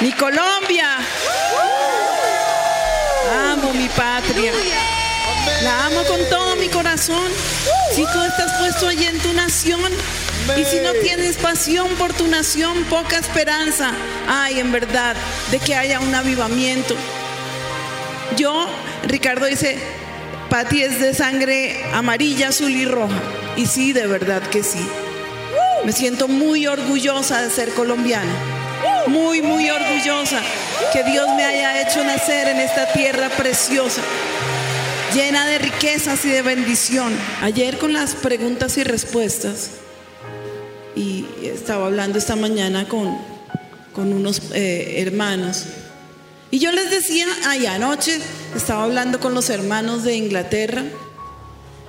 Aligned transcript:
Mi 0.00 0.12
Colombia. 0.12 0.96
Amo 3.52 3.74
mi 3.74 3.86
patria. 3.88 4.52
La 5.62 5.86
amo 5.86 6.02
con 6.04 6.18
todo 6.30 6.56
mi 6.56 6.68
corazón. 6.68 7.30
Si 7.94 8.02
tú 8.04 8.22
estás 8.22 8.50
puesto 8.58 8.88
allí 8.88 9.04
en 9.04 9.18
tu 9.18 9.32
nación 9.34 9.92
y 10.56 10.64
si 10.64 10.80
no 10.80 10.92
tienes 11.02 11.36
pasión 11.36 11.88
por 11.96 12.14
tu 12.14 12.26
nación, 12.28 12.84
poca 12.84 13.18
esperanza 13.18 13.92
hay 14.26 14.58
en 14.60 14.72
verdad 14.72 15.16
de 15.50 15.58
que 15.58 15.74
haya 15.74 16.00
un 16.00 16.14
avivamiento. 16.14 16.94
Yo, 18.38 18.68
Ricardo 19.06 19.44
dice, 19.44 19.78
Pati 20.48 20.82
es 20.82 20.98
de 20.98 21.12
sangre 21.12 21.84
amarilla, 21.92 22.48
azul 22.48 22.70
y 22.70 22.86
roja. 22.86 23.20
Y 23.56 23.66
sí, 23.66 23.92
de 23.92 24.06
verdad 24.06 24.42
que 24.44 24.62
sí. 24.62 24.80
Me 25.84 25.92
siento 25.92 26.26
muy 26.26 26.66
orgullosa 26.66 27.42
de 27.42 27.50
ser 27.50 27.68
colombiana. 27.74 28.49
Muy, 29.10 29.42
muy 29.42 29.68
orgullosa 29.68 30.40
que 30.92 31.02
Dios 31.02 31.26
me 31.36 31.44
haya 31.44 31.82
hecho 31.82 32.04
nacer 32.04 32.46
en 32.46 32.58
esta 32.58 32.92
tierra 32.92 33.28
preciosa, 33.30 34.02
llena 35.12 35.46
de 35.46 35.58
riquezas 35.58 36.24
y 36.24 36.28
de 36.28 36.42
bendición. 36.42 37.12
Ayer 37.42 37.76
con 37.78 37.92
las 37.92 38.14
preguntas 38.14 38.78
y 38.78 38.84
respuestas, 38.84 39.70
y 40.94 41.26
estaba 41.42 41.86
hablando 41.86 42.18
esta 42.18 42.36
mañana 42.36 42.86
con, 42.86 43.18
con 43.92 44.12
unos 44.12 44.42
eh, 44.54 45.02
hermanos, 45.04 45.64
y 46.52 46.60
yo 46.60 46.70
les 46.70 46.92
decía, 46.92 47.26
ay, 47.46 47.66
anoche 47.66 48.16
estaba 48.54 48.84
hablando 48.84 49.18
con 49.18 49.34
los 49.34 49.50
hermanos 49.50 50.04
de 50.04 50.14
Inglaterra, 50.14 50.84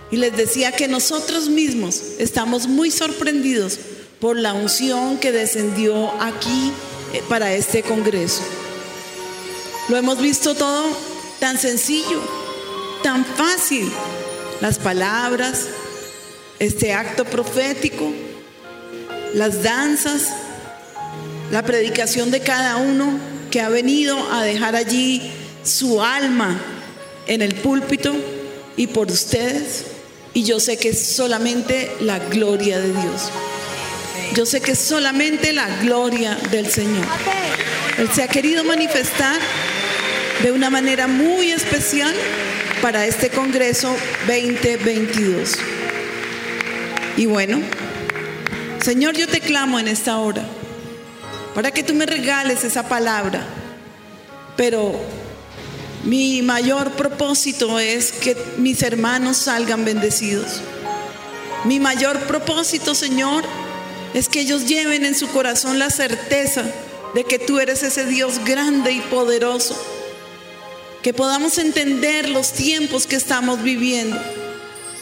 y 0.09 0.17
les 0.17 0.35
decía 0.35 0.71
que 0.71 0.87
nosotros 0.87 1.49
mismos 1.49 2.01
estamos 2.17 2.67
muy 2.67 2.89
sorprendidos 2.89 3.79
por 4.19 4.37
la 4.37 4.53
unción 4.53 5.19
que 5.19 5.31
descendió 5.31 6.11
aquí 6.19 6.73
para 7.27 7.53
este 7.53 7.83
Congreso. 7.83 8.43
Lo 9.89 9.97
hemos 9.97 10.19
visto 10.19 10.55
todo 10.55 10.85
tan 11.39 11.57
sencillo, 11.57 12.21
tan 13.03 13.25
fácil. 13.25 13.91
Las 14.61 14.77
palabras, 14.77 15.67
este 16.59 16.93
acto 16.93 17.25
profético, 17.25 18.11
las 19.33 19.63
danzas, 19.63 20.27
la 21.51 21.63
predicación 21.63 22.31
de 22.31 22.41
cada 22.41 22.77
uno 22.77 23.19
que 23.49 23.59
ha 23.59 23.69
venido 23.69 24.17
a 24.31 24.43
dejar 24.43 24.75
allí 24.75 25.31
su 25.63 26.01
alma 26.01 26.59
en 27.27 27.41
el 27.41 27.55
púlpito 27.55 28.13
y 28.77 28.87
por 28.87 29.11
ustedes. 29.11 29.85
Y 30.33 30.43
yo 30.43 30.59
sé 30.59 30.77
que 30.77 30.89
es 30.89 31.05
solamente 31.05 31.91
la 31.99 32.19
gloria 32.19 32.79
de 32.79 32.89
Dios. 32.89 33.31
Yo 34.33 34.45
sé 34.45 34.61
que 34.61 34.75
solamente 34.75 35.51
la 35.51 35.67
gloria 35.81 36.35
del 36.51 36.69
Señor. 36.71 37.05
Él 37.97 38.09
se 38.13 38.23
ha 38.23 38.27
querido 38.27 38.63
manifestar 38.63 39.39
de 40.41 40.51
una 40.51 40.69
manera 40.69 41.07
muy 41.07 41.51
especial 41.51 42.13
para 42.81 43.05
este 43.05 43.29
Congreso 43.29 43.93
2022. 44.27 45.57
Y 47.17 47.25
bueno, 47.25 47.59
Señor, 48.81 49.15
yo 49.15 49.27
te 49.27 49.41
clamo 49.41 49.79
en 49.79 49.89
esta 49.89 50.17
hora 50.17 50.43
para 51.53 51.71
que 51.71 51.83
tú 51.83 51.93
me 51.93 52.05
regales 52.05 52.63
esa 52.63 52.87
palabra, 52.87 53.45
pero 54.55 54.97
mi 56.05 56.41
mayor 56.41 56.91
propósito 56.91 57.79
es 57.79 58.13
que 58.13 58.37
mis 58.57 58.81
hermanos 58.81 59.37
salgan 59.37 59.83
bendecidos. 59.83 60.61
Mi 61.65 61.79
mayor 61.79 62.17
propósito, 62.21 62.95
Señor, 62.95 63.43
es 64.13 64.27
que 64.27 64.41
ellos 64.41 64.65
lleven 64.65 65.05
en 65.05 65.15
su 65.15 65.27
corazón 65.29 65.79
la 65.79 65.89
certeza 65.89 66.63
de 67.13 67.23
que 67.23 67.39
tú 67.39 67.59
eres 67.59 67.83
ese 67.83 68.05
Dios 68.05 68.43
grande 68.45 68.91
y 68.91 69.01
poderoso. 69.01 69.75
Que 71.01 71.13
podamos 71.13 71.57
entender 71.57 72.29
los 72.29 72.51
tiempos 72.51 73.07
que 73.07 73.15
estamos 73.15 73.63
viviendo 73.63 74.19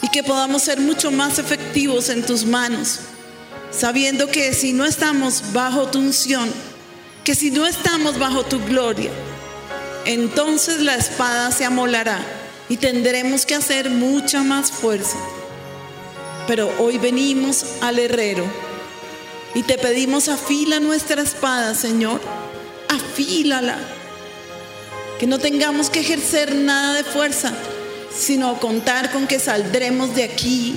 y 0.02 0.08
que 0.08 0.22
podamos 0.22 0.62
ser 0.62 0.80
mucho 0.80 1.10
más 1.10 1.38
efectivos 1.38 2.08
en 2.08 2.24
tus 2.24 2.44
manos, 2.44 3.00
sabiendo 3.70 4.28
que 4.28 4.54
si 4.54 4.72
no 4.72 4.86
estamos 4.86 5.52
bajo 5.52 5.88
tu 5.88 5.98
unción, 5.98 6.50
que 7.24 7.34
si 7.34 7.50
no 7.50 7.66
estamos 7.66 8.18
bajo 8.18 8.44
tu 8.44 8.64
gloria, 8.64 9.10
entonces 10.06 10.80
la 10.80 10.94
espada 10.94 11.52
se 11.52 11.66
amolará 11.66 12.24
y 12.70 12.78
tendremos 12.78 13.44
que 13.44 13.54
hacer 13.54 13.90
mucha 13.90 14.42
más 14.42 14.70
fuerza. 14.70 15.18
Pero 16.46 16.72
hoy 16.78 16.96
venimos 16.96 17.64
al 17.82 17.98
herrero 17.98 18.69
y 19.54 19.62
te 19.62 19.78
pedimos 19.78 20.28
afila 20.28 20.80
nuestra 20.80 21.22
espada, 21.22 21.74
Señor. 21.74 22.20
Afílala. 22.88 23.78
Que 25.18 25.26
no 25.26 25.38
tengamos 25.38 25.90
que 25.90 26.00
ejercer 26.00 26.54
nada 26.54 26.94
de 26.94 27.04
fuerza, 27.04 27.52
sino 28.16 28.58
contar 28.58 29.10
con 29.12 29.26
que 29.26 29.38
saldremos 29.38 30.14
de 30.14 30.24
aquí 30.24 30.76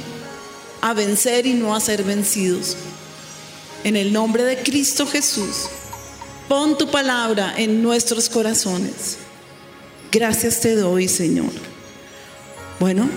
a 0.82 0.94
vencer 0.94 1.46
y 1.46 1.54
no 1.54 1.76
a 1.76 1.80
ser 1.80 2.04
vencidos. 2.04 2.76
En 3.84 3.96
el 3.96 4.12
nombre 4.12 4.44
de 4.44 4.58
Cristo 4.58 5.06
Jesús, 5.06 5.68
pon 6.50 6.78
tu 6.78 6.90
palabra 6.90 7.54
en 7.58 7.82
nuestros 7.82 8.28
corazones. 8.28 9.18
Gracias 10.12 10.60
te 10.62 10.76
doy, 10.76 11.08
Señor. 11.08 11.52
Bueno, 12.80 13.10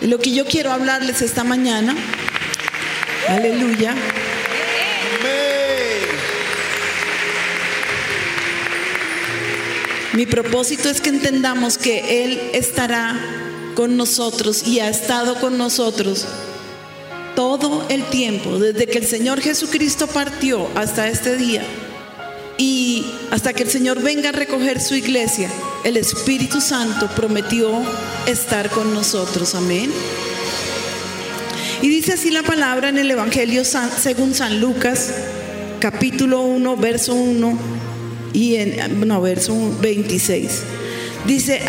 lo 0.00 0.18
que 0.18 0.32
yo 0.32 0.44
quiero 0.44 0.72
hablarles 0.72 1.22
esta 1.22 1.44
mañana, 1.44 1.94
aleluya. 3.28 3.94
Mi 10.14 10.26
propósito 10.26 10.88
es 10.88 11.00
que 11.00 11.08
entendamos 11.08 11.76
que 11.76 12.24
Él 12.24 12.40
estará 12.52 13.18
con 13.74 13.96
nosotros 13.96 14.64
y 14.64 14.78
ha 14.78 14.88
estado 14.88 15.40
con 15.40 15.58
nosotros 15.58 16.26
todo 17.34 17.84
el 17.88 18.04
tiempo, 18.04 18.60
desde 18.60 18.86
que 18.86 18.98
el 18.98 19.06
Señor 19.06 19.40
Jesucristo 19.40 20.06
partió 20.06 20.68
hasta 20.76 21.08
este 21.08 21.36
día 21.36 21.64
y 22.58 23.04
hasta 23.32 23.54
que 23.54 23.64
el 23.64 23.70
Señor 23.70 24.02
venga 24.02 24.28
a 24.28 24.32
recoger 24.32 24.80
su 24.80 24.94
iglesia, 24.94 25.50
el 25.82 25.96
Espíritu 25.96 26.60
Santo 26.60 27.10
prometió 27.16 27.72
estar 28.28 28.70
con 28.70 28.94
nosotros. 28.94 29.56
Amén. 29.56 29.90
Y 31.82 31.88
dice 31.88 32.12
así 32.12 32.30
la 32.30 32.44
palabra 32.44 32.88
en 32.88 32.98
el 32.98 33.10
Evangelio 33.10 33.64
según 33.64 34.32
San 34.32 34.60
Lucas, 34.60 35.10
capítulo 35.80 36.42
1, 36.42 36.76
verso 36.76 37.14
1 37.14 37.83
y 38.34 38.56
en 38.56 39.08
no, 39.08 39.22
verso 39.22 39.54
26. 39.80 40.62
Dice, 41.26 41.62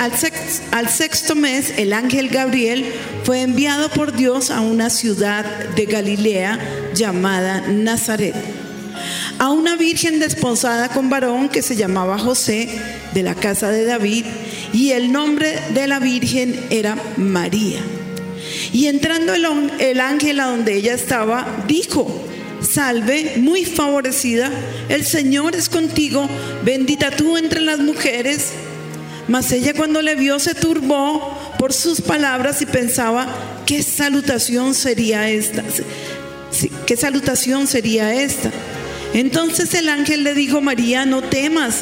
al 0.71 0.89
sexto, 0.89 1.33
mes 1.33 1.73
el 1.77 1.93
ángel 1.93 2.27
Gabriel 2.27 2.85
fue 3.23 3.41
enviado 3.41 3.89
por 3.89 4.13
Dios 4.13 4.51
a 4.51 4.59
una 4.59 4.89
ciudad 4.89 5.45
de 5.75 5.85
Galilea 5.85 6.59
llamada 6.93 7.61
Nazaret, 7.61 8.35
a 9.39 9.51
una 9.51 9.77
virgen 9.77 10.19
desposada 10.19 10.89
con 10.89 11.09
varón 11.09 11.47
que 11.47 11.61
se 11.61 11.77
llamaba 11.77 12.19
José 12.19 12.67
de 13.13 13.23
la 13.23 13.35
casa 13.35 13.69
de 13.69 13.85
David, 13.85 14.25
y 14.73 14.91
el 14.91 15.13
nombre 15.13 15.57
de 15.73 15.87
la 15.87 15.99
virgen 15.99 16.59
era 16.69 16.97
María. 17.15 17.79
Y 18.73 18.87
entrando 18.87 19.33
el, 19.33 19.45
el 19.79 20.01
ángel 20.01 20.41
a 20.41 20.47
donde 20.47 20.75
ella 20.75 20.93
estaba, 20.93 21.63
dijo, 21.65 22.25
salve, 22.65 23.35
muy 23.37 23.65
favorecida, 23.65 24.51
el 24.89 25.05
Señor 25.05 25.55
es 25.55 25.69
contigo, 25.69 26.27
bendita 26.63 27.11
tú 27.11 27.37
entre 27.37 27.61
las 27.61 27.79
mujeres. 27.79 28.51
Mas 29.27 29.51
ella 29.51 29.73
cuando 29.73 30.01
le 30.01 30.15
vio 30.15 30.39
se 30.39 30.53
turbó 30.53 31.55
por 31.57 31.73
sus 31.73 32.01
palabras 32.01 32.61
y 32.61 32.65
pensaba, 32.65 33.27
¿qué 33.65 33.81
salutación 33.81 34.75
sería 34.75 35.29
esta? 35.29 35.63
¿Qué 36.85 36.95
salutación 36.95 37.67
sería 37.67 38.13
esta? 38.13 38.51
Entonces 39.13 39.73
el 39.73 39.89
ángel 39.89 40.23
le 40.23 40.33
dijo, 40.33 40.61
María, 40.61 41.05
no 41.05 41.21
temas, 41.21 41.81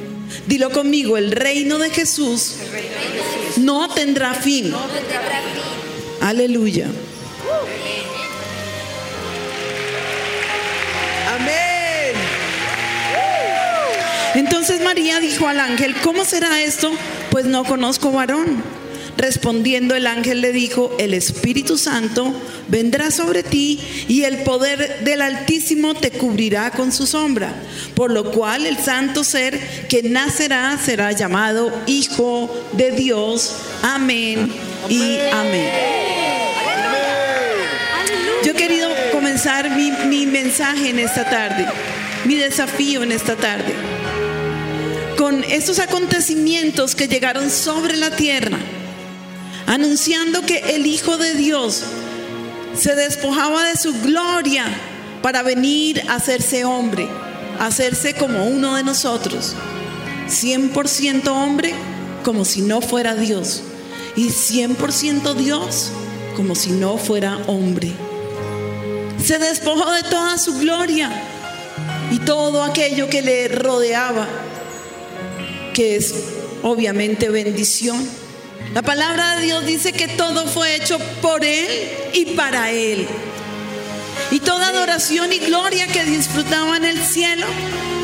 Dilo 0.47 0.69
conmigo, 0.71 1.17
el 1.17 1.31
reino 1.31 1.77
de 1.77 1.89
Jesús 1.89 2.55
no 3.57 3.89
tendrá 3.89 4.33
fin. 4.33 4.73
Aleluya. 6.21 6.87
Amén. 11.33 12.15
Entonces, 14.35 14.81
María 14.81 15.19
dijo 15.19 15.47
al 15.47 15.59
ángel, 15.59 15.95
¿cómo 16.03 16.25
será 16.25 16.61
esto? 16.61 16.91
Pues 17.29 17.45
no 17.45 17.63
conozco 17.63 18.11
varón. 18.11 18.80
Respondiendo 19.17 19.93
el 19.95 20.07
ángel 20.07 20.41
le 20.41 20.51
dijo, 20.51 20.95
el 20.97 21.13
Espíritu 21.13 21.77
Santo 21.77 22.33
vendrá 22.69 23.11
sobre 23.11 23.43
ti 23.43 23.79
y 24.07 24.23
el 24.23 24.37
poder 24.39 25.03
del 25.03 25.21
Altísimo 25.21 25.93
te 25.93 26.11
cubrirá 26.11 26.71
con 26.71 26.91
su 26.91 27.05
sombra, 27.05 27.53
por 27.93 28.11
lo 28.11 28.31
cual 28.31 28.65
el 28.65 28.77
santo 28.77 29.23
ser 29.23 29.59
que 29.87 30.03
nacerá 30.03 30.77
será 30.83 31.11
llamado 31.11 31.71
Hijo 31.87 32.49
de 32.73 32.91
Dios. 32.91 33.55
Amén 33.83 34.51
y 34.89 35.17
amén. 35.31 35.69
Yo 38.43 38.51
he 38.51 38.55
querido 38.55 38.89
comenzar 39.11 39.69
mi, 39.71 39.91
mi 40.07 40.25
mensaje 40.25 40.89
en 40.89 40.99
esta 40.99 41.29
tarde, 41.29 41.67
mi 42.25 42.35
desafío 42.35 43.03
en 43.03 43.11
esta 43.11 43.35
tarde, 43.35 43.75
con 45.17 45.43
estos 45.43 45.79
acontecimientos 45.79 46.95
que 46.95 47.07
llegaron 47.07 47.51
sobre 47.51 47.97
la 47.97 48.15
tierra 48.15 48.57
anunciando 49.71 50.41
que 50.41 50.75
el 50.75 50.85
Hijo 50.85 51.15
de 51.15 51.33
Dios 51.33 51.83
se 52.77 52.93
despojaba 52.93 53.69
de 53.69 53.77
su 53.77 53.93
gloria 54.01 54.65
para 55.21 55.43
venir 55.43 56.03
a 56.09 56.15
hacerse 56.15 56.65
hombre, 56.65 57.07
a 57.57 57.67
hacerse 57.67 58.13
como 58.13 58.47
uno 58.47 58.75
de 58.75 58.83
nosotros. 58.83 59.55
100% 60.27 61.25
hombre 61.29 61.73
como 62.25 62.43
si 62.43 62.61
no 62.61 62.81
fuera 62.81 63.15
Dios 63.15 63.61
y 64.17 64.27
100% 64.27 65.35
Dios 65.35 65.91
como 66.35 66.53
si 66.53 66.71
no 66.71 66.97
fuera 66.97 67.37
hombre. 67.47 67.93
Se 69.23 69.39
despojó 69.39 69.89
de 69.91 70.03
toda 70.03 70.37
su 70.37 70.59
gloria 70.59 71.09
y 72.11 72.19
todo 72.19 72.63
aquello 72.63 73.07
que 73.07 73.21
le 73.21 73.47
rodeaba, 73.47 74.27
que 75.73 75.95
es 75.95 76.13
obviamente 76.61 77.29
bendición. 77.29 78.20
La 78.73 78.81
palabra 78.81 79.35
de 79.35 79.43
Dios 79.43 79.65
dice 79.65 79.91
que 79.91 80.07
todo 80.07 80.47
fue 80.47 80.75
hecho 80.75 80.97
por 81.21 81.43
Él 81.43 81.67
y 82.13 82.25
para 82.37 82.71
Él. 82.71 83.05
Y 84.31 84.39
toda 84.39 84.69
adoración 84.69 85.33
y 85.33 85.39
gloria 85.39 85.87
que 85.87 86.05
disfrutaba 86.05 86.77
en 86.77 86.85
el 86.85 87.03
cielo 87.03 87.45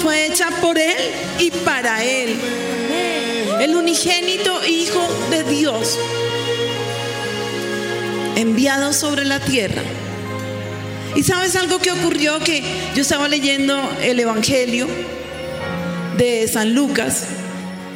fue 0.01 0.25
hecha 0.25 0.49
por 0.61 0.77
Él 0.77 0.97
y 1.39 1.51
para 1.51 2.03
Él. 2.03 2.35
El 3.61 3.77
unigénito 3.77 4.59
Hijo 4.65 5.07
de 5.31 5.43
Dios, 5.45 5.97
enviado 8.35 8.91
sobre 8.91 9.23
la 9.23 9.39
tierra. 9.39 9.81
Y 11.15 11.23
sabes 11.23 11.55
algo 11.55 11.79
que 11.79 11.91
ocurrió 11.91 12.39
que 12.39 12.61
yo 12.93 13.03
estaba 13.03 13.29
leyendo 13.29 13.89
el 14.01 14.19
Evangelio 14.19 14.85
de 16.17 16.45
San 16.49 16.75
Lucas, 16.75 17.23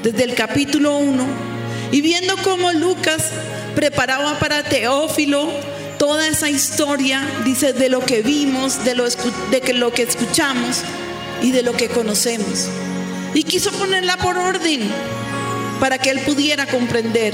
desde 0.03 0.23
el 0.23 0.35
capítulo 0.35 0.97
1 0.97 1.50
y 1.91 2.01
viendo 2.01 2.37
cómo 2.37 2.71
Lucas 2.71 3.29
preparaba 3.75 4.39
para 4.39 4.63
Teófilo 4.63 5.49
toda 5.97 6.27
esa 6.27 6.49
historia, 6.49 7.21
dice, 7.43 7.73
de 7.73 7.89
lo 7.89 7.99
que 7.99 8.21
vimos, 8.21 8.83
de 8.85 8.95
lo, 8.95 9.05
de 9.07 9.73
lo 9.73 9.91
que 9.91 10.03
escuchamos 10.03 10.81
y 11.41 11.51
de 11.51 11.63
lo 11.63 11.73
que 11.73 11.89
conocemos. 11.89 12.67
Y 13.33 13.43
quiso 13.43 13.71
ponerla 13.71 14.17
por 14.17 14.37
orden 14.37 14.81
para 15.79 15.97
que 15.97 16.09
él 16.09 16.21
pudiera 16.21 16.65
comprender 16.65 17.33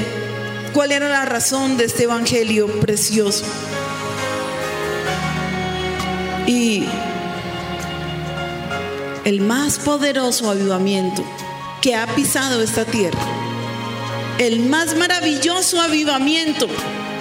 cuál 0.73 0.91
era 0.91 1.07
la 1.07 1.25
razón 1.25 1.77
de 1.77 1.85
este 1.85 2.03
evangelio 2.03 2.67
precioso. 2.79 3.45
Y 6.45 6.85
el 9.23 9.41
más 9.41 9.77
poderoso 9.79 10.49
avivamiento 10.49 11.23
que 11.81 11.95
ha 11.95 12.07
pisado 12.15 12.61
esta 12.61 12.85
tierra 12.85 13.46
el 14.39 14.59
más 14.59 14.95
maravilloso 14.95 15.81
avivamiento 15.81 16.67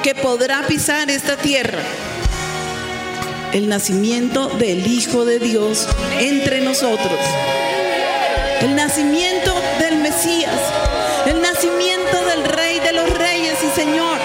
que 0.03 0.15
podrá 0.15 0.67
pisar 0.67 1.11
esta 1.11 1.37
tierra. 1.37 1.79
El 3.53 3.69
nacimiento 3.69 4.49
del 4.49 4.87
Hijo 4.87 5.25
de 5.25 5.39
Dios 5.39 5.89
entre 6.19 6.61
nosotros. 6.61 7.19
El 8.61 8.77
nacimiento 8.77 9.55
del 9.81 9.97
Mesías. 9.97 10.61
El 11.27 11.41
nacimiento 11.41 12.25
del 12.27 12.45
Rey 12.45 12.81
de 12.81 12.93
los 12.93 13.11
Reyes 13.19 13.57
y 13.65 13.75
Señor. 13.75 14.19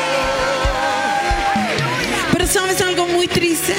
Pero 2.33 2.45
sabes 2.45 2.81
algo 2.81 3.07
muy 3.07 3.27
triste. 3.27 3.73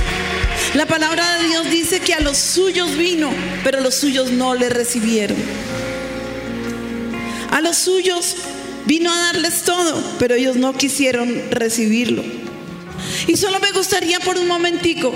La 0.74 0.86
palabra 0.86 1.36
de 1.36 1.48
Dios 1.48 1.70
dice 1.70 2.00
que 2.00 2.14
a 2.14 2.20
los 2.20 2.38
suyos 2.38 2.96
vino, 2.96 3.30
pero 3.62 3.80
los 3.80 3.94
suyos 3.94 4.30
no 4.30 4.54
le 4.54 4.70
recibieron. 4.70 5.36
A 7.50 7.60
los 7.60 7.76
suyos 7.76 8.36
Vino 8.86 9.12
a 9.12 9.32
darles 9.32 9.62
todo, 9.62 10.02
pero 10.18 10.34
ellos 10.34 10.56
no 10.56 10.74
quisieron 10.74 11.50
recibirlo. 11.50 12.22
Y 13.26 13.36
solo 13.36 13.60
me 13.60 13.72
gustaría 13.72 14.18
por 14.20 14.36
un 14.36 14.48
momentico 14.48 15.12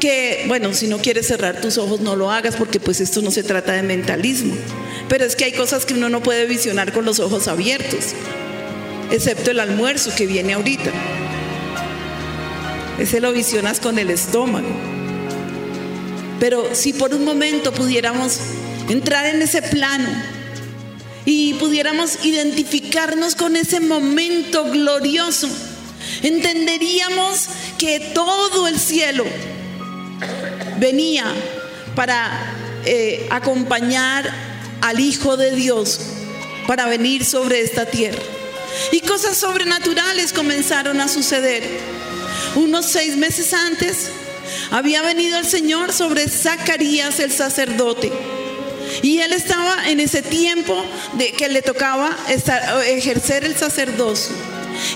que, 0.00 0.44
bueno, 0.48 0.72
si 0.72 0.86
no 0.86 0.98
quieres 0.98 1.26
cerrar 1.26 1.60
tus 1.60 1.78
ojos, 1.78 2.00
no 2.00 2.16
lo 2.16 2.30
hagas 2.30 2.56
porque 2.56 2.80
pues 2.80 3.00
esto 3.00 3.22
no 3.22 3.30
se 3.30 3.42
trata 3.42 3.72
de 3.72 3.82
mentalismo. 3.82 4.54
Pero 5.08 5.24
es 5.24 5.36
que 5.36 5.44
hay 5.44 5.52
cosas 5.52 5.84
que 5.84 5.94
uno 5.94 6.08
no 6.08 6.22
puede 6.22 6.46
visionar 6.46 6.92
con 6.92 7.04
los 7.04 7.20
ojos 7.20 7.48
abiertos, 7.48 8.14
excepto 9.10 9.50
el 9.50 9.60
almuerzo 9.60 10.14
que 10.14 10.26
viene 10.26 10.54
ahorita. 10.54 10.90
Ese 12.98 13.20
lo 13.20 13.32
visionas 13.32 13.80
con 13.80 13.98
el 13.98 14.10
estómago. 14.10 14.68
Pero 16.40 16.74
si 16.74 16.92
por 16.92 17.14
un 17.14 17.24
momento 17.24 17.72
pudiéramos 17.72 18.38
entrar 18.88 19.26
en 19.26 19.42
ese 19.42 19.62
plano 19.62 20.08
y 21.26 21.54
pudiéramos 21.54 22.24
identificarnos 22.24 23.34
con 23.34 23.56
ese 23.56 23.80
momento 23.80 24.64
glorioso, 24.64 25.48
entenderíamos 26.22 27.46
que 27.78 28.00
todo 28.14 28.68
el 28.68 28.78
cielo 28.78 29.24
venía 30.78 31.24
para 31.94 32.30
eh, 32.84 33.26
acompañar 33.30 34.30
al 34.82 35.00
Hijo 35.00 35.36
de 35.36 35.52
Dios, 35.52 36.00
para 36.66 36.86
venir 36.86 37.24
sobre 37.24 37.62
esta 37.62 37.86
tierra. 37.86 38.22
Y 38.92 39.00
cosas 39.00 39.36
sobrenaturales 39.36 40.32
comenzaron 40.32 41.00
a 41.00 41.08
suceder. 41.08 41.62
Unos 42.56 42.86
seis 42.86 43.16
meses 43.16 43.54
antes 43.54 44.10
había 44.70 45.00
venido 45.02 45.38
el 45.38 45.46
Señor 45.46 45.92
sobre 45.92 46.28
Zacarías 46.28 47.20
el 47.20 47.32
sacerdote 47.32 48.12
y 49.04 49.20
él 49.20 49.34
estaba 49.34 49.90
en 49.90 50.00
ese 50.00 50.22
tiempo 50.22 50.82
de 51.18 51.32
que 51.32 51.50
le 51.50 51.60
tocaba 51.60 52.16
ejercer 52.86 53.44
el 53.44 53.54
sacerdocio. 53.54 54.34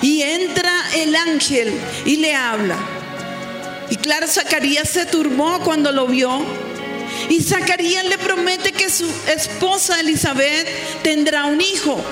Y 0.00 0.22
entra 0.22 0.72
el 0.96 1.14
ángel 1.14 1.74
y 2.06 2.16
le 2.16 2.34
habla. 2.34 2.78
Y 3.90 3.96
claro, 3.96 4.26
Zacarías 4.26 4.88
se 4.88 5.04
turbó 5.04 5.60
cuando 5.60 5.92
lo 5.92 6.06
vio. 6.06 6.40
Y 7.28 7.42
Zacarías 7.42 8.06
le 8.06 8.16
promete 8.16 8.72
que 8.72 8.88
su 8.88 9.04
esposa 9.26 10.00
Elizabeth 10.00 10.66
tendrá 11.02 11.44
un 11.44 11.60
hijo. 11.60 12.02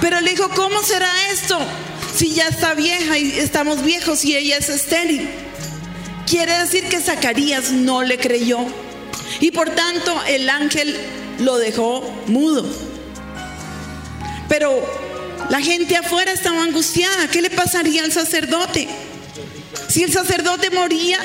Pero 0.00 0.20
le 0.20 0.30
dijo, 0.30 0.48
¿cómo 0.50 0.80
será 0.84 1.10
esto? 1.32 1.58
Si 2.14 2.34
ya 2.34 2.46
está 2.46 2.74
vieja 2.74 3.18
y 3.18 3.32
estamos 3.40 3.82
viejos 3.82 4.24
y 4.24 4.36
ella 4.36 4.58
es 4.58 4.68
estéril. 4.68 5.28
Quiere 6.24 6.56
decir 6.56 6.84
que 6.84 7.00
Zacarías 7.00 7.72
no 7.72 8.04
le 8.04 8.16
creyó. 8.16 8.83
Y 9.40 9.50
por 9.50 9.70
tanto 9.70 10.20
el 10.26 10.48
ángel 10.48 10.96
lo 11.40 11.58
dejó 11.58 12.02
mudo. 12.26 12.64
Pero 14.48 14.84
la 15.50 15.60
gente 15.60 15.96
afuera 15.96 16.32
estaba 16.32 16.62
angustiada. 16.62 17.28
¿Qué 17.28 17.42
le 17.42 17.50
pasaría 17.50 18.04
al 18.04 18.12
sacerdote? 18.12 18.88
Si 19.88 20.02
el 20.02 20.12
sacerdote 20.12 20.70
moría 20.70 21.18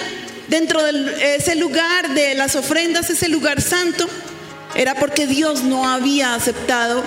dentro 0.47 0.83
de 0.83 1.35
ese 1.35 1.55
lugar 1.55 2.13
de 2.13 2.35
las 2.35 2.55
ofrendas, 2.55 3.09
ese 3.09 3.29
lugar 3.29 3.61
santo, 3.61 4.07
era 4.75 4.95
porque 4.95 5.27
Dios 5.27 5.63
no 5.63 5.87
había 5.87 6.35
aceptado 6.35 7.03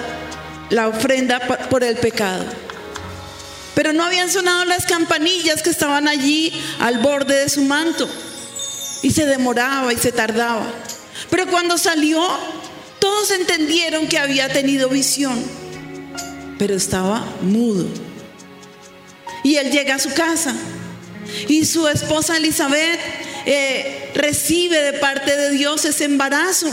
la 0.71 0.89
ofrenda 0.89 1.41
por 1.69 1.85
el 1.85 1.97
pecado. 1.97 2.45
Pero 3.75 3.93
no 3.93 4.05
habían 4.05 4.31
sonado 4.31 4.65
las 4.65 4.87
campanillas 4.87 5.63
que 5.63 5.71
estaban 5.71 6.09
allí 6.09 6.53
al 6.79 6.99
borde 6.99 7.39
de 7.39 7.49
su 7.49 7.63
manto. 7.63 8.09
Y 9.02 9.11
se 9.11 9.26
demoraba 9.26 9.92
y 9.92 9.97
se 9.97 10.12
tardaba. 10.12 10.66
Pero 11.30 11.47
cuando 11.49 11.76
salió, 11.78 12.25
todos 12.99 13.30
entendieron 13.32 14.06
que 14.06 14.18
había 14.18 14.49
tenido 14.52 14.88
visión, 14.88 15.42
pero 16.59 16.75
estaba 16.75 17.26
mudo. 17.42 17.87
Y 19.42 19.56
él 19.56 19.71
llega 19.73 19.97
a 19.97 19.99
su 19.99 20.12
casa 20.14 20.54
y 21.49 21.64
su 21.64 21.88
esposa 21.88 22.37
Elizabeth 22.37 23.00
eh, 23.47 24.11
recibe 24.14 24.80
de 24.82 24.92
parte 24.94 25.37
de 25.37 25.50
Dios 25.50 25.85
ese 25.85 26.04
embarazo. 26.04 26.71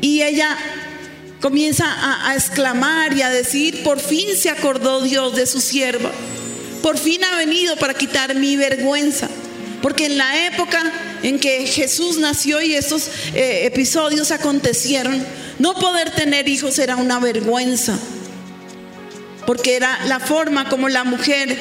Y 0.00 0.22
ella 0.22 0.56
comienza 1.40 1.84
a, 1.86 2.30
a, 2.30 2.34
exclamar 2.34 3.12
y 3.12 3.22
a 3.22 3.30
decir, 3.30 3.82
por 3.82 4.00
fin 4.00 4.36
se 4.36 4.50
acordó 4.50 5.02
Dios 5.02 5.36
de 5.36 5.46
su 5.46 5.60
sierva. 5.60 6.12
Por 6.82 6.98
fin 6.98 7.22
ha 7.24 7.36
venido 7.36 7.76
para 7.76 7.94
quitar 7.94 8.34
mi 8.34 8.56
vergüenza. 8.56 9.28
Porque 9.82 10.06
en 10.06 10.18
la 10.18 10.46
época 10.46 10.82
en 11.22 11.38
que 11.38 11.66
Jesús 11.66 12.18
nació 12.18 12.60
y 12.62 12.74
estos 12.74 13.08
eh, 13.34 13.66
episodios 13.66 14.30
acontecieron, 14.30 15.24
no 15.58 15.74
poder 15.74 16.10
tener 16.10 16.48
hijos 16.48 16.78
era 16.78 16.96
una 16.96 17.18
vergüenza, 17.18 17.98
porque 19.46 19.76
era 19.76 20.04
la 20.06 20.20
forma 20.20 20.68
como 20.68 20.88
la 20.88 21.04
mujer 21.04 21.56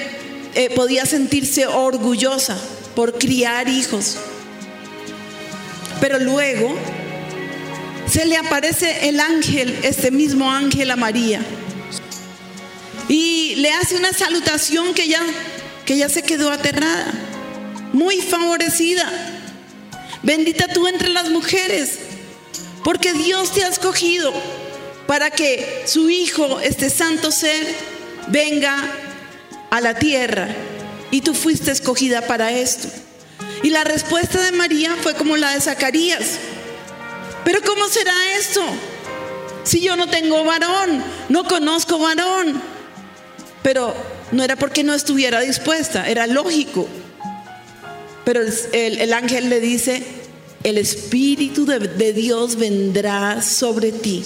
eh, 0.56 0.70
podía 0.76 1.06
sentirse 1.06 1.68
orgullosa 1.68 2.58
por 2.96 3.18
criar 3.18 3.68
hijos. 3.68 4.18
Pero 6.00 6.20
luego 6.20 6.76
se 8.10 8.26
le 8.26 8.38
aparece 8.38 9.10
el 9.10 9.20
ángel, 9.20 9.78
este 9.84 10.12
mismo 10.12 10.52
ángel 10.52 10.92
a 10.92 10.96
María, 10.96 11.42
y 13.08 13.56
le 13.56 13.72
hace 13.72 13.96
una 13.96 14.14
salutación 14.14 14.94
que 14.94 15.08
ya, 15.08 15.22
que 15.86 15.98
ya 15.98 16.10
se 16.10 16.24
quedó 16.24 16.52
aterrada, 16.52 17.14
muy 17.96 18.22
favorecida. 18.22 19.10
Bendita 20.22 20.68
tú 20.68 20.86
entre 20.88 21.10
las 21.10 21.30
mujeres, 21.30 21.98
porque 22.84 23.14
Dios 23.14 23.54
te 23.54 23.64
ha 23.64 23.70
escogido 23.70 24.34
para 25.08 25.32
que 25.32 25.84
su 25.86 26.10
Hijo, 26.10 26.60
este 26.60 26.90
santo 26.90 27.32
ser, 27.32 27.66
venga 28.28 28.78
a 29.72 29.80
la 29.80 29.94
tierra. 29.96 30.50
Y 31.10 31.22
tú 31.22 31.34
fuiste 31.34 31.72
escogida 31.72 32.22
para 32.28 32.52
esto. 32.52 32.90
Y 33.64 33.70
la 33.70 33.86
respuesta 33.86 34.44
de 34.44 34.52
María 34.52 34.96
fue 35.02 35.14
como 35.14 35.38
la 35.38 35.54
de 35.54 35.62
Zacarías. 35.62 36.38
Pero 37.46 37.62
¿cómo 37.62 37.88
será 37.88 38.36
esto? 38.38 38.62
Si 39.64 39.80
yo 39.80 39.96
no 39.96 40.08
tengo 40.08 40.44
varón, 40.44 41.02
no 41.30 41.46
conozco 41.46 41.98
varón. 41.98 42.62
Pero 43.64 43.96
no 44.34 44.44
era 44.44 44.58
porque 44.58 44.84
no 44.84 44.94
estuviera 44.94 45.40
dispuesta, 45.40 46.10
era 46.10 46.28
lógico. 46.28 46.90
Pero 48.26 48.42
el, 48.74 49.14
ángel 49.14 49.50
le 49.50 49.62
dice, 49.62 50.04
el 50.64 50.78
Espíritu 50.78 51.66
de 51.66 52.14
Dios 52.14 52.56
vendrá 52.58 53.42
sobre 53.42 53.92
ti. 53.92 54.24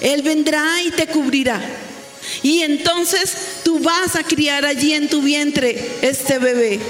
Él 0.00 0.22
vendrá 0.22 0.82
y 0.82 0.90
te 0.90 1.06
cubrirá. 1.06 1.60
Y 2.42 2.60
entonces 2.60 3.36
tú 3.64 3.78
vas 3.80 4.16
a 4.16 4.24
criar 4.24 4.64
allí 4.64 4.92
en 4.92 5.08
tu 5.08 5.22
vientre 5.22 5.90
este 6.02 6.38
bebé. 6.38 6.80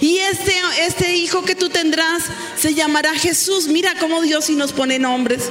Y 0.00 0.18
este, 0.18 0.54
este 0.80 1.16
hijo 1.16 1.42
que 1.44 1.54
tú 1.54 1.70
tendrás 1.70 2.24
se 2.58 2.74
llamará 2.74 3.14
Jesús. 3.14 3.68
Mira 3.68 3.94
cómo 3.98 4.20
Dios 4.22 4.44
sí 4.46 4.54
nos 4.54 4.72
pone 4.72 4.98
nombres. 4.98 5.44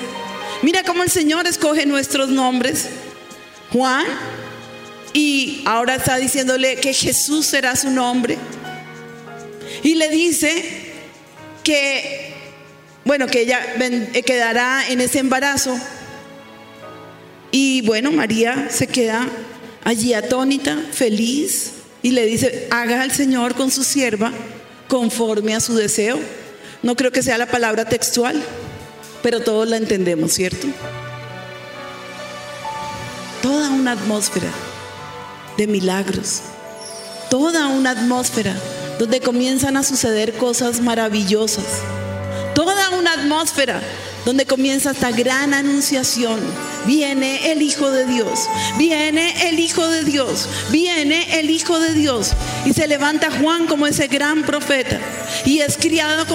Mira 0.61 0.83
cómo 0.83 1.03
el 1.03 1.09
Señor 1.09 1.47
escoge 1.47 1.85
nuestros 1.85 2.29
nombres. 2.29 2.87
Juan. 3.71 4.05
Y 5.13 5.63
ahora 5.65 5.95
está 5.95 6.17
diciéndole 6.17 6.75
que 6.77 6.93
Jesús 6.93 7.45
será 7.45 7.75
su 7.75 7.89
nombre. 7.89 8.37
Y 9.83 9.95
le 9.95 10.09
dice 10.09 10.63
que, 11.63 12.33
bueno, 13.05 13.27
que 13.27 13.41
ella 13.41 13.59
quedará 14.25 14.89
en 14.89 15.01
ese 15.01 15.19
embarazo. 15.19 15.77
Y 17.51 17.81
bueno, 17.81 18.11
María 18.11 18.67
se 18.69 18.87
queda 18.87 19.27
allí 19.83 20.13
atónita, 20.13 20.77
feliz, 20.91 21.73
y 22.01 22.11
le 22.11 22.25
dice, 22.25 22.67
haga 22.71 23.01
al 23.01 23.11
Señor 23.11 23.55
con 23.55 23.71
su 23.71 23.83
sierva 23.83 24.31
conforme 24.87 25.55
a 25.55 25.59
su 25.59 25.75
deseo. 25.75 26.19
No 26.81 26.95
creo 26.95 27.11
que 27.11 27.23
sea 27.23 27.37
la 27.37 27.47
palabra 27.47 27.85
textual, 27.85 28.41
pero 29.21 29.41
todos 29.41 29.67
la 29.67 29.77
entendemos, 29.77 30.33
¿cierto? 30.33 30.67
Toda 33.41 33.69
una 33.69 33.93
atmósfera 33.93 34.49
de 35.57 35.67
milagros, 35.67 36.41
toda 37.29 37.67
una 37.67 37.91
atmósfera 37.91 38.55
donde 38.99 39.21
comienzan 39.21 39.77
a 39.77 39.83
suceder 39.83 40.33
cosas 40.33 40.81
maravillosas, 40.81 41.65
toda 42.53 42.91
una 42.91 43.13
atmósfera 43.13 43.81
donde 44.25 44.45
comienza 44.45 44.91
esta 44.91 45.11
gran 45.11 45.53
anunciación. 45.53 46.39
Viene 46.85 47.51
el 47.51 47.61
Hijo 47.61 47.91
de 47.91 48.05
Dios, 48.05 48.47
viene 48.77 49.49
el 49.49 49.59
Hijo 49.59 49.87
de 49.87 50.03
Dios, 50.03 50.47
viene 50.71 51.39
el 51.39 51.49
Hijo 51.49 51.79
de 51.79 51.93
Dios. 51.93 52.33
Y 52.65 52.73
se 52.73 52.87
levanta 52.87 53.31
Juan 53.31 53.67
como 53.67 53.87
ese 53.87 54.07
gran 54.07 54.43
profeta 54.43 54.99
y 55.45 55.59
es 55.59 55.77
criado 55.77 56.25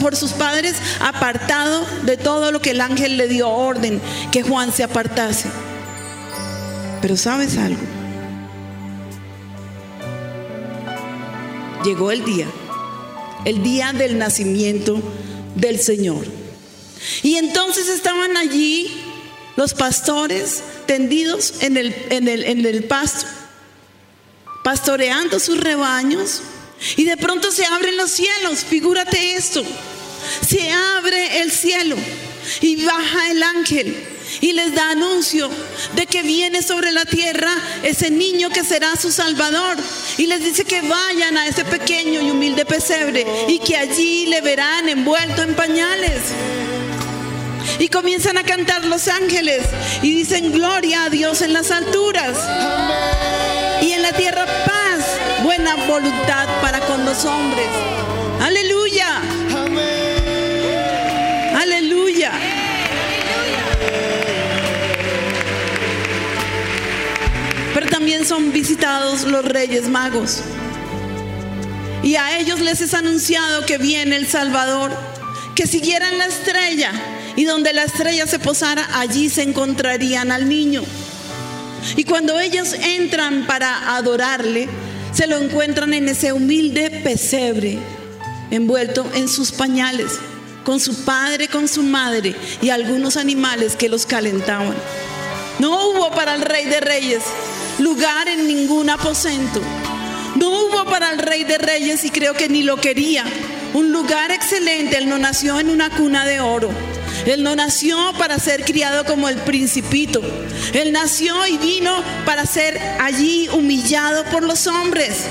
por 0.00 0.16
sus 0.16 0.32
padres, 0.32 0.76
apartado 1.00 1.84
de 2.04 2.16
todo 2.16 2.52
lo 2.52 2.60
que 2.60 2.70
el 2.70 2.80
ángel 2.80 3.16
le 3.16 3.28
dio 3.28 3.48
orden, 3.48 4.00
que 4.32 4.42
Juan 4.42 4.72
se 4.72 4.82
apartase. 4.82 5.48
Pero 7.00 7.16
sabes 7.16 7.56
algo, 7.58 7.80
llegó 11.86 12.10
el 12.10 12.24
día, 12.24 12.48
el 13.44 13.62
día 13.62 13.92
del 13.92 14.18
nacimiento 14.18 15.00
del 15.54 15.78
Señor. 15.78 16.26
Y 17.22 17.36
entonces 17.36 17.88
estaban 17.88 18.36
allí 18.36 18.90
los 19.54 19.72
pastores 19.72 20.64
tendidos 20.86 21.54
en 21.60 21.76
el, 21.76 21.94
en 22.10 22.26
el, 22.26 22.42
en 22.42 22.66
el 22.66 22.84
pasto, 22.84 23.26
pastoreando 24.64 25.38
sus 25.38 25.60
rebaños. 25.60 26.42
Y 26.96 27.04
de 27.04 27.16
pronto 27.16 27.52
se 27.52 27.64
abren 27.64 27.96
los 27.96 28.10
cielos, 28.10 28.64
figúrate 28.68 29.36
esto. 29.36 29.62
Se 30.46 30.72
abre 30.72 31.40
el 31.40 31.52
cielo 31.52 31.94
y 32.62 32.84
baja 32.84 33.30
el 33.30 33.42
ángel 33.44 33.96
y 34.40 34.52
les 34.52 34.74
da 34.74 34.90
anuncio 34.90 35.50
de 35.94 36.06
que 36.06 36.22
viene 36.22 36.62
sobre 36.62 36.92
la 36.92 37.04
tierra 37.04 37.50
ese 37.82 38.10
niño 38.10 38.50
que 38.50 38.64
será 38.64 38.96
su 38.96 39.10
salvador. 39.10 39.76
Y 40.18 40.26
les 40.26 40.42
dice 40.42 40.64
que 40.64 40.82
vayan 40.82 41.36
a 41.36 41.46
ese 41.46 41.64
pequeño 41.64 42.20
y 42.20 42.30
humilde 42.30 42.64
pesebre 42.64 43.26
y 43.48 43.58
que 43.58 43.76
allí 43.76 44.26
le 44.26 44.40
verán 44.40 44.88
envuelto 44.88 45.42
en 45.42 45.54
pañales. 45.54 46.20
Y 47.78 47.88
comienzan 47.88 48.38
a 48.38 48.44
cantar 48.44 48.84
los 48.84 49.08
ángeles 49.08 49.62
y 50.02 50.14
dicen 50.14 50.52
gloria 50.52 51.04
a 51.04 51.10
Dios 51.10 51.42
en 51.42 51.52
las 51.52 51.70
alturas. 51.70 52.38
Y 53.82 53.92
en 53.92 54.02
la 54.02 54.12
tierra 54.12 54.46
paz, 54.64 55.04
buena 55.42 55.74
voluntad 55.86 56.48
para 56.62 56.80
con 56.80 57.04
los 57.04 57.24
hombres. 57.24 57.68
Aleluya. 58.40 59.20
Son 68.26 68.52
visitados 68.52 69.22
los 69.24 69.44
reyes 69.44 69.88
magos. 69.88 70.42
Y 72.02 72.16
a 72.16 72.38
ellos 72.38 72.60
les 72.60 72.80
es 72.80 72.92
anunciado 72.92 73.64
que 73.64 73.78
viene 73.78 74.16
el 74.16 74.26
Salvador, 74.26 74.90
que 75.54 75.66
siguieran 75.66 76.18
la 76.18 76.26
estrella 76.26 76.92
y 77.36 77.44
donde 77.44 77.72
la 77.72 77.84
estrella 77.84 78.26
se 78.26 78.38
posara, 78.38 78.86
allí 78.98 79.28
se 79.28 79.42
encontrarían 79.42 80.32
al 80.32 80.48
niño. 80.48 80.82
Y 81.96 82.04
cuando 82.04 82.40
ellos 82.40 82.72
entran 82.72 83.46
para 83.46 83.96
adorarle, 83.96 84.68
se 85.12 85.28
lo 85.28 85.38
encuentran 85.38 85.94
en 85.94 86.08
ese 86.08 86.32
humilde 86.32 86.90
pesebre, 87.04 87.78
envuelto 88.50 89.08
en 89.14 89.28
sus 89.28 89.52
pañales, 89.52 90.18
con 90.64 90.80
su 90.80 91.04
padre, 91.04 91.46
con 91.46 91.68
su 91.68 91.84
madre 91.84 92.34
y 92.60 92.70
algunos 92.70 93.16
animales 93.16 93.76
que 93.76 93.88
los 93.88 94.04
calentaban. 94.04 94.74
No 95.60 95.90
hubo 95.90 96.10
para 96.10 96.34
el 96.34 96.42
rey 96.42 96.66
de 96.66 96.80
reyes 96.80 97.22
lugar 97.78 98.28
en 98.28 98.46
ningún 98.46 98.90
aposento. 98.90 99.60
No 100.36 100.50
hubo 100.50 100.84
para 100.84 101.10
el 101.10 101.18
rey 101.18 101.44
de 101.44 101.58
reyes 101.58 102.04
y 102.04 102.10
creo 102.10 102.34
que 102.34 102.48
ni 102.48 102.62
lo 102.62 102.76
quería. 102.76 103.24
Un 103.74 103.92
lugar 103.92 104.30
excelente. 104.30 104.98
Él 104.98 105.08
no 105.08 105.18
nació 105.18 105.58
en 105.60 105.70
una 105.70 105.90
cuna 105.90 106.26
de 106.26 106.40
oro. 106.40 106.70
Él 107.26 107.42
no 107.42 107.56
nació 107.56 108.12
para 108.18 108.38
ser 108.38 108.64
criado 108.64 109.04
como 109.04 109.28
el 109.28 109.36
principito. 109.36 110.22
Él 110.72 110.92
nació 110.92 111.46
y 111.46 111.56
vino 111.58 112.02
para 112.24 112.46
ser 112.46 112.78
allí 113.00 113.48
humillado 113.48 114.24
por 114.24 114.42
los 114.42 114.66
hombres. 114.66 115.24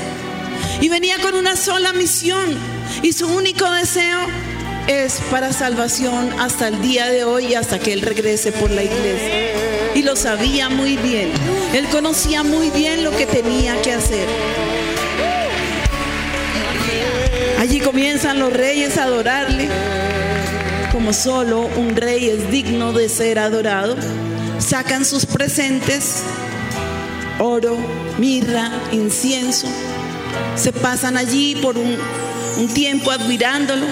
Y 0.82 0.90
venía 0.90 1.18
con 1.20 1.36
una 1.36 1.56
sola 1.56 1.94
misión. 1.94 2.58
Y 3.02 3.14
su 3.14 3.28
único 3.28 3.70
deseo 3.72 4.20
es 4.88 5.20
para 5.32 5.54
salvación 5.54 6.34
hasta 6.40 6.68
el 6.68 6.82
día 6.82 7.08
de 7.08 7.24
hoy 7.24 7.48
y 7.48 7.56
hasta 7.56 7.80
que 7.80 7.94
Él 7.94 8.02
regrese 8.02 8.52
por 8.52 8.72
la 8.72 8.84
iglesia. 8.84 9.55
Y 9.96 10.04
lo 10.04 10.16
sabía 10.16 10.70
muy 10.70 10.98
bien. 10.98 11.32
Él 11.74 11.88
conocía 11.88 12.44
muy 12.44 12.70
bien 12.70 13.04
lo 13.04 13.10
que 13.12 13.26
tenía 13.26 13.82
que 13.82 13.94
hacer. 13.94 14.28
Allí 17.60 17.80
comienzan 17.80 18.38
los 18.38 18.54
reyes 18.54 18.98
a 18.98 19.06
adorarle 19.06 19.70
como 20.96 21.12
solo 21.12 21.70
un 21.76 21.94
rey 21.98 22.30
es 22.30 22.50
digno 22.50 22.94
de 22.94 23.10
ser 23.10 23.38
adorado, 23.38 23.98
sacan 24.60 25.04
sus 25.04 25.26
presentes, 25.26 26.22
oro, 27.38 27.76
mirra, 28.18 28.72
incienso, 28.94 29.68
se 30.56 30.72
pasan 30.72 31.18
allí 31.18 31.58
por 31.58 31.78
un, 31.78 31.98
tiempo 32.74 33.12
admirándolo, 33.12 33.86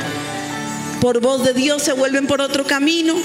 por 1.01 1.19
voz 1.19 1.43
de 1.43 1.53
Dios 1.53 1.83
se 1.83 1.91
vuelven 1.91 2.25
por 2.25 2.39
otro 2.39 2.63
camino, 2.63 3.15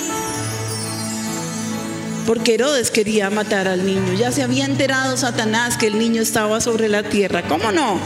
porque 2.29 2.57
Herodes 2.57 2.91
quería 2.91 3.31
matar 3.31 3.69
al 3.69 3.87
niño. 3.87 4.13
Ya 4.13 4.31
se 4.31 4.43
había 4.43 4.67
enterado 4.67 5.17
Satanás 5.17 5.79
que 5.79 5.87
el 5.87 5.99
niño 5.99 6.21
estaba 6.21 6.61
sobre 6.61 6.91
la 6.91 7.03
tierra. 7.03 7.41
¿Cómo 7.49 7.73
no? 7.73 7.99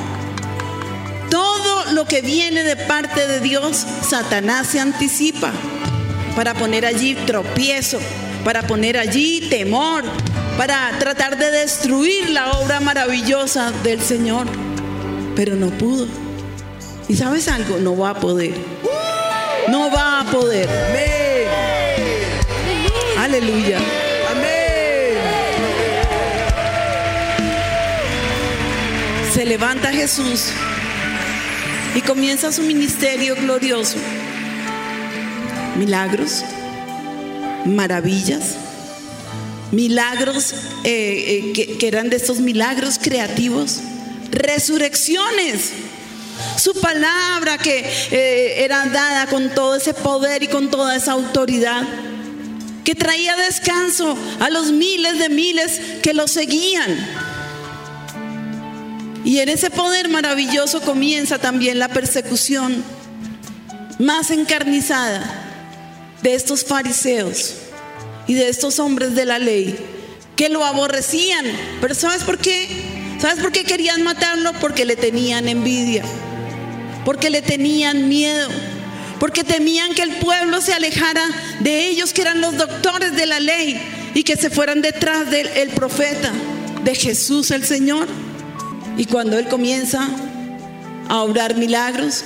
Todo 1.28 1.92
lo 1.92 2.04
que 2.04 2.20
viene 2.20 2.62
de 2.62 2.76
parte 2.76 3.26
de 3.26 3.40
Dios, 3.40 3.84
Satanás 4.08 4.68
se 4.68 4.78
anticipa 4.78 5.50
para 6.36 6.54
poner 6.54 6.86
allí 6.86 7.16
tropiezo, 7.16 7.98
para 8.44 8.62
poner 8.62 8.96
allí 8.96 9.48
temor, 9.50 10.04
para 10.56 10.96
tratar 11.00 11.36
de 11.36 11.50
destruir 11.50 12.30
la 12.30 12.52
obra 12.52 12.78
maravillosa 12.78 13.72
del 13.82 14.00
Señor. 14.00 14.46
Pero 15.34 15.56
no 15.56 15.70
pudo. 15.70 16.06
¿Y 17.08 17.16
sabes 17.16 17.48
algo? 17.48 17.78
No 17.78 17.96
va 17.96 18.10
a 18.10 18.20
poder. 18.20 18.54
No 19.66 19.90
va 19.90 20.20
a 20.20 20.24
poder. 20.30 20.68
Aleluya. 23.18 23.80
Levanta 29.44 29.92
Jesús 29.92 30.50
y 31.96 32.00
comienza 32.00 32.52
su 32.52 32.62
ministerio 32.62 33.34
glorioso. 33.34 33.96
Milagros, 35.76 36.44
maravillas, 37.64 38.54
milagros 39.72 40.52
eh, 40.84 41.52
eh, 41.56 41.76
que, 41.76 41.88
eran 41.88 42.08
de 42.08 42.16
estos 42.16 42.38
milagros 42.38 43.00
creativos, 43.02 43.80
resurrecciones. 44.30 45.72
Su 46.56 46.74
palabra 46.74 47.58
que 47.58 47.84
eh, 48.10 48.64
era 48.64 48.86
dada 48.86 49.26
con 49.26 49.50
todo 49.50 49.76
ese 49.76 49.92
poder 49.92 50.44
y 50.44 50.48
con 50.48 50.70
toda 50.70 50.94
esa 50.94 51.12
autoridad, 51.12 51.82
que 52.84 52.94
traía 52.94 53.34
descanso 53.36 54.16
a 54.40 54.50
los 54.50 54.70
miles 54.70 55.18
de 55.18 55.28
miles 55.28 55.80
que 56.00 56.14
lo 56.14 56.28
seguían. 56.28 57.31
Y 59.24 59.38
en 59.38 59.48
ese 59.48 59.70
poder 59.70 60.08
maravilloso 60.08 60.80
comienza 60.80 61.38
también 61.38 61.78
la 61.78 61.88
persecución 61.88 62.82
más 63.98 64.30
encarnizada 64.30 65.22
de 66.22 66.34
estos 66.34 66.64
fariseos 66.64 67.54
y 68.26 68.34
de 68.34 68.48
estos 68.48 68.78
hombres 68.78 69.14
de 69.14 69.24
la 69.24 69.38
ley 69.38 69.76
que 70.36 70.48
lo 70.48 70.64
aborrecían. 70.64 71.44
Pero 71.80 71.94
¿sabes 71.94 72.24
por 72.24 72.38
qué? 72.38 72.68
¿Sabes 73.20 73.38
por 73.40 73.52
qué 73.52 73.64
querían 73.64 74.02
matarlo? 74.02 74.52
Porque 74.54 74.84
le 74.84 74.96
tenían 74.96 75.48
envidia, 75.48 76.02
porque 77.04 77.30
le 77.30 77.42
tenían 77.42 78.08
miedo, 78.08 78.48
porque 79.20 79.44
temían 79.44 79.94
que 79.94 80.02
el 80.02 80.16
pueblo 80.16 80.60
se 80.60 80.74
alejara 80.74 81.22
de 81.60 81.86
ellos, 81.88 82.12
que 82.12 82.22
eran 82.22 82.40
los 82.40 82.56
doctores 82.56 83.14
de 83.14 83.26
la 83.26 83.38
ley, 83.38 83.80
y 84.14 84.24
que 84.24 84.36
se 84.36 84.50
fueran 84.50 84.82
detrás 84.82 85.30
del 85.30 85.68
profeta, 85.70 86.32
de 86.82 86.94
Jesús 86.96 87.52
el 87.52 87.64
Señor. 87.64 88.08
Y 88.96 89.06
cuando 89.06 89.38
Él 89.38 89.48
comienza 89.48 90.08
a 91.08 91.22
obrar 91.22 91.56
milagros, 91.56 92.24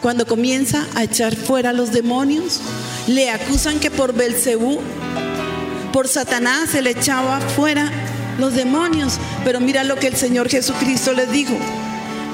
cuando 0.00 0.26
comienza 0.26 0.86
a 0.94 1.04
echar 1.04 1.36
fuera 1.36 1.70
a 1.70 1.72
los 1.72 1.92
demonios, 1.92 2.60
le 3.06 3.30
acusan 3.30 3.78
que 3.78 3.90
por 3.90 4.12
Belcebú, 4.12 4.80
por 5.92 6.08
Satanás 6.08 6.70
se 6.70 6.82
le 6.82 6.90
echaba 6.90 7.40
fuera 7.40 7.90
los 8.38 8.54
demonios. 8.54 9.18
Pero 9.44 9.60
mira 9.60 9.84
lo 9.84 9.96
que 9.96 10.08
el 10.08 10.16
Señor 10.16 10.48
Jesucristo 10.48 11.12
les 11.12 11.30
dijo. 11.30 11.54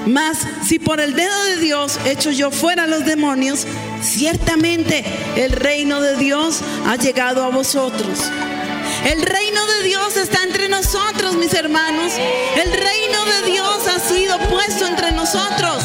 Mas 0.05 0.39
si 0.65 0.79
por 0.79 0.99
el 0.99 1.15
dedo 1.15 1.43
de 1.43 1.57
Dios 1.57 1.99
echo 2.05 2.31
yo 2.31 2.51
fuera 2.51 2.87
los 2.87 3.05
demonios, 3.05 3.65
ciertamente 4.01 5.03
el 5.35 5.51
reino 5.51 6.01
de 6.01 6.15
Dios 6.15 6.61
ha 6.87 6.95
llegado 6.95 7.43
a 7.43 7.49
vosotros. 7.49 8.19
El 9.05 9.21
reino 9.21 9.65
de 9.65 9.83
Dios 9.83 10.17
está 10.17 10.43
entre 10.43 10.69
nosotros, 10.69 11.35
mis 11.35 11.53
hermanos. 11.53 12.13
El 12.55 12.71
reino 12.71 13.25
de 13.25 13.51
Dios 13.51 13.87
ha 13.87 13.99
sido 13.99 14.37
puesto 14.49 14.85
entre 14.87 15.11
nosotros. 15.11 15.83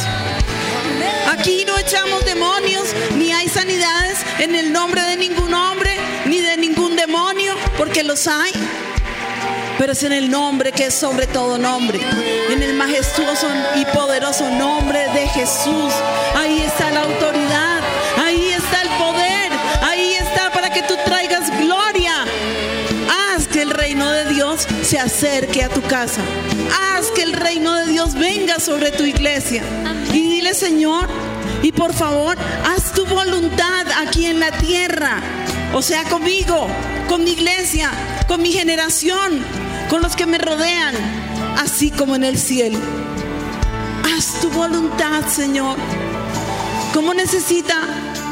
Aquí 1.31 1.65
no 1.67 1.79
echamos 1.79 2.25
demonios, 2.25 2.95
ni 3.17 3.33
hay 3.33 3.49
sanidades 3.49 4.19
en 4.39 4.55
el 4.55 4.73
nombre 4.73 5.03
de 5.03 5.17
ningún 5.17 5.53
hombre, 5.55 5.97
ni 6.27 6.41
de 6.41 6.57
ningún 6.57 6.97
demonio, 6.97 7.55
porque 7.77 8.03
los 8.03 8.27
hay. 8.27 8.53
Pero 9.79 9.93
es 9.93 10.03
en 10.05 10.13
el 10.13 10.31
nombre 10.31 10.73
que 10.73 10.87
es 10.87 10.95
sobre 10.95 11.27
todo 11.27 11.59
nombre, 11.59 12.01
en 12.51 12.63
el 12.63 12.75
majestuoso 12.75 13.49
y 13.75 13.85
poderoso 13.87 14.49
nombre 14.51 15.09
de 15.13 15.29
Jesús. 15.29 15.93
Ahí 16.37 16.61
está 16.61 16.91
la 16.91 17.03
autoridad, 17.03 17.44
Dios 24.55 24.67
se 24.87 24.99
acerque 24.99 25.65
a 25.65 25.69
tu 25.69 25.81
casa. 25.83 26.21
Haz 26.81 27.11
que 27.11 27.23
el 27.23 27.33
reino 27.33 27.75
de 27.75 27.87
Dios 27.87 28.15
venga 28.15 28.61
sobre 28.61 28.93
tu 28.93 29.05
iglesia. 29.05 29.63
Y 30.13 30.23
dile, 30.23 30.55
Señor, 30.55 31.09
y 31.63 31.73
por 31.73 31.93
favor, 31.93 32.37
haz 32.65 32.93
tu 32.93 33.05
voluntad 33.07 33.87
aquí 34.07 34.27
en 34.27 34.41
la 34.41 34.53
tierra. 34.59 35.21
O 35.73 35.83
sea, 35.83 36.05
conmigo, 36.05 36.69
con 37.09 37.25
mi 37.25 37.33
iglesia, 37.33 37.91
con 38.29 38.43
mi 38.43 38.53
generación, 38.53 39.45
con 39.89 40.03
los 40.03 40.15
que 40.15 40.27
me 40.27 40.39
rodean, 40.39 40.95
así 41.59 41.91
como 41.91 42.15
en 42.15 42.25
el 42.25 42.39
cielo. 42.39 42.79
Haz 44.05 44.41
tu 44.41 44.51
voluntad, 44.51 45.27
Señor. 45.29 45.77
¿Cómo 46.93 47.13
necesita 47.13 47.81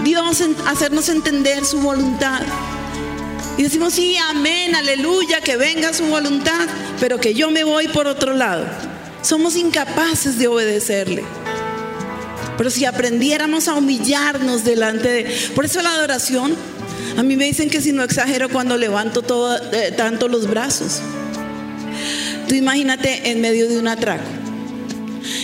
Dios 0.05 0.41
hacernos 0.67 1.09
entender 1.09 1.65
su 1.65 1.81
voluntad? 1.81 2.43
Y 3.57 3.63
decimos, 3.65 3.93
sí, 3.95 4.17
amén, 4.17 4.75
aleluya, 4.75 5.41
que 5.41 5.57
venga 5.57 5.93
su 5.93 6.05
voluntad, 6.07 6.67
pero 6.99 7.19
que 7.19 7.35
yo 7.35 7.51
me 7.51 7.65
voy 7.65 7.89
por 7.89 8.07
otro 8.07 8.35
lado. 8.35 8.65
Somos 9.21 9.57
incapaces 9.57 10.39
de 10.39 10.49
obedecerle. 10.49 11.23
Pero 12.57 12.71
si 12.71 12.85
aprendiéramos 12.85 13.69
a 13.69 13.75
humillarnos 13.75 14.65
delante 14.65 15.09
de... 15.09 15.37
Por 15.55 15.65
eso 15.65 15.83
la 15.83 15.91
adoración, 15.91 16.55
a 17.17 17.23
mí 17.23 17.37
me 17.37 17.45
dicen 17.45 17.69
que 17.69 17.81
si 17.81 17.93
no 17.93 18.03
exagero 18.03 18.49
cuando 18.49 18.77
levanto 18.77 19.23
eh, 19.73 19.93
tanto 19.97 20.29
los 20.29 20.49
brazos. 20.49 21.01
Tú 22.49 22.55
imagínate 22.55 23.31
en 23.31 23.41
medio 23.41 23.69
de 23.69 23.79
un 23.79 23.89
atraco 23.89 24.25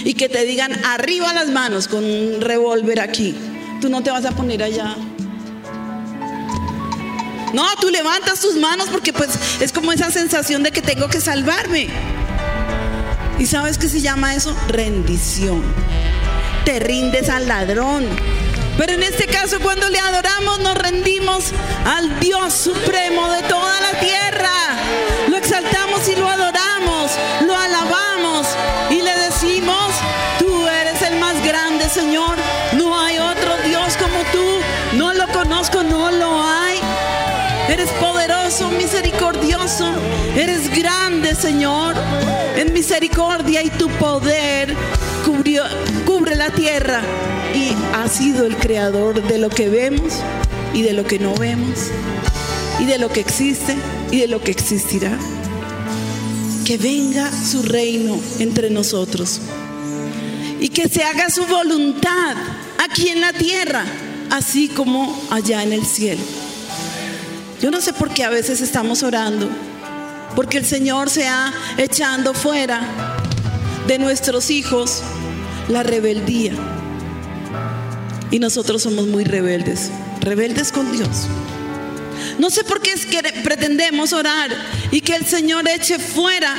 y 0.04 0.14
que 0.14 0.28
te 0.28 0.44
digan 0.44 0.72
arriba 0.84 1.32
las 1.32 1.48
manos 1.48 1.88
con 1.88 2.04
un 2.04 2.40
revólver 2.40 3.00
aquí. 3.00 3.34
Tú 3.80 3.88
no 3.88 4.02
te 4.02 4.10
vas 4.10 4.24
a 4.24 4.32
poner 4.32 4.62
allá 4.62 4.96
no, 7.52 7.64
tú 7.80 7.90
levantas 7.90 8.40
tus 8.40 8.56
manos 8.56 8.88
porque 8.90 9.12
pues 9.12 9.30
es 9.60 9.72
como 9.72 9.92
esa 9.92 10.10
sensación 10.10 10.62
de 10.62 10.70
que 10.70 10.82
tengo 10.82 11.08
que 11.08 11.20
salvarme. 11.20 11.88
¿Y 13.38 13.46
sabes 13.46 13.78
qué 13.78 13.88
se 13.88 14.00
llama 14.00 14.34
eso? 14.34 14.56
Rendición. 14.68 15.62
Te 16.64 16.80
rindes 16.80 17.28
al 17.28 17.46
ladrón. 17.48 18.06
Pero 18.76 18.92
en 18.92 19.02
este 19.02 19.26
caso 19.26 19.58
cuando 19.60 19.88
le 19.88 19.98
adoramos 19.98 20.60
nos 20.60 20.76
rendimos 20.76 21.46
al 21.84 22.20
Dios 22.20 22.54
supremo 22.54 23.28
de 23.28 23.42
toda 23.42 23.80
la 23.80 23.98
tierra. 24.00 24.50
Lo 25.28 25.36
exaltamos 25.36 26.08
y 26.08 26.16
lo 26.16 26.28
adoramos, 26.28 27.10
lo 27.46 27.56
alabamos 27.56 28.46
y 28.90 29.02
le 29.02 29.18
decimos, 29.18 29.90
tú 30.38 30.66
eres 30.68 31.02
el 31.02 31.18
más 31.18 31.44
grande 31.44 31.88
Señor. 31.88 32.36
No 32.74 33.00
hay 33.00 33.18
otro 33.18 33.56
Dios 33.64 33.96
como 33.96 34.22
tú. 34.32 34.96
No 34.96 35.12
lo 35.12 35.26
conozco, 35.28 35.82
no 35.82 36.10
lo 36.10 36.37
misericordioso. 39.18 39.86
Eres 40.36 40.74
grande, 40.76 41.34
Señor. 41.34 41.94
En 42.56 42.72
misericordia 42.72 43.62
y 43.62 43.70
tu 43.70 43.88
poder 43.88 44.74
cubre 46.06 46.36
la 46.36 46.50
tierra. 46.50 47.02
Y 47.54 47.72
ha 47.94 48.08
sido 48.08 48.46
el 48.46 48.56
creador 48.56 49.22
de 49.26 49.38
lo 49.38 49.48
que 49.48 49.68
vemos 49.68 50.14
y 50.72 50.82
de 50.82 50.92
lo 50.92 51.04
que 51.04 51.18
no 51.18 51.34
vemos. 51.34 51.90
Y 52.80 52.84
de 52.84 52.98
lo 52.98 53.10
que 53.10 53.20
existe 53.20 53.76
y 54.10 54.20
de 54.20 54.28
lo 54.28 54.40
que 54.40 54.50
existirá. 54.50 55.16
Que 56.64 56.78
venga 56.78 57.30
su 57.32 57.62
reino 57.62 58.18
entre 58.38 58.70
nosotros. 58.70 59.40
Y 60.60 60.68
que 60.68 60.88
se 60.88 61.02
haga 61.02 61.30
su 61.30 61.44
voluntad 61.46 62.36
aquí 62.78 63.08
en 63.08 63.20
la 63.20 63.32
tierra, 63.32 63.84
así 64.30 64.68
como 64.68 65.20
allá 65.30 65.62
en 65.62 65.72
el 65.72 65.86
cielo. 65.86 66.22
Yo 67.60 67.72
no 67.72 67.80
sé 67.80 67.92
por 67.92 68.10
qué 68.10 68.22
a 68.22 68.30
veces 68.30 68.60
estamos 68.60 69.02
orando, 69.02 69.48
porque 70.36 70.58
el 70.58 70.64
Señor 70.64 71.10
se 71.10 71.26
ha 71.26 71.52
echando 71.76 72.32
fuera 72.32 73.16
de 73.88 73.98
nuestros 73.98 74.50
hijos 74.50 75.02
la 75.68 75.82
rebeldía. 75.82 76.52
Y 78.30 78.38
nosotros 78.38 78.82
somos 78.82 79.08
muy 79.08 79.24
rebeldes, 79.24 79.90
rebeldes 80.20 80.70
con 80.70 80.92
Dios. 80.92 81.26
No 82.38 82.50
sé 82.50 82.62
por 82.62 82.80
qué 82.80 82.92
es 82.92 83.06
que 83.06 83.20
pretendemos 83.42 84.12
orar 84.12 84.50
y 84.92 85.00
que 85.00 85.16
el 85.16 85.26
Señor 85.26 85.66
eche 85.68 85.98
fuera 85.98 86.54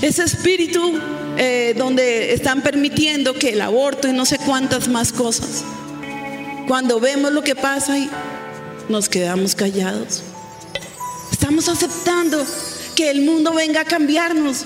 ese 0.00 0.22
espíritu 0.22 0.98
eh, 1.36 1.74
donde 1.76 2.32
están 2.32 2.62
permitiendo 2.62 3.34
que 3.34 3.50
el 3.50 3.60
aborto 3.60 4.08
y 4.08 4.12
no 4.12 4.24
sé 4.24 4.38
cuántas 4.38 4.88
más 4.88 5.12
cosas. 5.12 5.62
Cuando 6.66 7.00
vemos 7.00 7.32
lo 7.32 7.42
que 7.42 7.54
pasa 7.54 7.98
y 7.98 8.08
nos 8.88 9.08
quedamos 9.08 9.54
callados. 9.54 10.22
Estamos 11.32 11.68
aceptando 11.68 12.44
que 12.94 13.10
el 13.10 13.22
mundo 13.22 13.52
venga 13.52 13.82
a 13.82 13.84
cambiarnos. 13.84 14.64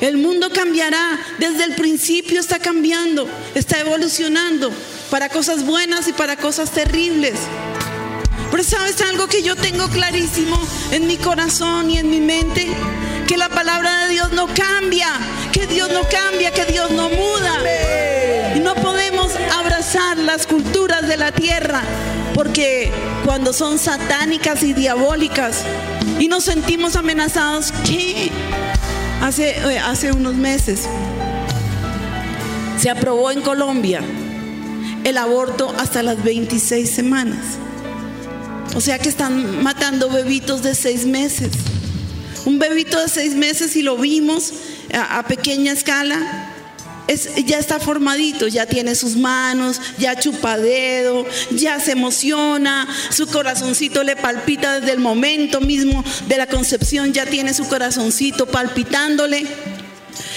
El 0.00 0.18
mundo 0.18 0.50
cambiará, 0.52 1.18
desde 1.38 1.64
el 1.64 1.74
principio 1.74 2.40
está 2.40 2.58
cambiando, 2.58 3.26
está 3.54 3.80
evolucionando 3.80 4.70
para 5.10 5.28
cosas 5.28 5.64
buenas 5.64 6.06
y 6.08 6.12
para 6.12 6.36
cosas 6.36 6.70
terribles. 6.70 7.34
Pero 8.50 8.62
sabes 8.62 9.00
algo 9.00 9.26
que 9.26 9.42
yo 9.42 9.56
tengo 9.56 9.88
clarísimo 9.88 10.58
en 10.90 11.06
mi 11.06 11.16
corazón 11.16 11.90
y 11.90 11.98
en 11.98 12.10
mi 12.10 12.20
mente, 12.20 12.66
que 13.26 13.36
la 13.36 13.48
palabra 13.48 14.06
de 14.06 14.12
Dios 14.12 14.32
no 14.32 14.46
cambia, 14.54 15.08
que 15.52 15.66
Dios 15.66 15.90
no 15.90 16.02
cambia, 16.08 16.52
que 16.52 16.64
Dios 16.66 16.90
no 16.90 17.08
muda. 17.08 17.58
Y 18.54 18.60
no 18.60 18.74
podemos 18.76 19.32
abrazar 19.52 20.18
las 20.18 20.46
culturas 20.46 20.95
la 21.26 21.32
tierra, 21.32 21.82
porque 22.34 22.88
cuando 23.24 23.52
son 23.52 23.80
satánicas 23.80 24.62
y 24.62 24.74
diabólicas 24.74 25.64
y 26.20 26.28
nos 26.28 26.44
sentimos 26.44 26.94
amenazados, 26.94 27.72
¿qué? 27.84 28.30
Hace, 29.20 29.58
eh, 29.58 29.80
hace 29.80 30.12
unos 30.12 30.36
meses 30.36 30.82
se 32.80 32.90
aprobó 32.90 33.32
en 33.32 33.40
Colombia 33.40 34.02
el 35.02 35.18
aborto 35.18 35.74
hasta 35.76 36.04
las 36.04 36.22
26 36.22 36.88
semanas. 36.88 37.58
O 38.76 38.80
sea 38.80 39.00
que 39.00 39.08
están 39.08 39.64
matando 39.64 40.08
bebitos 40.08 40.62
de 40.62 40.76
seis 40.76 41.06
meses. 41.06 41.50
Un 42.44 42.60
bebito 42.60 43.02
de 43.02 43.08
seis 43.08 43.34
meses, 43.34 43.74
y 43.74 43.82
lo 43.82 43.96
vimos 43.96 44.52
a, 44.94 45.26
pequeña 45.26 45.72
escala, 45.72 46.45
ya 47.44 47.58
está 47.58 47.78
formadito, 47.78 48.48
ya 48.48 48.66
tiene 48.66 48.94
sus 48.94 49.16
manos, 49.16 49.80
ya 49.98 50.18
chupa 50.18 50.58
dedo, 50.58 51.26
ya 51.50 51.80
se 51.80 51.92
emociona, 51.92 52.88
su 53.10 53.26
corazoncito 53.26 54.02
le 54.02 54.16
palpita 54.16 54.80
desde 54.80 54.92
el 54.92 54.98
momento 54.98 55.60
mismo 55.60 56.04
de 56.26 56.36
la 56.36 56.46
concepción, 56.46 57.12
ya 57.12 57.26
tiene 57.26 57.54
su 57.54 57.68
corazoncito 57.68 58.46
palpitándole. 58.46 59.46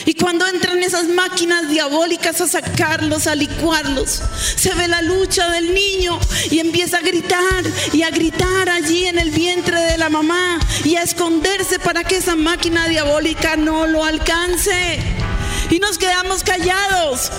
Y 0.05 0.13
cuando 0.13 0.45
entran 0.47 0.81
esas 0.83 1.07
máquinas 1.07 1.69
diabólicas 1.69 2.41
a 2.41 2.47
sacarlos, 2.47 3.27
a 3.27 3.35
licuarlos, 3.35 4.21
se 4.55 4.73
ve 4.73 4.87
la 4.87 5.01
lucha 5.01 5.49
del 5.51 5.73
niño 5.73 6.19
y 6.51 6.59
empieza 6.59 6.97
a 6.97 7.01
gritar 7.01 7.63
y 7.93 8.03
a 8.03 8.09
gritar 8.09 8.69
allí 8.69 9.05
en 9.05 9.19
el 9.19 9.31
vientre 9.31 9.79
de 9.79 9.97
la 9.97 10.09
mamá 10.09 10.59
y 10.83 10.95
a 10.95 11.03
esconderse 11.03 11.79
para 11.79 12.03
que 12.03 12.17
esa 12.17 12.35
máquina 12.35 12.87
diabólica 12.87 13.55
no 13.55 13.87
lo 13.87 14.03
alcance. 14.03 15.28
Y 15.69 15.79
nos 15.79 15.97
quedamos 15.97 16.43
callados. 16.43 17.31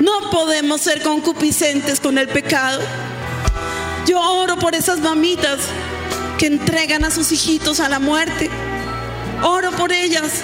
No 0.00 0.30
podemos 0.30 0.80
ser 0.80 1.02
concupiscentes 1.02 2.00
con 2.00 2.18
el 2.18 2.28
pecado. 2.28 2.80
Yo 4.06 4.20
oro 4.20 4.56
por 4.56 4.74
esas 4.74 4.98
mamitas 5.00 5.60
que 6.38 6.46
entregan 6.46 7.04
a 7.04 7.10
sus 7.10 7.32
hijitos 7.32 7.80
a 7.80 7.88
la 7.88 7.98
muerte. 7.98 8.50
Oro 9.42 9.70
por 9.72 9.92
ellas 9.92 10.42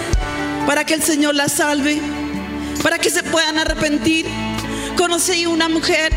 para 0.67 0.85
que 0.85 0.93
el 0.93 1.03
Señor 1.03 1.35
las 1.35 1.53
salve, 1.53 1.99
para 2.83 2.99
que 2.99 3.09
se 3.09 3.23
puedan 3.23 3.57
arrepentir. 3.57 4.27
Conocí 4.97 5.45
una 5.45 5.69
mujer 5.69 6.13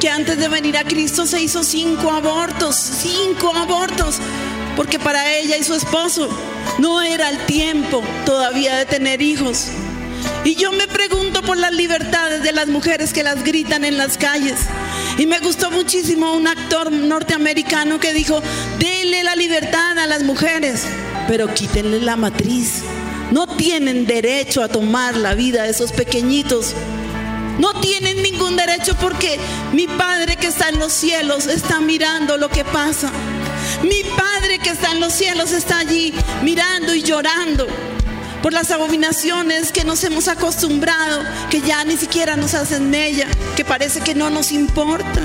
que 0.00 0.08
antes 0.08 0.38
de 0.38 0.48
venir 0.48 0.76
a 0.76 0.84
Cristo 0.84 1.26
se 1.26 1.40
hizo 1.42 1.62
cinco 1.64 2.10
abortos, 2.10 2.76
cinco 2.76 3.54
abortos, 3.54 4.16
porque 4.76 4.98
para 4.98 5.34
ella 5.36 5.56
y 5.56 5.64
su 5.64 5.74
esposo 5.74 6.28
no 6.78 7.02
era 7.02 7.30
el 7.30 7.38
tiempo 7.46 8.02
todavía 8.24 8.76
de 8.76 8.86
tener 8.86 9.22
hijos. 9.22 9.68
Y 10.44 10.56
yo 10.56 10.72
me 10.72 10.86
pregunto 10.86 11.42
por 11.42 11.56
las 11.56 11.72
libertades 11.72 12.42
de 12.42 12.52
las 12.52 12.68
mujeres 12.68 13.12
que 13.12 13.22
las 13.22 13.42
gritan 13.44 13.84
en 13.84 13.96
las 13.96 14.18
calles. 14.18 14.58
Y 15.16 15.26
me 15.26 15.38
gustó 15.38 15.70
muchísimo 15.70 16.34
un 16.34 16.46
actor 16.46 16.92
norteamericano 16.92 17.98
que 17.98 18.12
dijo, 18.12 18.42
denle 18.78 19.22
la 19.22 19.36
libertad 19.36 19.98
a 19.98 20.06
las 20.06 20.22
mujeres, 20.22 20.84
pero 21.28 21.52
quítenle 21.52 22.00
la 22.00 22.16
matriz. 22.16 22.82
No 23.30 23.46
tienen 23.46 24.06
derecho 24.06 24.62
a 24.62 24.68
tomar 24.68 25.16
la 25.16 25.34
vida 25.34 25.62
de 25.62 25.70
esos 25.70 25.92
pequeñitos. 25.92 26.74
No 27.58 27.80
tienen 27.80 28.22
ningún 28.22 28.56
derecho 28.56 28.96
porque 29.00 29.38
mi 29.72 29.86
Padre 29.86 30.36
que 30.36 30.48
está 30.48 30.68
en 30.68 30.78
los 30.78 30.92
cielos 30.92 31.46
está 31.46 31.80
mirando 31.80 32.36
lo 32.36 32.48
que 32.48 32.64
pasa. 32.64 33.10
Mi 33.82 34.02
Padre 34.16 34.58
que 34.58 34.70
está 34.70 34.92
en 34.92 35.00
los 35.00 35.12
cielos 35.12 35.52
está 35.52 35.78
allí 35.78 36.14
mirando 36.42 36.94
y 36.94 37.02
llorando 37.02 37.66
por 38.42 38.52
las 38.52 38.70
abominaciones 38.70 39.72
que 39.72 39.84
nos 39.84 40.04
hemos 40.04 40.28
acostumbrado, 40.28 41.22
que 41.50 41.60
ya 41.60 41.84
ni 41.84 41.96
siquiera 41.96 42.36
nos 42.36 42.54
hacen 42.54 42.94
ella, 42.94 43.26
que 43.56 43.64
parece 43.64 44.00
que 44.00 44.14
no 44.14 44.30
nos 44.30 44.52
importa. 44.52 45.20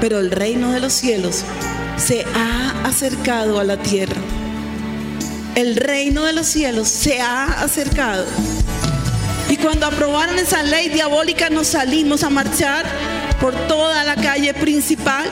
Pero 0.00 0.18
el 0.18 0.32
reino 0.32 0.72
de 0.72 0.80
los 0.80 0.92
cielos 0.92 1.44
se 1.96 2.24
ha 2.34 2.84
acercado 2.84 3.60
a 3.60 3.64
la 3.64 3.76
tierra 3.76 4.20
el 5.54 5.76
reino 5.76 6.24
de 6.24 6.32
los 6.32 6.46
cielos 6.46 6.88
se 6.88 7.20
ha 7.20 7.44
acercado. 7.62 8.24
Y 9.48 9.56
cuando 9.58 9.86
aprobaron 9.86 10.38
esa 10.38 10.62
ley 10.62 10.88
diabólica 10.88 11.50
nos 11.50 11.68
salimos 11.68 12.22
a 12.22 12.30
marchar 12.30 12.86
por 13.42 13.54
toda 13.66 14.04
la 14.04 14.14
calle 14.14 14.54
principal. 14.54 15.28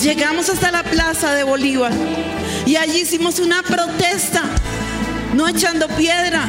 Llegamos 0.00 0.48
hasta 0.48 0.70
la 0.70 0.84
plaza 0.84 1.34
de 1.34 1.42
Bolívar 1.42 1.90
y 2.64 2.76
allí 2.76 3.00
hicimos 3.00 3.40
una 3.40 3.64
protesta, 3.64 4.42
no 5.34 5.48
echando 5.48 5.88
piedra. 5.88 6.44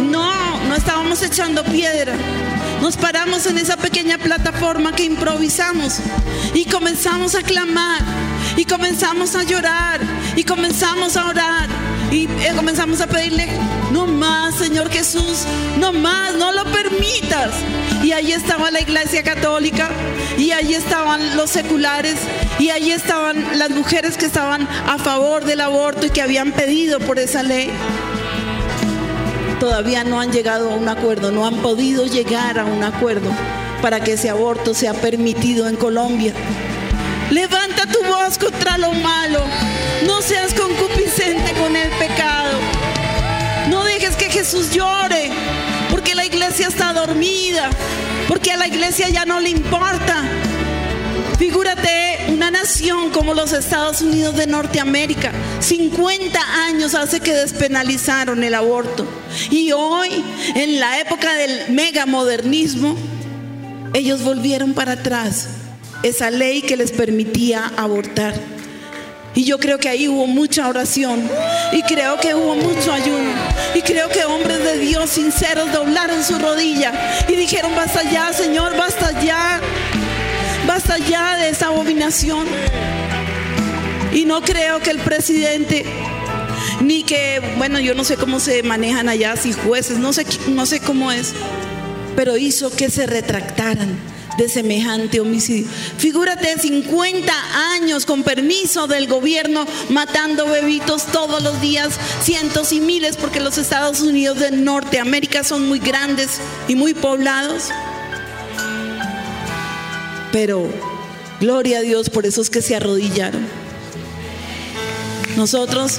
No, 0.00 0.60
no 0.68 0.74
estábamos 0.76 1.20
echando 1.20 1.64
piedra. 1.64 2.14
Nos 2.80 2.96
paramos 2.96 3.44
en 3.46 3.58
esa 3.58 3.76
pequeña 3.76 4.16
plataforma 4.16 4.92
que 4.92 5.02
improvisamos 5.02 5.98
y 6.54 6.64
comenzamos 6.66 7.34
a 7.34 7.42
clamar 7.42 8.00
y 8.56 8.64
comenzamos 8.64 9.34
a 9.34 9.42
llorar 9.42 10.00
y 10.36 10.44
comenzamos 10.44 11.16
a 11.16 11.26
orar 11.26 11.83
y 12.10 12.24
eh, 12.24 12.52
comenzamos 12.54 13.00
a 13.00 13.06
pedirle, 13.06 13.46
no 13.92 14.06
más, 14.06 14.54
Señor 14.54 14.90
Jesús, 14.90 15.44
no 15.78 15.92
más, 15.92 16.34
no 16.34 16.52
lo 16.52 16.64
permitas. 16.64 17.50
Y 18.02 18.12
ahí 18.12 18.32
estaba 18.32 18.70
la 18.70 18.80
iglesia 18.80 19.22
católica, 19.22 19.88
y 20.38 20.50
ahí 20.50 20.74
estaban 20.74 21.36
los 21.36 21.50
seculares, 21.50 22.16
y 22.58 22.70
ahí 22.70 22.90
estaban 22.90 23.58
las 23.58 23.70
mujeres 23.70 24.16
que 24.16 24.26
estaban 24.26 24.68
a 24.86 24.98
favor 24.98 25.44
del 25.44 25.60
aborto 25.60 26.06
y 26.06 26.10
que 26.10 26.22
habían 26.22 26.52
pedido 26.52 27.00
por 27.00 27.18
esa 27.18 27.42
ley. 27.42 27.70
Todavía 29.58 30.04
no 30.04 30.20
han 30.20 30.32
llegado 30.32 30.70
a 30.70 30.74
un 30.74 30.88
acuerdo, 30.88 31.30
no 31.30 31.46
han 31.46 31.56
podido 31.56 32.06
llegar 32.06 32.58
a 32.58 32.64
un 32.64 32.82
acuerdo 32.82 33.30
para 33.80 34.00
que 34.00 34.12
ese 34.12 34.28
aborto 34.28 34.74
sea 34.74 34.94
permitido 34.94 35.68
en 35.68 35.76
Colombia. 35.76 36.34
Levanta 37.34 37.84
tu 37.86 38.00
voz 38.04 38.38
contra 38.38 38.78
lo 38.78 38.92
malo. 38.92 39.42
No 40.06 40.22
seas 40.22 40.54
concupiscente 40.54 41.52
con 41.54 41.74
el 41.74 41.90
pecado. 41.98 42.60
No 43.68 43.82
dejes 43.82 44.14
que 44.14 44.26
Jesús 44.26 44.70
llore, 44.70 45.32
porque 45.90 46.14
la 46.14 46.24
iglesia 46.24 46.68
está 46.68 46.92
dormida, 46.92 47.70
porque 48.28 48.52
a 48.52 48.56
la 48.56 48.68
iglesia 48.68 49.08
ya 49.08 49.24
no 49.24 49.40
le 49.40 49.50
importa. 49.50 50.22
Figúrate 51.36 52.26
una 52.28 52.52
nación 52.52 53.10
como 53.10 53.34
los 53.34 53.52
Estados 53.52 54.00
Unidos 54.00 54.36
de 54.36 54.46
Norteamérica. 54.46 55.32
50 55.58 56.38
años 56.66 56.94
hace 56.94 57.18
que 57.18 57.34
despenalizaron 57.34 58.44
el 58.44 58.54
aborto. 58.54 59.08
Y 59.50 59.72
hoy, 59.72 60.24
en 60.54 60.78
la 60.78 61.00
época 61.00 61.34
del 61.34 61.72
megamodernismo, 61.72 62.94
ellos 63.92 64.22
volvieron 64.22 64.72
para 64.72 64.92
atrás 64.92 65.48
esa 66.04 66.30
ley 66.30 66.60
que 66.60 66.76
les 66.76 66.92
permitía 66.92 67.72
abortar. 67.76 68.34
Y 69.34 69.44
yo 69.44 69.58
creo 69.58 69.78
que 69.78 69.88
ahí 69.88 70.06
hubo 70.06 70.26
mucha 70.26 70.68
oración. 70.68 71.28
Y 71.72 71.82
creo 71.82 72.20
que 72.20 72.34
hubo 72.34 72.54
mucho 72.54 72.92
ayuno. 72.92 73.30
Y 73.74 73.80
creo 73.80 74.08
que 74.10 74.24
hombres 74.24 74.58
de 74.58 74.78
Dios 74.78 75.10
sinceros 75.10 75.72
doblaron 75.72 76.22
su 76.22 76.38
rodilla 76.38 76.92
y 77.26 77.34
dijeron, 77.34 77.74
basta 77.74 78.02
ya, 78.08 78.32
Señor, 78.32 78.76
basta 78.76 79.18
ya. 79.22 79.60
Basta 80.66 80.98
ya 80.98 81.36
de 81.36 81.48
esa 81.48 81.68
abominación. 81.68 82.46
Y 84.12 84.26
no 84.26 84.42
creo 84.42 84.80
que 84.80 84.90
el 84.90 84.98
presidente, 84.98 85.84
ni 86.82 87.02
que, 87.02 87.40
bueno, 87.56 87.80
yo 87.80 87.94
no 87.94 88.04
sé 88.04 88.16
cómo 88.16 88.38
se 88.38 88.62
manejan 88.62 89.08
allá, 89.08 89.36
si 89.36 89.52
jueces, 89.52 89.98
no 89.98 90.12
sé, 90.12 90.24
no 90.48 90.66
sé 90.66 90.78
cómo 90.78 91.10
es, 91.10 91.32
pero 92.14 92.36
hizo 92.36 92.70
que 92.70 92.90
se 92.90 93.06
retractaran 93.06 94.14
de 94.38 94.48
semejante 94.48 95.20
homicidio. 95.20 95.66
Figúrate 95.98 96.58
50 96.58 97.32
años 97.72 98.06
con 98.06 98.22
permiso 98.22 98.86
del 98.86 99.06
gobierno 99.06 99.66
matando 99.88 100.46
bebitos 100.46 101.06
todos 101.06 101.42
los 101.42 101.60
días, 101.60 101.94
cientos 102.22 102.72
y 102.72 102.80
miles, 102.80 103.16
porque 103.16 103.40
los 103.40 103.58
Estados 103.58 104.00
Unidos 104.00 104.38
de 104.38 104.50
Norteamérica 104.50 105.44
son 105.44 105.68
muy 105.68 105.78
grandes 105.78 106.40
y 106.68 106.76
muy 106.76 106.94
poblados. 106.94 107.70
Pero 110.32 110.68
gloria 111.40 111.78
a 111.78 111.82
Dios 111.82 112.10
por 112.10 112.26
esos 112.26 112.50
que 112.50 112.62
se 112.62 112.74
arrodillaron. 112.74 113.46
Nosotros 115.36 115.98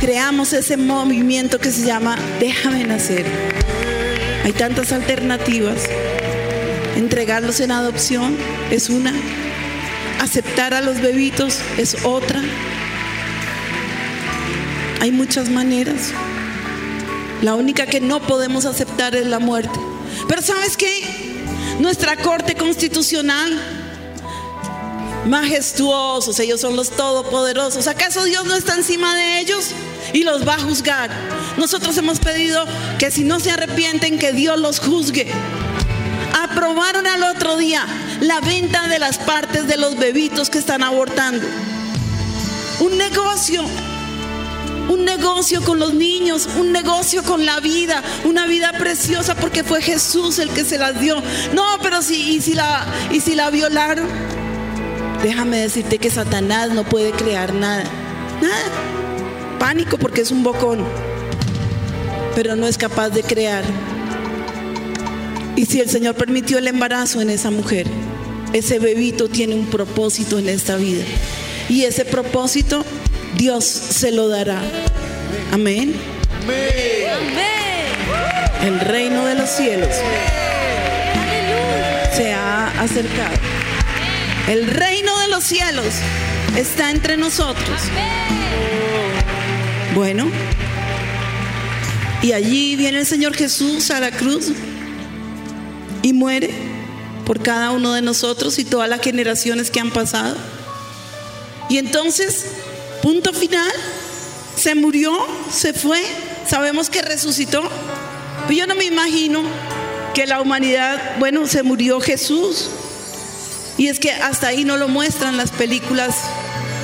creamos 0.00 0.52
ese 0.52 0.76
movimiento 0.76 1.58
que 1.58 1.70
se 1.70 1.86
llama 1.86 2.18
Déjame 2.40 2.84
nacer. 2.84 3.24
Hay 4.44 4.52
tantas 4.52 4.92
alternativas. 4.92 5.88
Entregarlos 7.04 7.60
en 7.60 7.70
adopción 7.70 8.34
es 8.70 8.88
una. 8.88 9.12
Aceptar 10.20 10.72
a 10.72 10.80
los 10.80 11.02
bebitos 11.02 11.58
es 11.76 11.98
otra. 12.02 12.40
hay 15.02 15.10
muchas 15.10 15.50
maneras. 15.50 16.12
La 17.42 17.56
única 17.56 17.84
que 17.84 18.00
no 18.00 18.26
podemos 18.26 18.64
aceptar 18.64 19.14
es 19.14 19.26
la 19.26 19.38
muerte. 19.38 19.78
Pero 20.26 20.40
¿sabes 20.40 20.78
qué? 20.78 21.02
Nuestra 21.78 22.16
Corte 22.16 22.54
Constitucional, 22.54 23.52
majestuosos, 25.26 26.40
ellos 26.40 26.62
son 26.62 26.74
los 26.74 26.88
todopoderosos. 26.88 27.86
¿Acaso 27.86 28.24
Dios 28.24 28.46
no 28.46 28.56
está 28.56 28.76
encima 28.76 29.14
de 29.14 29.40
ellos 29.40 29.72
y 30.14 30.22
los 30.22 30.48
va 30.48 30.54
a 30.54 30.60
juzgar? 30.60 31.10
Nosotros 31.58 31.98
hemos 31.98 32.18
pedido 32.18 32.64
que 32.98 33.10
si 33.10 33.24
no 33.24 33.40
se 33.40 33.50
arrepienten, 33.50 34.18
que 34.18 34.32
Dios 34.32 34.58
los 34.58 34.80
juzgue. 34.80 35.30
Aprobaron 36.54 37.04
al 37.08 37.24
otro 37.24 37.56
día 37.56 37.84
la 38.20 38.40
venta 38.40 38.86
de 38.86 39.00
las 39.00 39.18
partes 39.18 39.66
de 39.66 39.76
los 39.76 39.98
bebitos 39.98 40.50
que 40.50 40.58
están 40.58 40.84
abortando. 40.84 41.44
Un 42.78 42.96
negocio 42.96 43.64
un 44.88 45.04
negocio 45.04 45.62
con 45.62 45.80
los 45.80 45.94
niños, 45.94 46.46
un 46.56 46.70
negocio 46.70 47.24
con 47.24 47.44
la 47.44 47.58
vida, 47.58 48.02
una 48.24 48.46
vida 48.46 48.70
preciosa 48.78 49.34
porque 49.34 49.64
fue 49.64 49.82
Jesús 49.82 50.38
el 50.38 50.50
que 50.50 50.64
se 50.64 50.78
las 50.78 51.00
dio. 51.00 51.16
No, 51.54 51.64
pero 51.82 52.02
si, 52.02 52.36
y 52.36 52.40
si 52.40 52.54
la, 52.54 52.86
y 53.10 53.20
si 53.20 53.34
la 53.34 53.50
violaron, 53.50 54.06
déjame 55.22 55.58
decirte 55.58 55.98
que 55.98 56.10
Satanás 56.10 56.70
no 56.70 56.84
puede 56.84 57.10
crear 57.10 57.52
nada, 57.52 57.82
nada. 58.40 59.58
Pánico 59.58 59.98
porque 59.98 60.20
es 60.20 60.30
un 60.30 60.44
bocón, 60.44 60.84
pero 62.36 62.54
no 62.54 62.68
es 62.68 62.78
capaz 62.78 63.08
de 63.08 63.24
crear. 63.24 63.64
Y 65.56 65.66
si 65.66 65.80
el 65.80 65.88
Señor 65.88 66.16
permitió 66.16 66.58
el 66.58 66.66
embarazo 66.66 67.20
en 67.20 67.30
esa 67.30 67.50
mujer, 67.50 67.86
ese 68.52 68.78
bebito 68.78 69.28
tiene 69.28 69.54
un 69.54 69.66
propósito 69.66 70.38
en 70.38 70.48
esta 70.48 70.76
vida. 70.76 71.04
Y 71.68 71.84
ese 71.84 72.04
propósito 72.04 72.84
Dios 73.36 73.64
se 73.64 74.10
lo 74.10 74.28
dará. 74.28 74.60
Amén. 75.52 75.94
El 78.64 78.80
reino 78.80 79.26
de 79.26 79.34
los 79.34 79.50
cielos 79.50 79.94
se 82.16 82.32
ha 82.32 82.68
acercado. 82.80 83.36
El 84.48 84.66
reino 84.66 85.18
de 85.20 85.28
los 85.28 85.44
cielos 85.44 85.86
está 86.56 86.90
entre 86.90 87.16
nosotros. 87.16 87.80
Bueno, 89.94 90.28
y 92.22 92.32
allí 92.32 92.74
viene 92.76 92.98
el 92.98 93.06
Señor 93.06 93.34
Jesús 93.34 93.90
a 93.90 94.00
la 94.00 94.10
cruz 94.10 94.52
y 96.04 96.12
muere 96.12 96.50
por 97.26 97.42
cada 97.42 97.72
uno 97.72 97.94
de 97.94 98.02
nosotros 98.02 98.60
y 98.60 98.64
todas 98.64 98.88
las 98.88 99.00
generaciones 99.00 99.72
que 99.72 99.80
han 99.80 99.90
pasado. 99.90 100.36
Y 101.68 101.78
entonces 101.78 102.44
Punto 103.04 103.34
final. 103.34 103.70
Se 104.56 104.74
murió, 104.74 105.12
se 105.52 105.74
fue. 105.74 106.02
Sabemos 106.48 106.88
que 106.88 107.02
resucitó. 107.02 107.62
Pero 108.48 108.60
yo 108.60 108.66
no 108.66 108.74
me 108.74 108.84
imagino 108.84 109.42
que 110.14 110.26
la 110.26 110.40
humanidad, 110.40 111.16
bueno, 111.18 111.46
se 111.46 111.62
murió 111.62 112.00
Jesús. 112.00 112.70
Y 113.76 113.88
es 113.88 114.00
que 114.00 114.10
hasta 114.10 114.46
ahí 114.46 114.64
no 114.64 114.78
lo 114.78 114.88
muestran 114.88 115.36
las 115.36 115.50
películas 115.50 116.16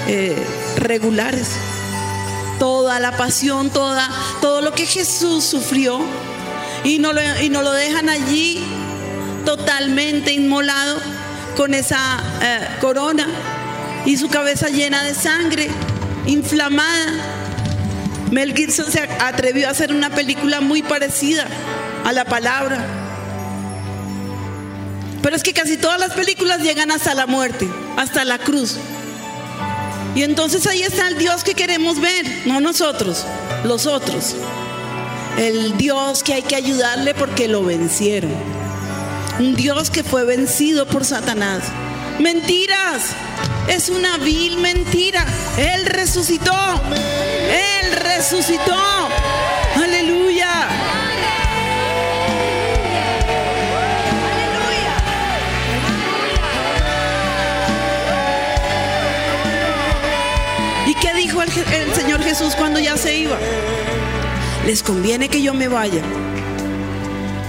eh, 0.09 0.37
regulares. 0.76 1.48
Toda 2.59 3.00
la 3.00 3.16
pasión, 3.16 3.70
toda, 3.70 4.11
todo 4.42 4.61
lo 4.61 4.74
que 4.74 4.85
Jesús 4.85 5.42
sufrió. 5.42 6.00
Y 6.85 6.98
no, 6.98 7.14
lo, 7.14 7.22
y 7.40 7.48
no 7.48 7.62
lo 7.62 7.72
dejan 7.72 8.11
allí 8.11 8.62
totalmente 9.56 10.32
inmolado 10.32 11.00
con 11.56 11.74
esa 11.74 11.98
eh, 12.40 12.68
corona 12.80 13.26
y 14.06 14.16
su 14.16 14.28
cabeza 14.28 14.68
llena 14.68 15.02
de 15.02 15.12
sangre 15.12 15.68
inflamada. 16.26 17.14
Mel 18.30 18.54
Gibson 18.54 18.86
se 18.92 19.00
atrevió 19.00 19.66
a 19.66 19.72
hacer 19.72 19.92
una 19.92 20.10
película 20.10 20.60
muy 20.60 20.84
parecida 20.84 21.48
a 22.04 22.12
la 22.12 22.24
palabra. 22.26 22.78
Pero 25.20 25.34
es 25.34 25.42
que 25.42 25.52
casi 25.52 25.76
todas 25.76 25.98
las 25.98 26.12
películas 26.12 26.60
llegan 26.60 26.92
hasta 26.92 27.12
la 27.14 27.26
muerte, 27.26 27.68
hasta 27.96 28.24
la 28.24 28.38
cruz. 28.38 28.76
Y 30.14 30.22
entonces 30.22 30.64
ahí 30.68 30.82
está 30.82 31.08
el 31.08 31.18
Dios 31.18 31.42
que 31.42 31.54
queremos 31.54 32.00
ver, 32.00 32.24
no 32.46 32.60
nosotros, 32.60 33.26
los 33.64 33.86
otros. 33.86 34.36
El 35.38 35.76
Dios 35.76 36.22
que 36.22 36.34
hay 36.34 36.42
que 36.42 36.54
ayudarle 36.54 37.14
porque 37.14 37.48
lo 37.48 37.64
vencieron. 37.64 38.60
Un 39.40 39.57
Dios 39.57 39.88
que 39.88 40.05
fue 40.05 40.26
vencido 40.26 40.87
por 40.87 41.03
Satanás. 41.03 41.62
Mentiras. 42.18 43.16
Es 43.68 43.88
una 43.88 44.18
vil 44.18 44.59
mentira. 44.59 45.24
Él 45.57 45.87
resucitó. 45.87 46.53
Él 46.92 47.96
resucitó. 48.03 48.76
Aleluya. 49.83 50.68
¿Y 60.87 60.94
qué 60.96 61.14
dijo 61.14 61.40
el, 61.40 61.48
el, 61.48 61.94
Señor 61.94 62.22
Jesús 62.22 62.55
cuando 62.57 62.79
ya 62.79 62.98
se 62.98 63.16
iba? 63.16 63.38
Les 64.66 64.83
conviene 64.83 65.31
que 65.31 65.40
yo 65.40 65.55
me 65.55 65.68
vaya. 65.68 66.03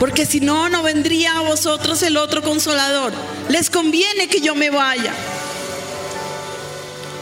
Porque 0.01 0.25
si 0.25 0.39
no, 0.39 0.67
no 0.67 0.81
vendría 0.81 1.37
a 1.37 1.41
vosotros 1.41 2.01
el 2.01 2.17
otro 2.17 2.41
consolador. 2.41 3.13
Les 3.49 3.69
conviene 3.69 4.27
que 4.27 4.41
yo 4.41 4.55
me 4.55 4.71
vaya. 4.71 5.13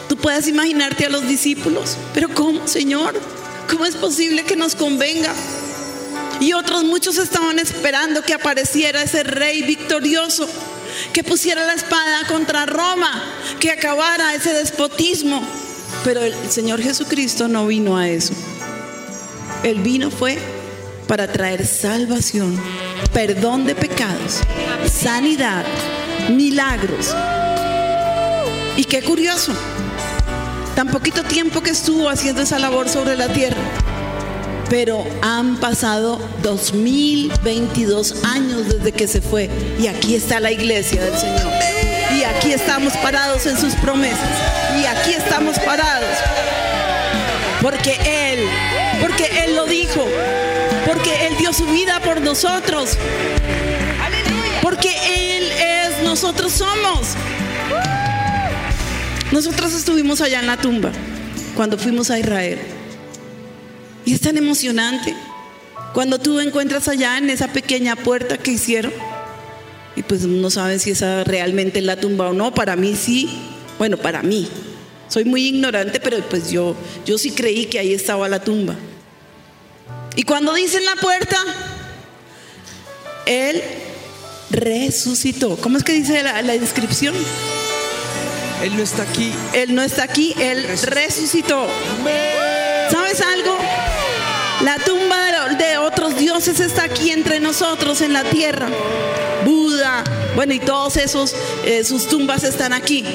Tú 0.08 0.16
puedes 0.16 0.48
imaginarte 0.48 1.06
a 1.06 1.10
los 1.10 1.28
discípulos, 1.28 1.98
pero 2.14 2.30
¿cómo, 2.30 2.70
Señor? 2.70 3.20
¿Cómo 3.70 3.86
es 3.86 3.98
posible 3.98 4.46
que 4.46 4.56
nos 4.56 4.76
convenga? 4.76 5.34
Y 6.40 6.54
otros 6.54 6.86
muchos 6.86 7.18
estaban 7.18 7.60
esperando 7.60 8.22
que 8.22 8.34
apareciera 8.34 9.04
ese 9.04 9.24
rey 9.24 9.62
victorioso, 9.64 10.48
que 11.12 11.22
pusiera 11.22 11.66
la 11.66 11.74
espada 11.74 12.28
contra 12.30 12.66
Roma, 12.66 13.22
que 13.60 13.72
acabara 13.72 14.36
ese 14.36 14.54
despotismo. 14.54 15.44
Pero 16.06 16.22
el 16.22 16.50
Señor 16.50 16.82
Jesucristo 16.82 17.50
no 17.50 17.68
vino 17.68 17.98
a 17.98 18.08
eso. 18.08 18.34
El 19.64 19.82
vino 19.82 20.10
fue 20.10 20.59
para 21.10 21.28
traer 21.28 21.66
salvación, 21.66 22.56
perdón 23.12 23.66
de 23.66 23.74
pecados, 23.74 24.42
sanidad, 24.88 25.66
milagros. 26.30 27.16
Y 28.78 28.84
qué 28.84 29.02
curioso, 29.02 29.52
tan 30.76 30.90
poquito 30.90 31.24
tiempo 31.24 31.62
que 31.62 31.72
estuvo 31.72 32.08
haciendo 32.10 32.44
esa 32.44 32.60
labor 32.60 32.90
sobre 32.90 33.18
la 33.18 33.28
tierra. 33.28 33.58
Pero 34.70 35.04
han 35.24 35.58
pasado 35.58 36.20
2022 36.44 38.24
años 38.26 38.70
desde 38.70 38.92
que 38.92 39.08
se 39.08 39.20
fue 39.20 39.50
y 39.80 39.88
aquí 39.88 40.14
está 40.14 40.40
la 40.40 40.52
iglesia 40.52 41.04
del 41.04 41.18
Señor. 41.18 41.52
Y 42.16 42.24
aquí 42.24 42.52
estamos 42.52 42.94
parados 42.98 43.48
en 43.48 43.58
sus 43.58 43.74
promesas. 43.76 44.30
Y 44.80 44.86
aquí 44.86 45.14
estamos 45.14 45.58
parados. 45.58 46.16
Porque 47.64 47.98
Él, 48.06 48.48
porque 49.02 49.44
Él 49.44 49.56
lo 49.56 49.66
dijo. 49.66 50.06
Porque 50.90 51.28
Él 51.28 51.38
dio 51.38 51.54
su 51.54 51.68
vida 51.68 52.02
por 52.04 52.20
nosotros. 52.20 52.98
Porque 54.64 54.90
Él 54.90 55.44
es, 55.44 56.04
nosotros 56.04 56.52
somos. 56.52 57.10
Nosotros 59.32 59.76
estuvimos 59.76 60.20
allá 60.22 60.40
en 60.40 60.48
la 60.48 60.58
tumba 60.58 60.92
cuando 61.56 61.78
fuimos 61.78 62.10
a 62.10 62.18
Israel. 62.18 62.58
Y 64.04 64.16
es 64.16 64.22
tan 64.22 64.36
emocionante 64.38 65.14
cuando 65.94 66.18
tú 66.18 66.40
encuentras 66.40 66.88
allá 66.88 67.20
en 67.20 67.30
esa 67.30 67.50
pequeña 67.50 67.96
puerta 67.96 68.40
que 68.40 68.50
hicieron. 68.50 68.92
Y 69.96 70.02
pues 70.02 70.26
no 70.26 70.50
saben 70.50 70.80
si 70.80 70.90
esa 70.90 71.24
realmente 71.24 71.78
es 71.78 71.86
la 71.86 72.00
tumba 72.00 72.30
o 72.30 72.34
no. 72.34 72.52
Para 72.56 72.76
mí 72.76 72.96
sí. 72.96 73.30
Bueno, 73.78 73.98
para 73.98 74.24
mí. 74.24 74.48
Soy 75.08 75.24
muy 75.26 75.50
ignorante, 75.50 76.00
pero 76.00 76.18
pues 76.28 76.50
yo, 76.50 76.76
yo 77.06 77.20
sí 77.20 77.30
creí 77.30 77.68
que 77.68 77.78
ahí 77.78 77.94
estaba 77.94 78.28
la 78.28 78.44
tumba. 78.44 78.76
Y 80.20 80.24
cuando 80.24 80.54
dicen 80.54 80.84
la 80.84 80.98
puerta, 80.98 81.38
Él 83.26 83.64
resucitó. 84.50 85.56
¿Cómo 85.56 85.78
es 85.78 85.86
que 85.86 85.94
dice 85.94 86.22
la, 86.22 86.42
la 86.42 86.56
inscripción? 86.56 87.16
Él 88.62 88.76
no 88.76 88.84
está 88.84 89.04
aquí. 89.04 89.32
Él 89.54 89.74
no 89.74 89.82
está 89.82 90.04
aquí, 90.04 90.36
Él 90.38 90.68
resucitó. 90.84 91.70
¿Sabes 92.92 93.22
algo? 93.22 93.58
La 94.60 94.78
tumba 94.80 95.48
de 95.58 95.78
otros 95.78 96.18
dioses 96.18 96.60
está 96.60 96.84
aquí 96.84 97.12
entre 97.12 97.40
nosotros 97.40 98.02
en 98.02 98.12
la 98.12 98.26
tierra. 98.26 98.68
Buda, 99.46 100.04
bueno, 100.36 100.54
y 100.54 100.60
todos 100.60 100.98
esos, 100.98 101.34
eh, 101.64 101.86
sus 101.86 102.10
tumbas 102.10 102.44
están 102.44 102.74
aquí. 102.74 103.06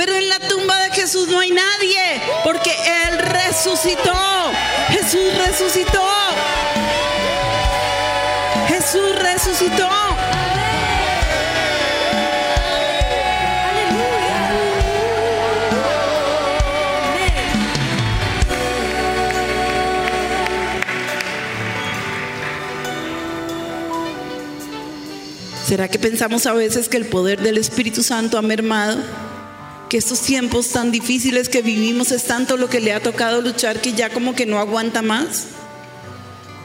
Pero 0.00 0.16
en 0.16 0.30
la 0.30 0.38
tumba 0.38 0.80
de 0.80 0.90
Jesús 0.92 1.28
no 1.28 1.40
hay 1.40 1.50
nadie, 1.50 2.22
porque 2.42 2.70
Él 2.70 3.18
resucitó. 3.18 4.14
Jesús 4.88 5.36
resucitó. 5.46 6.02
Jesús 8.66 9.18
resucitó. 9.18 9.88
¿Será 25.66 25.88
que 25.88 25.98
pensamos 25.98 26.46
a 26.46 26.54
veces 26.54 26.88
que 26.88 26.96
el 26.96 27.04
poder 27.04 27.42
del 27.42 27.58
Espíritu 27.58 28.02
Santo 28.02 28.38
ha 28.38 28.42
mermado? 28.42 28.96
Que 29.90 29.98
estos 29.98 30.20
tiempos 30.20 30.68
tan 30.68 30.92
difíciles 30.92 31.48
que 31.48 31.62
vivimos 31.62 32.12
es 32.12 32.22
tanto 32.22 32.56
lo 32.56 32.70
que 32.70 32.80
le 32.80 32.92
ha 32.92 33.00
tocado 33.00 33.42
luchar 33.42 33.82
que 33.82 33.92
ya 33.92 34.08
como 34.08 34.36
que 34.36 34.46
no 34.46 34.60
aguanta 34.60 35.02
más. 35.02 35.46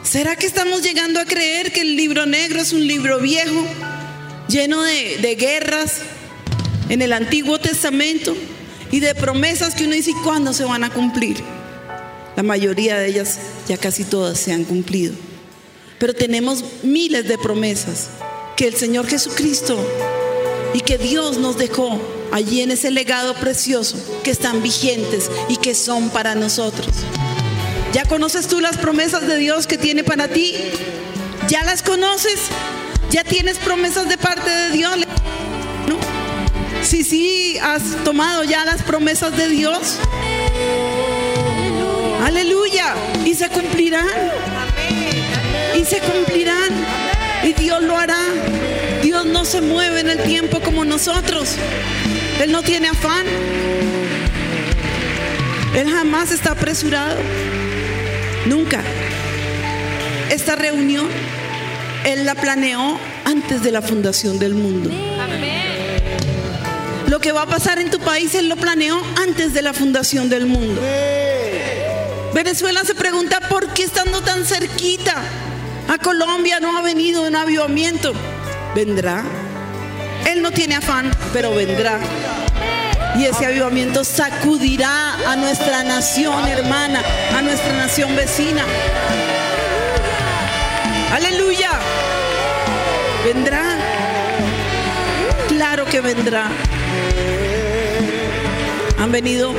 ¿Será 0.04 0.36
que 0.36 0.46
estamos 0.46 0.82
llegando 0.82 1.18
a 1.18 1.24
creer 1.24 1.72
que 1.72 1.80
el 1.80 1.96
libro 1.96 2.24
negro 2.24 2.60
es 2.60 2.72
un 2.72 2.86
libro 2.86 3.18
viejo, 3.18 3.66
lleno 4.48 4.80
de, 4.80 5.18
de 5.18 5.34
guerras 5.34 6.02
en 6.88 7.02
el 7.02 7.12
Antiguo 7.12 7.58
Testamento 7.58 8.36
y 8.92 9.00
de 9.00 9.16
promesas 9.16 9.74
que 9.74 9.86
uno 9.86 9.94
dice, 9.94 10.12
¿y 10.12 10.22
cuándo 10.22 10.52
se 10.52 10.64
van 10.64 10.84
a 10.84 10.90
cumplir? 10.90 11.36
La 12.36 12.44
mayoría 12.44 12.96
de 12.96 13.08
ellas, 13.08 13.40
ya 13.66 13.76
casi 13.76 14.04
todas, 14.04 14.38
se 14.38 14.52
han 14.52 14.62
cumplido. 14.62 15.14
Pero 15.98 16.14
tenemos 16.14 16.64
miles 16.84 17.26
de 17.26 17.38
promesas 17.38 18.08
que 18.56 18.68
el 18.68 18.76
Señor 18.76 19.08
Jesucristo 19.08 19.76
y 20.74 20.80
que 20.82 20.96
Dios 20.96 21.38
nos 21.38 21.58
dejó 21.58 22.00
allí 22.32 22.62
en 22.62 22.70
ese 22.70 22.90
legado 22.90 23.34
precioso 23.34 23.96
que 24.22 24.30
están 24.30 24.62
vigentes 24.62 25.30
y 25.48 25.56
que 25.56 25.74
son 25.74 26.10
para 26.10 26.34
nosotros. 26.34 26.88
¿Ya 27.92 28.04
conoces 28.04 28.46
tú 28.46 28.60
las 28.60 28.76
promesas 28.76 29.26
de 29.26 29.36
Dios 29.36 29.66
que 29.66 29.78
tiene 29.78 30.04
para 30.04 30.28
ti? 30.28 30.54
¿Ya 31.48 31.64
las 31.64 31.82
conoces? 31.82 32.40
¿Ya 33.10 33.24
tienes 33.24 33.58
promesas 33.58 34.08
de 34.08 34.18
parte 34.18 34.50
de 34.50 34.70
Dios? 34.70 34.96
¿No? 35.88 35.98
Si 36.82 37.04
sí 37.04 37.56
has 37.62 37.82
tomado 38.04 38.44
ya 38.44 38.64
las 38.64 38.82
promesas 38.82 39.36
de 39.36 39.48
Dios. 39.48 39.98
Aleluya. 42.24 42.94
Y 43.24 43.34
se 43.34 43.48
cumplirán. 43.48 44.08
Y 45.78 45.84
se 45.84 46.00
cumplirán. 46.00 46.70
Y 47.44 47.52
Dios 47.52 47.82
lo 47.82 47.96
hará. 47.96 48.18
Dios 49.02 49.24
no 49.24 49.44
se 49.44 49.60
mueve 49.60 50.00
en 50.00 50.10
el 50.10 50.22
tiempo 50.24 50.60
como 50.60 50.84
nosotros. 50.84 51.56
Él 52.40 52.52
no 52.52 52.62
tiene 52.62 52.88
afán. 52.88 53.26
Él 55.74 55.90
jamás 55.90 56.30
está 56.30 56.52
apresurado. 56.52 57.16
Nunca. 58.46 58.82
Esta 60.30 60.56
reunión, 60.56 61.06
Él 62.04 62.24
la 62.24 62.34
planeó 62.34 62.98
antes 63.24 63.62
de 63.62 63.72
la 63.72 63.82
fundación 63.82 64.38
del 64.38 64.54
mundo. 64.54 64.90
Lo 67.08 67.20
que 67.20 67.32
va 67.32 67.42
a 67.42 67.46
pasar 67.46 67.78
en 67.78 67.90
tu 67.90 67.98
país, 68.00 68.34
Él 68.34 68.48
lo 68.48 68.56
planeó 68.56 69.00
antes 69.22 69.54
de 69.54 69.62
la 69.62 69.72
fundación 69.72 70.28
del 70.28 70.46
mundo. 70.46 70.80
Venezuela 72.34 72.82
se 72.84 72.94
pregunta, 72.94 73.40
¿por 73.48 73.68
qué 73.68 73.84
estando 73.84 74.20
tan 74.20 74.44
cerquita 74.44 75.14
a 75.88 75.98
Colombia 75.98 76.60
no 76.60 76.76
ha 76.76 76.82
venido 76.82 77.22
un 77.22 77.34
avivamiento? 77.34 78.12
Vendrá. 78.74 79.24
Él 80.26 80.42
no 80.42 80.50
tiene 80.50 80.74
afán, 80.74 81.10
pero 81.32 81.54
vendrá. 81.54 82.00
Y 83.16 83.24
ese 83.24 83.46
avivamiento 83.46 84.04
sacudirá 84.04 85.14
a 85.30 85.36
nuestra 85.36 85.82
nación 85.84 86.46
hermana, 86.48 87.02
a 87.34 87.40
nuestra 87.40 87.72
nación 87.72 88.14
vecina. 88.14 88.64
Aleluya. 91.12 91.70
Vendrá. 93.24 93.62
Claro 95.48 95.86
que 95.86 96.00
vendrá. 96.00 96.50
Han 98.98 99.12
venido 99.12 99.54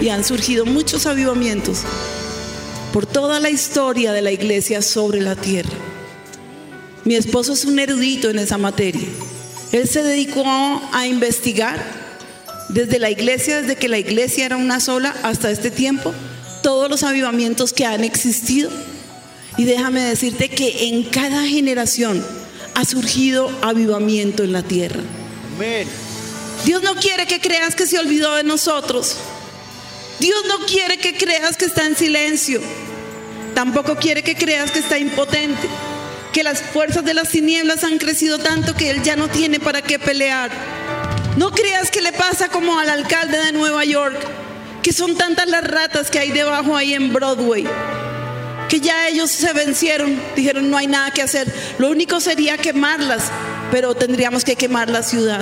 y 0.00 0.10
han 0.10 0.22
surgido 0.22 0.66
muchos 0.66 1.06
avivamientos 1.06 1.82
por 2.92 3.06
toda 3.06 3.40
la 3.40 3.50
historia 3.50 4.12
de 4.12 4.22
la 4.22 4.30
iglesia 4.30 4.82
sobre 4.82 5.20
la 5.20 5.34
tierra. 5.34 5.72
Mi 7.04 7.16
esposo 7.16 7.54
es 7.54 7.64
un 7.64 7.78
erudito 7.78 8.30
en 8.30 8.38
esa 8.38 8.58
materia. 8.58 9.08
Él 9.74 9.88
se 9.88 10.04
dedicó 10.04 10.44
a 10.92 11.06
investigar 11.08 11.84
desde 12.68 13.00
la 13.00 13.10
iglesia, 13.10 13.60
desde 13.60 13.74
que 13.74 13.88
la 13.88 13.98
iglesia 13.98 14.46
era 14.46 14.56
una 14.56 14.78
sola 14.78 15.12
hasta 15.24 15.50
este 15.50 15.72
tiempo, 15.72 16.14
todos 16.62 16.88
los 16.88 17.02
avivamientos 17.02 17.72
que 17.72 17.84
han 17.84 18.04
existido. 18.04 18.70
Y 19.56 19.64
déjame 19.64 20.00
decirte 20.00 20.48
que 20.48 20.90
en 20.90 21.02
cada 21.02 21.44
generación 21.44 22.24
ha 22.76 22.84
surgido 22.84 23.50
avivamiento 23.62 24.44
en 24.44 24.52
la 24.52 24.62
tierra. 24.62 25.00
Dios 26.64 26.80
no 26.84 26.94
quiere 26.94 27.26
que 27.26 27.40
creas 27.40 27.74
que 27.74 27.88
se 27.88 27.98
olvidó 27.98 28.36
de 28.36 28.44
nosotros. 28.44 29.16
Dios 30.20 30.38
no 30.46 30.66
quiere 30.66 30.98
que 30.98 31.16
creas 31.16 31.56
que 31.56 31.64
está 31.64 31.84
en 31.84 31.96
silencio. 31.96 32.60
Tampoco 33.56 33.96
quiere 33.96 34.22
que 34.22 34.36
creas 34.36 34.70
que 34.70 34.78
está 34.78 35.00
impotente. 35.00 35.68
Que 36.34 36.42
las 36.42 36.60
fuerzas 36.60 37.04
de 37.04 37.14
las 37.14 37.30
tinieblas 37.30 37.84
han 37.84 37.96
crecido 37.96 38.38
tanto 38.38 38.74
que 38.74 38.90
Él 38.90 39.02
ya 39.02 39.16
no 39.16 39.28
tiene 39.28 39.60
para 39.60 39.80
qué 39.80 39.98
pelear. 39.98 40.50
No 41.36 41.50
creas 41.52 41.90
que 41.90 42.02
le 42.02 42.12
pasa 42.12 42.48
como 42.48 42.78
al 42.78 42.90
alcalde 42.90 43.38
de 43.38 43.52
Nueva 43.52 43.84
York, 43.84 44.16
que 44.82 44.92
son 44.92 45.16
tantas 45.16 45.48
las 45.48 45.64
ratas 45.64 46.10
que 46.10 46.18
hay 46.18 46.32
debajo 46.32 46.76
ahí 46.76 46.92
en 46.92 47.12
Broadway, 47.12 47.64
que 48.68 48.80
ya 48.80 49.08
ellos 49.08 49.30
se 49.30 49.52
vencieron, 49.52 50.20
dijeron 50.36 50.70
no 50.70 50.76
hay 50.76 50.88
nada 50.88 51.12
que 51.12 51.22
hacer, 51.22 51.52
lo 51.78 51.88
único 51.88 52.20
sería 52.20 52.58
quemarlas, 52.58 53.30
pero 53.70 53.94
tendríamos 53.94 54.44
que 54.44 54.56
quemar 54.56 54.90
la 54.90 55.02
ciudad. 55.02 55.40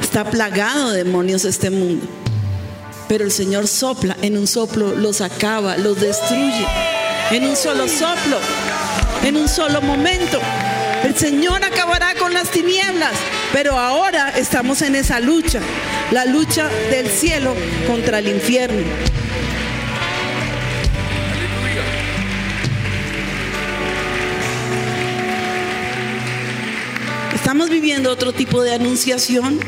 Está 0.00 0.24
plagado 0.30 0.92
de 0.92 1.04
demonios 1.04 1.44
este 1.44 1.70
mundo. 1.70 2.06
Pero 3.08 3.24
el 3.24 3.32
Señor 3.32 3.68
sopla, 3.68 4.16
en 4.22 4.38
un 4.38 4.46
soplo 4.46 4.94
los 4.94 5.20
acaba, 5.20 5.76
los 5.76 6.00
destruye. 6.00 6.66
En 7.30 7.44
un 7.44 7.56
solo 7.56 7.88
soplo, 7.88 8.38
en 9.24 9.36
un 9.36 9.48
solo 9.48 9.80
momento. 9.82 10.40
El 11.04 11.14
Señor 11.16 11.64
acabará 11.64 12.14
con 12.14 12.34
las 12.34 12.50
tinieblas, 12.50 13.12
pero 13.52 13.78
ahora 13.78 14.30
estamos 14.30 14.82
en 14.82 14.96
esa 14.96 15.20
lucha, 15.20 15.60
la 16.10 16.24
lucha 16.24 16.68
del 16.90 17.08
cielo 17.08 17.54
contra 17.86 18.18
el 18.18 18.28
infierno. 18.28 18.82
Estamos 27.34 27.70
viviendo 27.70 28.10
otro 28.10 28.32
tipo 28.32 28.62
de 28.62 28.74
anunciación 28.74 29.60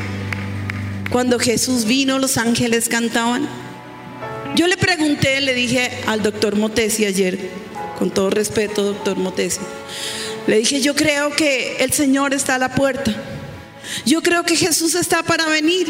cuando 1.09 1.39
Jesús 1.39 1.85
vino, 1.85 2.19
los 2.19 2.37
ángeles 2.37 2.89
cantaban. 2.89 3.47
Yo 4.55 4.67
le 4.67 4.77
pregunté, 4.77 5.39
le 5.41 5.53
dije 5.53 5.89
al 6.05 6.21
doctor 6.21 6.55
Motesi 6.55 7.05
ayer, 7.05 7.39
con 7.99 8.09
todo 8.09 8.31
respeto, 8.31 8.81
doctor 8.81 9.17
Motesi, 9.17 9.59
le 10.47 10.57
dije, 10.57 10.81
yo 10.81 10.95
creo 10.95 11.35
que 11.35 11.77
el 11.81 11.93
Señor 11.93 12.33
está 12.33 12.55
a 12.55 12.57
la 12.57 12.73
puerta. 12.73 13.13
Yo 14.05 14.21
creo 14.23 14.43
que 14.43 14.55
Jesús 14.55 14.95
está 14.95 15.21
para 15.21 15.45
venir. 15.47 15.87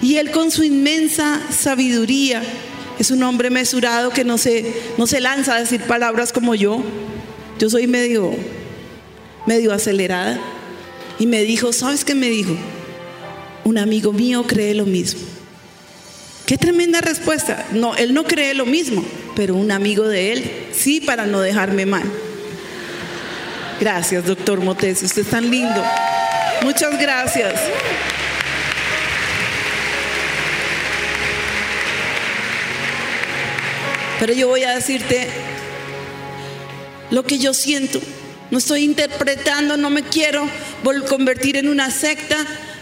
Y 0.00 0.16
Él 0.16 0.32
con 0.32 0.50
su 0.50 0.64
inmensa 0.64 1.40
sabiduría, 1.52 2.42
es 2.98 3.12
un 3.12 3.22
hombre 3.22 3.50
mesurado 3.50 4.10
que 4.10 4.24
no 4.24 4.36
se, 4.36 4.74
no 4.98 5.06
se 5.06 5.20
lanza 5.20 5.54
a 5.54 5.60
decir 5.60 5.82
palabras 5.82 6.32
como 6.32 6.56
yo. 6.56 6.82
Yo 7.60 7.70
soy 7.70 7.86
medio, 7.86 8.32
medio 9.46 9.72
acelerada. 9.72 10.40
Y 11.20 11.26
me 11.26 11.42
dijo, 11.42 11.72
¿sabes 11.72 12.04
qué 12.04 12.16
me 12.16 12.30
dijo? 12.30 12.56
un 13.64 13.78
amigo 13.78 14.12
mío 14.12 14.44
cree 14.46 14.74
lo 14.74 14.86
mismo. 14.86 15.20
Qué 16.46 16.58
tremenda 16.58 17.00
respuesta. 17.00 17.66
No, 17.72 17.94
él 17.96 18.14
no 18.14 18.24
cree 18.24 18.54
lo 18.54 18.66
mismo, 18.66 19.04
pero 19.34 19.54
un 19.54 19.70
amigo 19.70 20.08
de 20.08 20.32
él 20.32 20.50
sí 20.72 21.00
para 21.00 21.26
no 21.26 21.40
dejarme 21.40 21.86
mal. 21.86 22.04
Gracias, 23.80 24.26
doctor 24.26 24.60
Motesi, 24.60 25.06
usted 25.06 25.22
es 25.22 25.30
tan 25.30 25.50
lindo. 25.50 25.82
Muchas 26.62 26.98
gracias. 27.00 27.60
Pero 34.20 34.34
yo 34.34 34.46
voy 34.46 34.62
a 34.62 34.76
decirte 34.76 35.26
lo 37.10 37.24
que 37.24 37.38
yo 37.38 37.52
siento. 37.54 38.00
No 38.52 38.58
estoy 38.58 38.84
interpretando, 38.84 39.76
no 39.76 39.90
me 39.90 40.02
quiero 40.02 40.48
convertir 41.08 41.56
en 41.56 41.68
una 41.68 41.90
secta, 41.90 42.36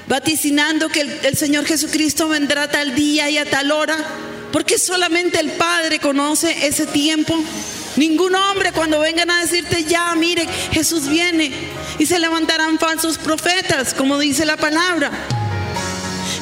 vaticinando 0.07 0.89
que 0.89 1.01
el, 1.01 1.37
Señor 1.37 1.65
Jesucristo 1.65 2.29
vendrá 2.29 2.71
tal 2.71 2.95
día 2.95 3.31
y 3.31 3.39
a 3.39 3.45
tal 3.45 3.71
hora, 3.71 3.97
porque 4.53 4.79
solamente 4.79 5.41
el 5.41 5.51
Padre 5.53 5.99
conoce 5.99 6.67
ese 6.67 6.87
tiempo. 6.87 7.37
Ningún 7.97 8.35
hombre 8.35 8.73
cuando 8.73 9.01
vengan 9.01 9.31
a 9.31 9.41
decirte 9.41 9.85
ya, 9.85 10.15
mire, 10.15 10.47
Jesús 10.73 11.09
viene 11.09 11.53
y 11.99 12.07
se 12.07 12.19
levantarán 12.19 12.79
falsos 12.79 13.19
profetas, 13.19 13.95
como 13.95 14.19
dice 14.19 14.45
la 14.45 14.57
palabra. 14.57 15.11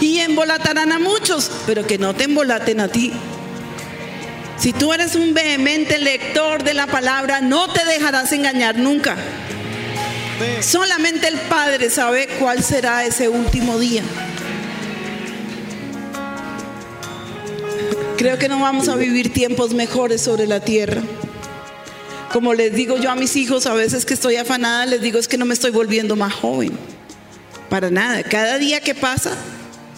Y 0.01 0.19
embolatarán 0.19 0.93
a 0.93 0.99
muchos, 0.99 1.51
pero 1.67 1.87
que 1.87 1.99
no 1.99 2.15
te 2.15 2.25
embolaten 2.25 2.81
a 2.81 2.89
ti. 2.89 3.13
Si 4.59 4.73
tú 4.73 4.93
eres 4.93 5.15
un 5.15 5.35
vehemente 5.35 5.99
lector 5.99 6.63
de 6.63 6.75
la 6.75 6.87
palabra, 6.87 7.41
no 7.41 7.73
te 7.73 7.85
dejarás 7.85 8.33
engañar 8.33 8.77
nunca. 8.77 9.17
Solamente 10.61 11.29
el 11.29 11.39
Padre 11.39 11.91
sabe 11.91 12.29
cuál 12.39 12.63
será 12.63 13.05
ese 13.05 13.29
último 13.29 13.79
día. 13.79 14.03
Creo 18.19 18.37
que 18.37 18.49
no 18.49 18.59
vamos 18.59 18.89
a 18.89 18.97
vivir 18.97 19.33
tiempos 19.33 19.75
mejores 19.75 20.21
sobre 20.21 20.49
la 20.49 20.59
tierra. 20.59 21.03
como 22.33 22.53
les 22.53 22.75
digo 22.75 22.99
yo 22.99 23.11
a 23.11 23.15
mis 23.15 23.37
hijos, 23.37 23.67
a 23.67 23.75
veces 23.75 24.05
que 24.05 24.13
estoy 24.13 24.37
afanada, 24.37 24.85
les 24.87 25.01
digo 25.01 25.19
es 25.19 25.29
que 25.29 25.39
no 25.39 25.47
me 25.47 25.55
estoy 25.55 25.71
volviendo 25.71 26.17
más 26.17 26.35
joven. 26.35 26.73
Para 27.71 27.91
nada. 27.91 28.25
Cada 28.25 28.59
día 28.59 28.81
que 28.81 28.95
pasa, 28.95 29.31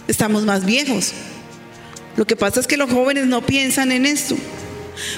estamos 0.06 0.44
más 0.44 0.66
viejos. 0.66 1.12
Lo 2.16 2.26
que 2.26 2.36
pasa 2.36 2.60
es 2.60 2.66
que 2.66 2.76
los 2.76 2.90
jóvenes 2.90 3.26
no 3.26 3.40
piensan 3.40 3.90
en 3.90 4.04
esto. 4.04 4.36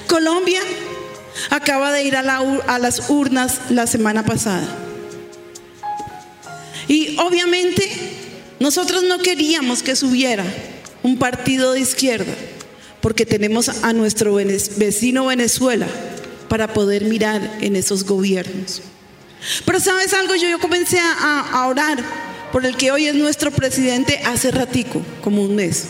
Colombia 0.07 0.61
acaba 1.51 1.91
de 1.91 2.05
ir 2.05 2.17
a, 2.17 2.23
las 2.79 3.11
urnas 3.11 3.63
la 3.71 3.89
semana 3.89 4.25
pasada. 4.25 4.69
Y 6.87 7.17
obviamente 7.19 7.91
nosotros 8.61 9.03
no 9.03 9.19
queríamos 9.19 9.83
que 9.83 9.97
subiera 9.97 10.45
un 11.03 11.19
partido 11.19 11.73
de 11.73 11.81
izquierda, 11.81 12.33
porque 13.03 13.27
tenemos 13.27 13.69
a 13.69 13.93
nuestro 13.93 14.35
vecino 14.35 15.27
Venezuela 15.27 15.87
para 16.49 16.73
poder 16.73 17.05
mirar 17.05 17.59
en 17.61 17.77
esos 17.77 18.05
gobiernos. 18.05 18.81
Pero 19.67 19.81
sabes 19.81 20.15
algo, 20.15 20.35
yo, 20.37 20.49
yo 20.49 20.61
comencé 20.61 20.99
a, 20.99 21.41
a 21.53 21.67
orar 21.67 21.99
por 22.53 22.65
el 22.65 22.77
que 22.77 22.93
hoy 22.93 23.07
es 23.07 23.15
nuestro 23.15 23.51
presidente 23.51 24.21
hace 24.25 24.51
ratico, 24.51 25.03
como 25.21 25.43
un 25.43 25.57
mes. 25.57 25.87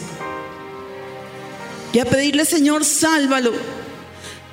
Y 1.93 1.99
a 1.99 2.07
pedirle, 2.07 2.47
Señor, 2.47 2.85
sálvalo. 2.85 3.53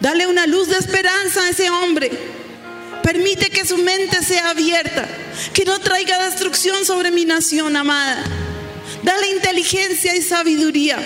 Dale 0.01 0.28
una 0.28 0.45
luz 0.45 0.68
de 0.68 0.78
esperanza 0.78 1.41
a 1.41 1.49
ese 1.49 1.70
hombre. 1.70 2.12
Permite 3.03 3.49
que 3.49 3.66
su 3.66 3.78
mente 3.78 4.22
sea 4.24 4.49
abierta, 4.49 5.07
que 5.53 5.64
no 5.64 5.80
traiga 5.80 6.26
destrucción 6.26 6.86
sobre 6.86 7.12
mi 7.12 7.24
nación 7.24 7.78
amada. 7.78 8.24
Dale 9.03 9.30
inteligencia 9.30 10.16
y 10.16 10.22
sabiduría. 10.22 10.97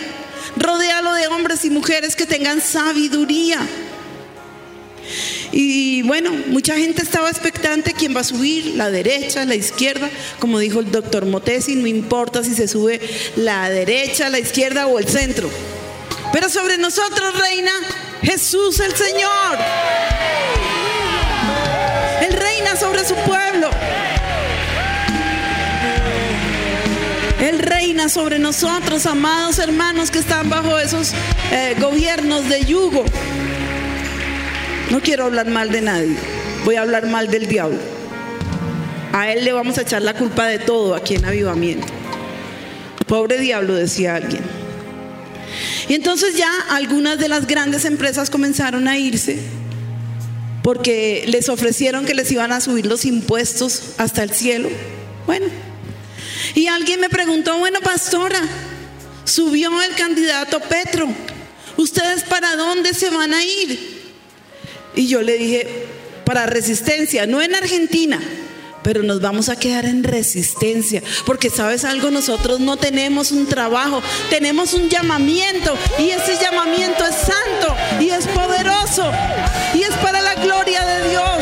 Rodéalo 0.55 1.13
de 1.13 1.27
hombres 1.27 1.65
y 1.65 1.69
mujeres 1.69 2.15
que 2.15 2.25
tengan 2.25 2.61
sabiduría 2.61 3.59
y 5.53 6.01
bueno, 6.01 6.31
mucha 6.47 6.75
gente 6.75 7.03
estaba 7.03 7.29
expectante 7.29 7.93
quién 7.93 8.15
va 8.15 8.21
a 8.21 8.23
subir, 8.23 8.73
la 8.75 8.89
derecha, 8.89 9.45
la 9.45 9.53
izquierda, 9.53 10.09
como 10.39 10.57
dijo 10.57 10.79
el 10.79 10.91
doctor 10.91 11.27
Motesi, 11.27 11.75
no 11.75 11.85
importa 11.85 12.43
si 12.43 12.55
se 12.55 12.67
sube 12.67 12.99
la 13.35 13.69
derecha, 13.69 14.29
la 14.29 14.39
izquierda 14.39 14.87
o 14.87 14.97
el 14.97 15.07
centro. 15.07 15.51
Pero 16.31 16.49
sobre 16.49 16.79
nosotros 16.79 17.39
reina 17.39 17.71
Jesús 18.23 18.79
el 18.79 18.95
Señor. 18.95 19.59
Él 22.27 22.33
reina 22.33 22.75
sobre 22.75 23.05
su 23.05 23.13
pueblo. 23.13 23.69
Él 27.43 27.59
reina 27.59 28.07
sobre 28.07 28.39
nosotros, 28.39 29.05
amados 29.05 29.59
hermanos 29.59 30.09
que 30.11 30.19
están 30.19 30.49
bajo 30.49 30.79
esos 30.79 31.11
eh, 31.51 31.75
gobiernos 31.77 32.47
de 32.47 32.63
yugo. 32.63 33.03
No 34.89 35.01
quiero 35.01 35.25
hablar 35.25 35.47
mal 35.49 35.69
de 35.69 35.81
nadie, 35.81 36.15
voy 36.63 36.75
a 36.75 36.83
hablar 36.83 37.05
mal 37.07 37.29
del 37.29 37.47
diablo. 37.47 37.79
A 39.11 39.29
él 39.29 39.43
le 39.43 39.51
vamos 39.51 39.77
a 39.77 39.81
echar 39.81 40.01
la 40.03 40.13
culpa 40.13 40.47
de 40.47 40.57
todo 40.57 40.95
aquí 40.95 41.15
en 41.15 41.25
avivamiento. 41.25 41.85
Pobre 43.07 43.37
diablo, 43.37 43.73
decía 43.73 44.15
alguien. 44.15 44.43
Y 45.89 45.95
entonces 45.95 46.37
ya 46.37 46.49
algunas 46.69 47.19
de 47.19 47.27
las 47.27 47.45
grandes 47.45 47.83
empresas 47.83 48.29
comenzaron 48.29 48.87
a 48.87 48.97
irse 48.97 49.37
porque 50.63 51.25
les 51.27 51.49
ofrecieron 51.49 52.05
que 52.05 52.13
les 52.13 52.31
iban 52.31 52.53
a 52.53 52.61
subir 52.61 52.85
los 52.85 53.03
impuestos 53.03 53.95
hasta 53.97 54.23
el 54.23 54.31
cielo. 54.31 54.69
Bueno, 55.25 55.47
y 56.55 56.67
alguien 56.67 56.99
me 56.99 57.09
preguntó, 57.09 57.57
bueno, 57.57 57.79
pastora, 57.81 58.41
subió 59.25 59.81
el 59.81 59.95
candidato 59.95 60.59
Petro, 60.59 61.07
¿ustedes 61.77 62.23
para 62.23 62.55
dónde 62.55 62.93
se 62.93 63.09
van 63.09 63.33
a 63.33 63.43
ir? 63.43 64.01
Y 64.95 65.07
yo 65.07 65.21
le 65.21 65.37
dije, 65.37 65.85
para 66.25 66.45
resistencia, 66.45 67.25
no 67.25 67.41
en 67.41 67.55
Argentina, 67.55 68.19
pero 68.83 69.01
nos 69.01 69.21
vamos 69.21 69.49
a 69.49 69.55
quedar 69.55 69.85
en 69.85 70.03
resistencia, 70.03 71.01
porque 71.25 71.49
sabes 71.49 71.85
algo, 71.85 72.11
nosotros 72.11 72.59
no 72.59 72.77
tenemos 72.77 73.31
un 73.31 73.47
trabajo, 73.47 74.03
tenemos 74.29 74.73
un 74.73 74.89
llamamiento 74.89 75.75
y 75.97 76.09
ese 76.09 76.37
llamamiento 76.39 77.05
es 77.05 77.15
santo 77.15 77.75
y 77.99 78.09
es 78.09 78.27
poderoso 78.27 79.09
y 79.73 79.81
es 79.81 79.95
para 80.03 80.21
la 80.21 80.35
gloria 80.35 80.85
de 80.85 81.09
Dios. 81.09 81.32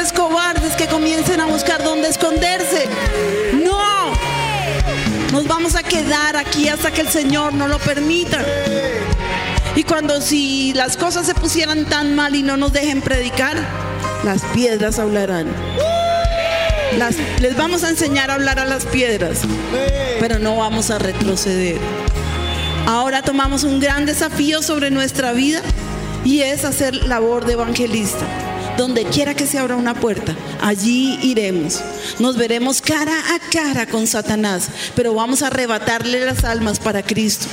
Pastores 0.00 0.12
cobardes 0.12 0.76
que 0.76 0.86
comiencen 0.86 1.40
a 1.40 1.46
buscar 1.46 1.82
dónde 1.84 2.08
esconderse. 2.08 2.88
Nos 5.32 5.46
vamos 5.46 5.74
a 5.74 5.82
quedar 5.82 6.36
aquí 6.36 6.68
hasta 6.68 6.90
que 6.90 7.02
el 7.02 7.08
Señor 7.08 7.52
no 7.52 7.68
lo 7.68 7.78
permita. 7.78 8.42
Y 9.76 9.84
cuando 9.84 10.20
si 10.20 10.72
las 10.74 10.96
cosas 10.96 11.26
se 11.26 11.34
pusieran 11.34 11.84
tan 11.84 12.14
mal 12.14 12.34
y 12.34 12.42
no 12.42 12.56
nos 12.56 12.72
dejen 12.72 13.02
predicar, 13.02 13.56
las 14.24 14.42
piedras 14.54 14.98
hablarán. 14.98 15.48
les 17.40 17.56
vamos 17.56 17.84
a 17.84 17.90
enseñar 17.90 18.30
a 18.30 18.34
hablar 18.34 18.58
a 18.58 18.64
las 18.64 18.86
piedras, 18.86 19.42
pero 20.18 20.38
no 20.38 20.56
vamos 20.56 20.90
a 20.90 20.98
retroceder. 20.98 21.78
Ahora 22.86 23.22
tomamos 23.22 23.64
un 23.64 23.80
gran 23.80 24.06
desafío 24.06 24.62
sobre 24.62 24.90
nuestra 24.90 25.32
vida 25.32 25.60
y 26.24 26.40
es 26.40 26.64
hacer 26.64 26.94
labor 26.94 27.44
de 27.44 27.52
evangelista. 27.52 28.26
Donde 28.80 29.04
quiera 29.04 29.34
que 29.34 29.46
se 29.46 29.58
abra 29.58 29.76
una 29.76 29.92
puerta, 29.92 30.34
allí 30.62 31.18
iremos. 31.22 31.82
Nos 32.18 32.38
veremos 32.38 32.80
cara 32.80 33.12
a 33.34 33.38
cara 33.50 33.84
con 33.84 34.06
Satanás, 34.06 34.70
pero 34.96 35.12
vamos 35.12 35.42
a 35.42 35.48
arrebatarle 35.48 36.24
las 36.24 36.44
almas 36.44 36.78
para 36.78 37.02
Cristo. 37.02 37.44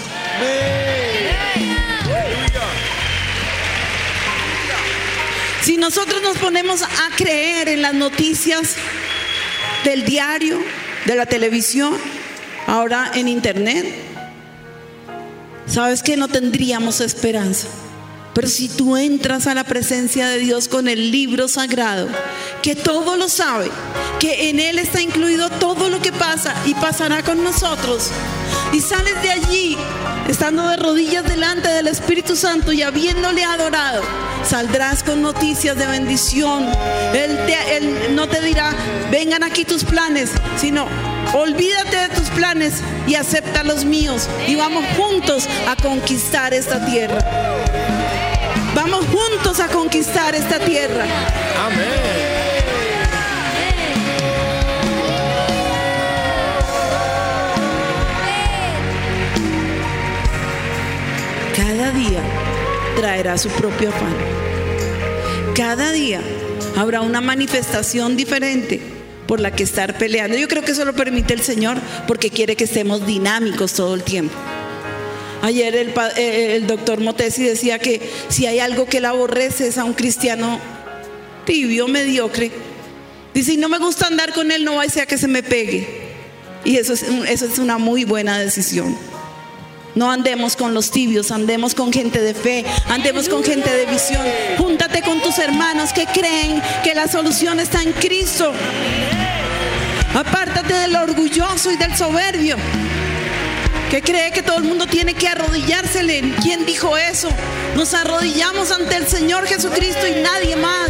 Si 5.64 5.76
nosotros 5.76 6.22
nos 6.22 6.38
ponemos 6.38 6.82
a 6.82 7.14
creer 7.18 7.68
en 7.68 7.82
las 7.82 7.94
noticias 7.94 8.76
del 9.84 10.06
diario, 10.06 10.58
de 11.08 11.16
la 11.18 11.26
televisión, 11.26 11.94
ahora 12.68 13.12
en 13.16 13.28
internet, 13.28 13.86
¿sabes 15.66 16.02
que 16.02 16.16
no 16.16 16.30
tendríamos 16.30 17.02
esperanza? 17.02 17.68
Pero 18.38 18.50
si 18.50 18.70
tú 18.70 18.96
entras 18.98 19.48
a 19.48 19.56
la 19.56 19.64
presencia 19.64 20.28
de 20.28 20.38
Dios 20.38 20.68
con 20.68 20.88
el 20.88 21.10
libro 21.10 21.48
sagrado, 21.48 22.08
que 22.62 22.76
todo 22.76 23.18
lo 23.18 23.30
sabe, 23.30 23.72
que 24.20 24.52
en 24.52 24.60
Él 24.60 24.78
está 24.78 25.02
incluido 25.02 25.50
todo 25.50 25.90
lo 25.90 26.00
que 26.04 26.12
pasa 26.12 26.54
y 26.68 26.76
pasará 26.76 27.24
con 27.24 27.44
nosotros, 27.44 28.12
y 28.72 28.80
sales 28.80 29.20
de 29.24 29.32
allí 29.32 29.78
estando 30.28 30.68
de 30.68 30.78
rodillas 30.78 31.24
delante 31.24 31.68
del 31.68 31.88
Espíritu 31.88 32.36
Santo 32.36 32.72
y 32.72 32.84
habiéndole 32.84 33.44
adorado, 33.44 34.04
saldrás 34.48 35.02
con 35.02 35.24
noticias 35.24 35.76
de 35.76 35.88
bendición. 35.88 36.68
Él, 37.16 38.14
no 38.14 38.30
te 38.30 38.40
dirá, 38.42 38.72
vengan 39.10 39.42
aquí 39.42 39.66
tus 39.66 39.84
planes, 39.84 40.30
sino 40.58 40.86
olvídate 41.34 41.98
de 41.98 42.10
tus 42.10 42.30
planes 42.30 42.84
y 43.08 43.16
acepta 43.16 43.64
los 43.64 43.84
míos 43.84 44.30
y 44.48 44.54
vamos 44.54 44.86
juntos 44.96 45.48
a 45.68 45.76
conquistar 45.76 46.54
esta 46.54 46.86
tierra. 46.86 47.97
Vamos 48.78 49.08
juntos 49.08 49.60
a 49.60 49.70
conquistar 49.70 50.36
esta 50.36 50.60
tierra. 50.60 51.04
Amén. 51.66 51.88
Cada 61.56 61.92
día 61.92 62.22
traerá 62.96 63.40
su 63.40 63.50
propio 63.50 63.90
afán. 63.90 64.16
Cada 65.56 65.92
día 65.92 66.22
habrá 66.76 67.02
una 67.02 67.20
manifestación 67.20 68.16
diferente 68.16 68.80
por 69.26 69.40
la 69.40 69.50
que 69.50 69.64
estar 69.64 69.98
peleando. 69.98 70.38
Yo 70.38 70.48
creo 70.48 70.62
que 70.62 70.74
eso 70.74 70.86
lo 70.86 70.94
permite 70.94 71.34
el 71.34 71.42
Señor 71.42 71.78
porque 72.06 72.30
quiere 72.30 72.56
que 72.56 72.66
estemos 72.66 73.08
dinámicos 73.08 73.74
todo 73.74 73.96
el 73.96 74.04
tiempo. 74.04 74.36
Ayer 75.42 75.76
el, 75.76 75.94
eh, 76.18 76.56
el 76.56 76.68
doctor 76.68 77.00
Motesi 77.00 77.44
decía 77.44 77.80
que 77.80 78.02
si 78.30 78.48
hay 78.48 78.60
algo 78.60 78.86
que 78.86 79.00
le 79.00 79.08
aborrece 79.08 79.68
es 79.68 79.78
a 79.78 79.84
un 79.84 79.94
cristiano 79.94 80.60
tibio, 81.46 81.88
mediocre. 81.88 82.52
Dice, 83.34 83.56
no 83.58 83.70
me 83.70 83.78
gusta 83.78 84.08
andar 84.08 84.34
con 84.34 84.52
él, 84.52 84.66
no 84.66 84.76
va 84.76 84.84
a 84.84 84.90
ser 84.90 85.08
que 85.08 85.18
se 85.18 85.28
me 85.28 85.44
pegue. 85.44 85.88
Y 86.66 86.78
eso 86.78 86.94
es, 86.94 87.04
eso 87.04 87.46
es 87.46 87.60
una 87.60 87.78
muy 87.78 88.04
buena 88.04 88.40
decisión. 88.40 88.98
No 89.96 90.12
andemos 90.12 90.56
con 90.56 90.74
los 90.74 90.92
tibios, 90.92 91.32
andemos 91.32 91.74
con 91.74 91.92
gente 91.94 92.22
de 92.22 92.34
fe, 92.34 92.66
andemos 92.88 93.30
con 93.30 93.44
gente 93.44 93.70
de 93.72 93.86
visión. 93.86 94.22
Júntate 94.58 95.02
con 95.02 95.22
tus 95.22 95.40
hermanos 95.40 95.94
que 95.94 96.06
creen 96.06 96.62
que 96.84 96.94
la 96.94 97.08
solución 97.08 97.60
está 97.60 97.82
en 97.82 97.94
Cristo. 97.94 98.52
Apártate 100.14 100.74
del 100.74 100.96
orgulloso 100.96 101.72
y 101.72 101.78
del 101.78 101.96
soberbio 101.96 102.58
que 103.90 104.02
cree 104.02 104.32
que 104.32 104.42
todo 104.42 104.58
el 104.58 104.64
mundo 104.64 104.86
tiene 104.86 105.14
que 105.14 105.28
arrodillársele. 105.28 106.34
¿Quién 106.42 106.66
dijo 106.66 106.98
eso? 106.98 107.30
Nos 107.76 107.94
arrodillamos 107.94 108.72
ante 108.72 108.96
el 108.96 109.08
Señor 109.08 109.48
Jesucristo 109.48 110.08
y 110.08 110.22
nadie 110.22 110.56
más. 110.56 110.90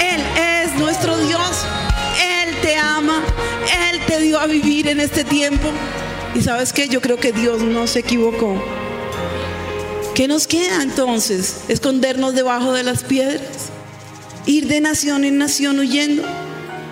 Él 0.00 0.22
es 0.36 0.74
nuestro 0.78 1.16
Dios. 1.18 1.64
Él 2.20 2.54
te 2.62 2.76
ama. 2.76 3.22
Él 3.90 4.00
te 4.06 4.20
dio 4.20 4.40
a 4.40 4.46
vivir 4.46 4.88
en 4.88 5.00
este 5.00 5.24
tiempo. 5.24 5.68
Y 6.34 6.42
sabes 6.42 6.72
que 6.72 6.88
yo 6.88 7.00
creo 7.00 7.16
que 7.16 7.32
Dios 7.32 7.62
no 7.62 7.86
se 7.86 8.00
equivocó. 8.00 8.62
¿Qué 10.14 10.26
nos 10.26 10.46
queda 10.46 10.82
entonces? 10.82 11.62
¿Escondernos 11.68 12.34
debajo 12.34 12.72
de 12.72 12.82
las 12.82 13.04
piedras? 13.04 13.70
¿Ir 14.46 14.66
de 14.66 14.80
nación 14.80 15.24
en 15.24 15.38
nación 15.38 15.78
huyendo? 15.78 16.24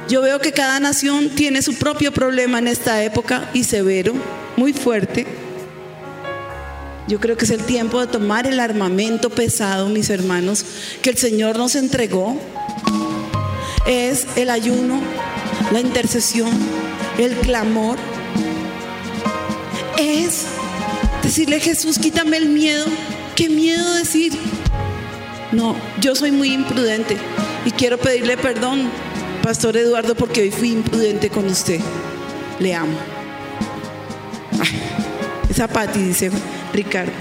Yo 0.09 0.23
veo 0.23 0.41
que 0.41 0.53
cada 0.53 0.81
nación 0.81 1.29
tiene 1.29 1.61
su 1.61 1.75
propio 1.75 2.13
problema 2.13 2.59
en 2.59 2.67
esta 2.67 3.05
época 3.05 3.51
y 3.53 3.65
severo, 3.65 4.15
muy 4.57 4.73
fuerte. 4.73 5.27
Yo 7.07 7.21
creo 7.21 7.37
que 7.37 7.45
es 7.45 7.51
el 7.51 7.63
tiempo 7.65 8.01
de 8.01 8.07
tomar 8.07 8.47
el 8.47 8.59
armamento 8.59 9.29
pesado, 9.29 9.91
mis 9.91 10.09
hermanos, 10.09 10.65
que 11.03 11.11
el 11.11 11.19
Señor 11.19 11.59
nos 11.59 11.75
entregó. 11.75 12.41
Es 13.87 14.27
el 14.37 14.49
ayuno, 14.49 14.99
la 15.73 15.81
intercesión, 15.81 16.53
el 17.19 17.35
clamor. 17.37 17.99
Es 19.99 20.45
decirle 21.23 21.61
Jesús, 21.61 21.99
quítame 21.99 22.39
el 22.39 22.49
miedo. 22.49 22.87
Qué 23.37 23.51
miedo 23.51 23.95
decir, 23.95 24.33
no, 25.53 25.77
yo 26.01 26.15
soy 26.15 26.31
muy 26.31 26.55
imprudente 26.55 27.19
y 27.67 27.71
quiero 27.73 27.99
pedirle 27.99 28.37
perdón 28.39 28.91
Pastor 29.49 29.79
Eduardo, 29.79 30.15
porque 30.15 30.43
hoy 30.43 30.51
fui 30.51 30.73
imprudente 30.73 31.31
con 31.31 31.47
usted. 31.47 31.81
Le 32.59 32.75
amo. 32.75 32.99
esa 35.49 35.67
Pati, 35.67 36.01
dice 36.01 36.31
Ricardo. 36.75 37.13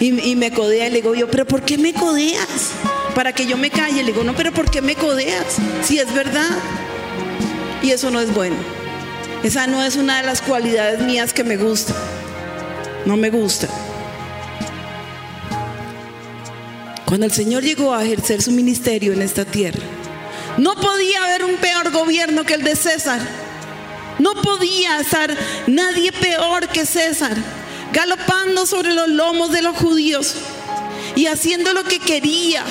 Y, 0.00 0.34
me 0.34 0.50
codea 0.50 0.88
y 0.88 0.90
le 0.90 0.96
digo 0.96 1.14
yo, 1.14 1.30
pero 1.30 1.46
¿por 1.46 1.62
qué 1.62 1.78
me 1.78 1.94
codeas? 1.94 2.72
Para 3.14 3.32
que 3.32 3.46
yo 3.46 3.56
me 3.56 3.70
calle. 3.70 4.02
Le 4.02 4.10
digo, 4.10 4.24
no, 4.24 4.34
pero 4.34 4.50
¿por 4.50 4.68
qué 4.68 4.82
me 4.82 4.96
codeas? 4.96 5.58
Si 5.84 6.00
es 6.00 6.12
verdad. 6.12 6.50
Y 7.84 7.92
eso 7.92 8.10
no 8.10 8.18
es 8.18 8.34
bueno. 8.34 8.56
Esa 9.44 9.68
no 9.68 9.80
es 9.80 9.94
una 9.94 10.16
de 10.16 10.26
las 10.26 10.42
cualidades 10.42 11.02
mías 11.02 11.32
que 11.32 11.44
me 11.44 11.56
gusta. 11.56 11.94
No 13.06 13.16
me 13.16 13.30
gusta. 13.30 13.68
Cuando 17.04 17.26
el 17.26 17.32
Señor 17.32 17.62
llegó 17.62 17.94
a 17.94 18.04
ejercer 18.04 18.42
su 18.42 18.50
ministerio 18.50 19.12
en 19.12 19.22
esta 19.22 19.44
tierra, 19.44 19.84
no 20.58 20.76
podía 20.76 21.24
haber 21.24 21.44
un 21.44 21.56
peor 21.56 21.90
gobierno 21.90 22.44
que 22.44 22.54
el 22.54 22.62
de 22.62 22.76
César. 22.76 23.20
No 24.18 24.34
podía 24.34 25.00
estar 25.00 25.36
nadie 25.66 26.12
peor 26.12 26.68
que 26.68 26.86
César, 26.86 27.36
galopando 27.92 28.64
sobre 28.64 28.92
los 28.92 29.08
lomos 29.08 29.50
de 29.50 29.62
los 29.62 29.76
judíos 29.76 30.36
y 31.16 31.26
haciendo 31.26 31.72
lo 31.72 31.82
que 31.84 31.98
quería. 31.98 32.62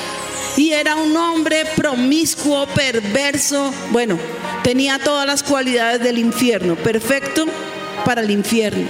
Y 0.56 0.72
era 0.72 0.96
un 0.96 1.16
hombre 1.18 1.66
promiscuo, 1.76 2.68
perverso. 2.68 3.74
Bueno, 3.92 4.18
tenía 4.64 5.00
todas 5.00 5.26
las 5.26 5.44
cualidades 5.44 6.02
del 6.02 6.18
infierno, 6.18 6.76
perfecto 6.76 7.46
para 8.06 8.22
el 8.22 8.32
infierno. 8.32 8.88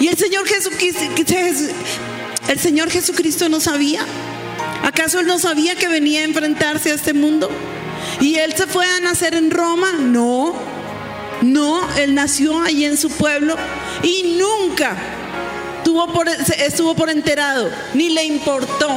Y 0.00 0.08
el 0.08 0.16
Señor 0.16 0.48
Jesucristo, 0.48 1.04
el 2.48 2.58
Señor 2.58 2.90
Jesucristo 2.90 3.48
no 3.48 3.60
sabía 3.60 4.04
¿Acaso 4.82 5.20
él 5.20 5.26
no 5.26 5.38
sabía 5.38 5.76
que 5.76 5.88
venía 5.88 6.20
a 6.20 6.24
enfrentarse 6.24 6.90
a 6.90 6.94
este 6.94 7.14
mundo? 7.14 7.48
¿Y 8.20 8.36
él 8.36 8.54
se 8.54 8.66
fue 8.66 8.86
a 8.86 9.00
nacer 9.00 9.34
en 9.34 9.50
Roma? 9.50 9.92
No, 9.92 10.54
no, 11.42 11.80
él 11.96 12.14
nació 12.14 12.60
allí 12.62 12.84
en 12.84 12.96
su 12.96 13.10
pueblo 13.10 13.56
y 14.02 14.38
nunca 14.38 14.96
tuvo 15.84 16.12
por, 16.12 16.28
estuvo 16.28 16.94
por 16.94 17.10
enterado, 17.10 17.70
ni 17.94 18.10
le 18.10 18.24
importó 18.24 18.88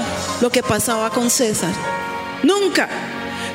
lo 0.41 0.49
que 0.51 0.63
pasaba 0.63 1.09
con 1.09 1.29
César. 1.29 1.73
Nunca. 2.43 2.87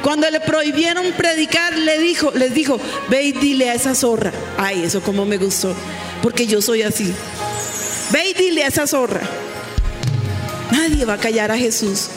Cuando 0.02 0.30
le 0.30 0.40
prohibieron 0.40 1.12
predicar, 1.12 1.76
le 1.76 1.98
dijo, 1.98 2.32
les 2.34 2.54
dijo, 2.54 2.80
ve 3.08 3.22
y 3.24 3.32
dile 3.32 3.68
a 3.68 3.74
esa 3.74 3.94
zorra. 3.94 4.32
Ay, 4.56 4.84
eso 4.84 5.02
como 5.02 5.26
me 5.26 5.36
gustó, 5.36 5.74
porque 6.22 6.46
yo 6.46 6.62
soy 6.62 6.82
así. 6.82 7.12
Ve 8.10 8.30
y 8.30 8.34
dile 8.34 8.64
a 8.64 8.68
esa 8.68 8.86
zorra. 8.86 9.20
Nadie 10.72 11.04
va 11.04 11.14
a 11.14 11.18
callar 11.18 11.50
a 11.50 11.58
Jesús. 11.58 12.08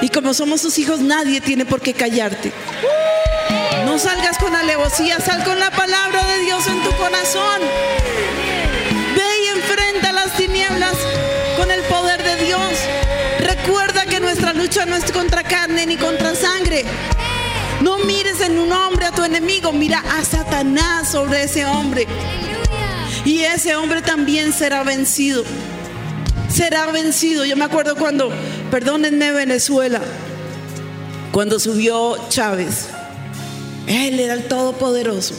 Y 0.00 0.08
como 0.10 0.32
somos 0.32 0.60
sus 0.60 0.78
hijos, 0.78 1.00
nadie 1.00 1.40
tiene 1.40 1.64
por 1.64 1.80
qué 1.80 1.92
callarte. 1.92 2.52
No 3.84 3.98
salgas 3.98 4.38
con 4.38 4.54
alevosía, 4.54 5.18
sal 5.18 5.42
con 5.44 5.58
la 5.58 5.70
palabra 5.70 6.24
de 6.24 6.38
Dios 6.44 6.66
en 6.68 6.82
tu 6.82 6.90
corazón. 6.92 7.60
Ve 9.16 9.44
y 9.44 9.58
enfrenta 9.58 10.12
las 10.12 10.36
tinieblas 10.36 10.94
con 11.56 11.70
el 11.70 11.82
poder 11.82 12.22
de 12.22 12.44
Dios. 12.44 12.72
Recuerda 13.40 14.06
que 14.06 14.20
nuestra 14.20 14.52
lucha 14.52 14.86
no 14.86 14.94
es 14.94 15.10
contra 15.10 15.42
carne 15.42 15.86
ni 15.86 15.96
contra 15.96 16.34
sangre. 16.36 16.84
No 17.80 17.98
mires 17.98 18.40
en 18.40 18.58
un 18.58 18.70
hombre 18.72 19.06
a 19.06 19.12
tu 19.12 19.24
enemigo, 19.24 19.72
mira 19.72 20.02
a 20.16 20.24
Satanás 20.24 21.10
sobre 21.10 21.44
ese 21.44 21.66
hombre. 21.66 22.06
Y 23.24 23.40
ese 23.40 23.74
hombre 23.74 24.02
también 24.02 24.52
será 24.52 24.84
vencido 24.84 25.44
será 26.58 26.86
vencido. 26.90 27.44
Yo 27.44 27.56
me 27.56 27.64
acuerdo 27.64 27.94
cuando, 27.94 28.32
perdónenme 28.70 29.32
Venezuela, 29.32 30.00
cuando 31.32 31.58
subió 31.58 32.16
Chávez. 32.28 32.86
Él 33.86 34.20
era 34.20 34.34
el 34.34 34.48
todopoderoso. 34.48 35.34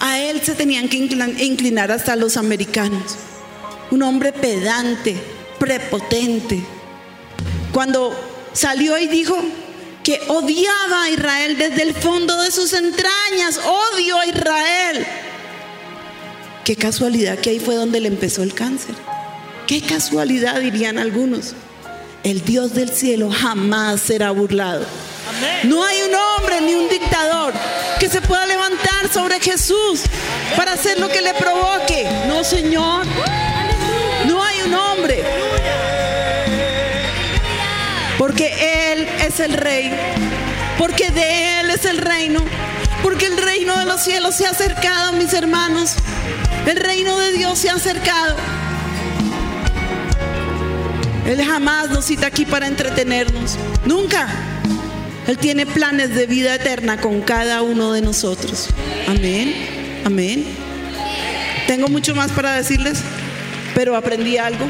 A 0.00 0.18
él 0.18 0.42
se 0.42 0.54
tenían 0.54 0.88
que 0.88 0.96
inclinar 0.96 1.92
hasta 1.92 2.16
los 2.16 2.36
americanos. 2.36 3.16
Un 3.90 4.02
hombre 4.02 4.32
pedante, 4.32 5.16
prepotente. 5.58 6.62
Cuando 7.72 8.12
salió 8.52 8.98
y 8.98 9.06
dijo 9.06 9.36
que 10.02 10.20
odiaba 10.28 11.04
a 11.04 11.10
Israel 11.10 11.56
desde 11.56 11.82
el 11.82 11.94
fondo 11.94 12.42
de 12.42 12.50
sus 12.50 12.72
entrañas, 12.72 13.60
odio 13.64 14.18
a 14.18 14.26
Israel. 14.26 15.06
Qué 16.64 16.76
casualidad 16.76 17.38
que 17.38 17.50
ahí 17.50 17.60
fue 17.60 17.76
donde 17.76 18.00
le 18.00 18.08
empezó 18.08 18.42
el 18.42 18.54
cáncer. 18.54 18.94
Qué 19.66 19.80
casualidad 19.80 20.60
dirían 20.60 20.98
algunos. 20.98 21.54
El 22.24 22.44
Dios 22.44 22.72
del 22.74 22.90
cielo 22.90 23.30
jamás 23.30 24.00
será 24.00 24.30
burlado. 24.30 24.86
No 25.64 25.84
hay 25.84 26.02
un 26.02 26.14
hombre 26.14 26.60
ni 26.60 26.74
un 26.74 26.88
dictador 26.88 27.52
que 27.98 28.08
se 28.08 28.20
pueda 28.20 28.46
levantar 28.46 29.12
sobre 29.12 29.40
Jesús 29.40 30.02
para 30.56 30.74
hacer 30.74 31.00
lo 31.00 31.08
que 31.08 31.20
le 31.20 31.34
provoque. 31.34 32.08
No, 32.28 32.44
Señor. 32.44 33.04
No 34.28 34.42
hay 34.42 34.62
un 34.62 34.74
hombre. 34.74 35.24
Porque 38.18 38.92
Él 38.92 39.08
es 39.26 39.40
el 39.40 39.54
rey. 39.54 39.92
Porque 40.78 41.10
de 41.10 41.60
Él 41.60 41.70
es 41.70 41.84
el 41.86 41.98
reino. 41.98 42.40
Porque 43.02 43.26
el 43.26 43.36
reino 43.36 43.76
de 43.78 43.84
los 43.84 44.00
cielos 44.00 44.36
se 44.36 44.46
ha 44.46 44.50
acercado, 44.50 45.12
mis 45.12 45.32
hermanos. 45.32 45.94
El 46.66 46.76
reino 46.76 47.18
de 47.18 47.32
Dios 47.32 47.58
se 47.58 47.68
ha 47.68 47.74
acercado. 47.74 48.36
Él 51.26 51.42
jamás 51.44 51.90
nos 51.90 52.04
cita 52.04 52.26
aquí 52.26 52.44
para 52.44 52.66
entretenernos. 52.66 53.56
Nunca. 53.86 54.28
Él 55.26 55.38
tiene 55.38 55.66
planes 55.66 56.14
de 56.14 56.26
vida 56.26 56.54
eterna 56.54 57.00
con 57.00 57.20
cada 57.20 57.62
uno 57.62 57.92
de 57.92 58.02
nosotros. 58.02 58.68
Amén. 59.06 59.54
Amén. 60.04 60.44
Tengo 61.68 61.88
mucho 61.88 62.14
más 62.14 62.32
para 62.32 62.54
decirles, 62.54 62.98
pero 63.74 63.94
aprendí 63.96 64.36
algo, 64.36 64.66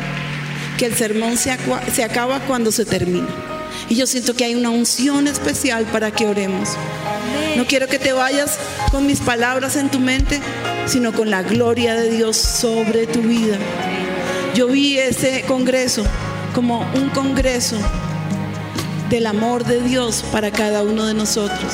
que 0.76 0.86
el 0.86 0.94
sermón 0.94 1.38
se, 1.38 1.56
se 1.94 2.04
acaba 2.04 2.40
cuando 2.40 2.70
se 2.70 2.84
termina. 2.84 3.28
Y 3.88 3.94
yo 3.94 4.06
siento 4.06 4.34
que 4.34 4.44
hay 4.44 4.54
una 4.54 4.70
unción 4.70 5.26
especial 5.26 5.86
para 5.86 6.10
que 6.10 6.26
oremos. 6.26 6.70
No 7.56 7.66
quiero 7.66 7.88
que 7.88 7.98
te 7.98 8.12
vayas 8.12 8.58
con 8.90 9.06
mis 9.06 9.20
palabras 9.20 9.76
en 9.76 9.90
tu 9.90 10.00
mente, 10.00 10.40
sino 10.86 11.12
con 11.12 11.30
la 11.30 11.42
gloria 11.42 11.94
de 11.94 12.10
Dios 12.10 12.36
sobre 12.36 13.06
tu 13.06 13.22
vida. 13.22 13.56
Yo 14.54 14.66
vi 14.66 14.98
ese 14.98 15.42
congreso 15.42 16.04
como 16.54 16.80
un 16.94 17.08
congreso 17.10 17.76
del 19.08 19.26
amor 19.26 19.64
de 19.64 19.80
Dios 19.80 20.24
para 20.32 20.50
cada 20.50 20.82
uno 20.82 21.06
de 21.06 21.14
nosotros. 21.14 21.72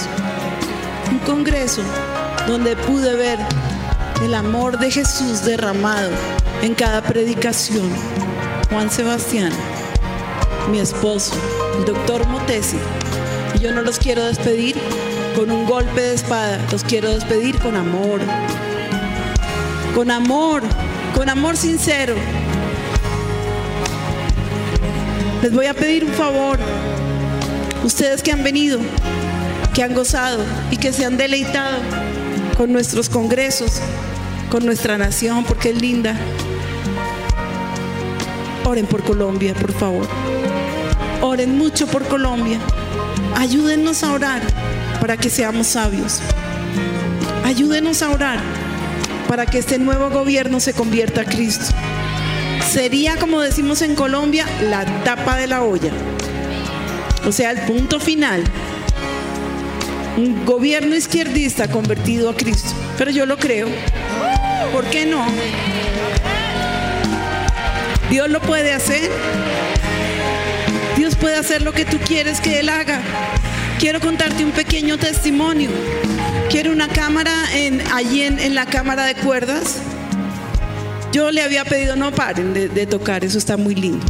Un 1.11 1.19
congreso 1.21 1.83
donde 2.47 2.77
pude 2.77 3.15
ver 3.17 3.39
el 4.23 4.35
amor 4.35 4.79
de 4.79 4.91
Jesús 4.91 5.45
derramado 5.45 6.11
en 6.63 6.75
cada 6.75 7.03
predicación. 7.03 7.89
Juan 8.71 8.91
Sebastián, 8.91 9.53
mi 10.71 10.79
esposo, 10.79 11.35
el 11.79 11.85
doctor 11.85 12.27
Motesi. 12.29 12.79
Y 13.55 13.61
yo 13.61 13.73
no 13.73 13.83
los 13.83 13.99
quiero 13.99 14.25
despedir 14.27 14.77
con 15.35 15.51
un 15.51 15.67
golpe 15.67 16.01
de 16.01 16.15
espada, 16.15 16.59
los 16.71 16.85
quiero 16.85 17.11
despedir 17.11 17.59
con 17.59 17.75
amor. 17.77 18.21
Con 19.95 20.11
amor, 20.11 20.63
con 21.15 21.29
amor 21.29 21.57
sincero, 21.57 22.15
les 25.43 25.53
voy 25.53 25.67
a 25.67 25.75
pedir 25.75 26.05
un 26.05 26.13
favor. 26.13 26.59
Ustedes 27.85 28.23
que 28.23 28.33
han 28.33 28.43
venido, 28.43 28.81
que 29.75 29.83
han 29.83 29.95
gozado 29.95 30.45
y 30.71 30.77
que 30.77 30.93
se 30.93 31.05
han 31.05 31.17
deleitado 31.17 31.79
con 32.57 32.73
nuestros 32.73 33.09
congresos, 33.09 33.81
con 34.51 34.67
nuestra 34.67 34.99
nación, 34.99 35.45
porque 35.45 35.71
es 35.71 35.81
linda. 35.81 36.17
Oren 38.65 38.87
por 38.87 39.03
Colombia, 39.05 39.55
por 39.55 39.73
favor. 39.73 40.07
Oren 41.23 41.57
mucho 41.57 41.87
por 41.87 42.05
Colombia. 42.07 42.59
Ayúdenos 43.37 44.03
a 44.03 44.13
orar 44.13 44.43
para 45.01 45.17
que 45.17 45.31
seamos 45.31 45.69
sabios. 45.69 46.21
Ayúdenos 47.45 48.03
a 48.03 48.11
orar 48.11 48.41
para 49.29 49.47
que 49.47 49.59
este 49.59 49.79
nuevo 49.79 50.11
gobierno 50.11 50.59
se 50.61 50.75
convierta 50.75 51.23
a 51.23 51.25
Cristo. 51.25 51.75
Sería, 52.69 53.17
como 53.17 53.41
decimos 53.41 53.83
en 53.83 53.95
Colombia, 53.95 54.47
la 54.63 54.85
tapa 55.03 55.37
de 55.37 55.47
la 55.47 55.63
olla. 55.63 55.91
O 57.27 57.33
sea, 57.33 57.51
el 57.51 57.61
punto 57.63 57.99
final. 57.99 58.45
Un 60.17 60.45
gobierno 60.45 60.95
izquierdista 60.95 61.69
convertido 61.69 62.31
a 62.31 62.37
Cristo. 62.37 62.71
Pero 62.97 63.11
yo 63.11 63.27
lo 63.27 63.39
creo. 63.39 63.69
¿Por 64.73 64.85
qué 64.87 65.07
no? 65.07 65.25
Dios 68.11 68.29
lo 68.29 68.41
puede 68.41 68.73
hacer. 68.73 69.11
Dios 70.97 71.15
puede 71.17 71.37
hacer 71.37 71.63
lo 71.63 71.73
que 71.73 71.85
tú 71.85 71.99
quieres 71.99 72.41
que 72.41 72.61
Él 72.61 72.69
haga. 72.69 73.01
Quiero 73.79 74.01
contarte 74.01 74.45
un 74.45 74.51
pequeño 74.51 74.99
testimonio. 74.99 75.71
Quiero 76.51 76.73
una 76.73 76.89
cámara 76.89 77.33
en, 77.55 77.81
allí 77.93 78.23
en, 78.23 78.55
la 78.55 78.67
cámara 78.67 79.05
de 79.05 79.15
cuerdas. 79.15 79.77
Yo 81.13 81.31
le 81.31 81.43
había 81.43 81.65
pedido, 81.65 81.97
no 81.97 82.13
paren 82.13 82.53
de, 82.53 82.87
tocar, 82.87 83.25
eso 83.25 83.39
está 83.39 83.57
muy 83.57 83.75
lindo. 83.75 84.05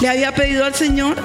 Le 0.00 0.08
había 0.08 0.34
pedido 0.34 0.64
al 0.64 0.74
Señor 0.74 1.16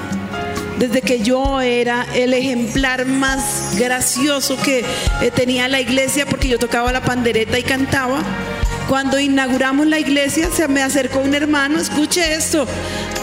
desde 0.78 1.02
que 1.02 1.20
yo 1.20 1.60
era 1.60 2.06
el 2.14 2.34
ejemplar 2.34 3.06
más 3.06 3.76
gracioso 3.78 4.56
que 4.60 4.80
eh, 5.20 5.30
tenía 5.30 5.68
la 5.68 5.80
iglesia 5.80 6.26
porque 6.26 6.48
yo 6.48 6.58
tocaba 6.58 6.90
la 6.90 7.02
pandereta 7.02 7.58
y 7.58 7.62
cantaba. 7.62 8.20
Cuando 8.88 9.20
inauguramos 9.20 9.86
la 9.86 10.00
iglesia 10.00 10.48
se 10.50 10.66
me 10.66 10.82
acercó 10.82 11.20
un 11.20 11.34
hermano, 11.34 11.78
escuche 11.78 12.34
esto, 12.34 12.66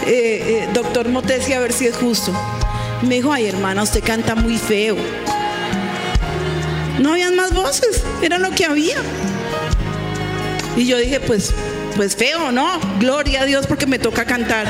eh, 0.07 0.66
eh, 0.66 0.70
doctor 0.74 1.10
Motesi, 1.10 1.53
a 1.53 1.60
ver 1.60 1.74
si 1.74 1.88
es 1.88 1.97
justo. 1.97 2.34
Me 3.01 3.16
dijo, 3.16 3.34
ay 3.34 3.47
hermana, 3.47 3.84
usted 3.84 4.03
canta 4.03 4.36
muy 4.36 4.57
feo. 4.57 4.95
No 6.99 7.12
habían 7.12 7.36
más 7.36 7.53
voces, 7.53 8.03
era 8.22 8.38
lo 8.38 8.51
que 8.51 8.66
había. 8.66 8.97
Y 10.80 10.86
yo 10.86 10.98
dije, 10.98 11.20
pues, 11.20 11.54
pues 11.98 12.16
feo, 12.16 12.54
¿no? 12.54 12.80
Gloria 13.00 13.42
a 13.42 13.46
Dios 13.46 13.68
porque 13.68 13.86
me 13.86 14.00
toca 14.00 14.24
cantar. 14.24 14.66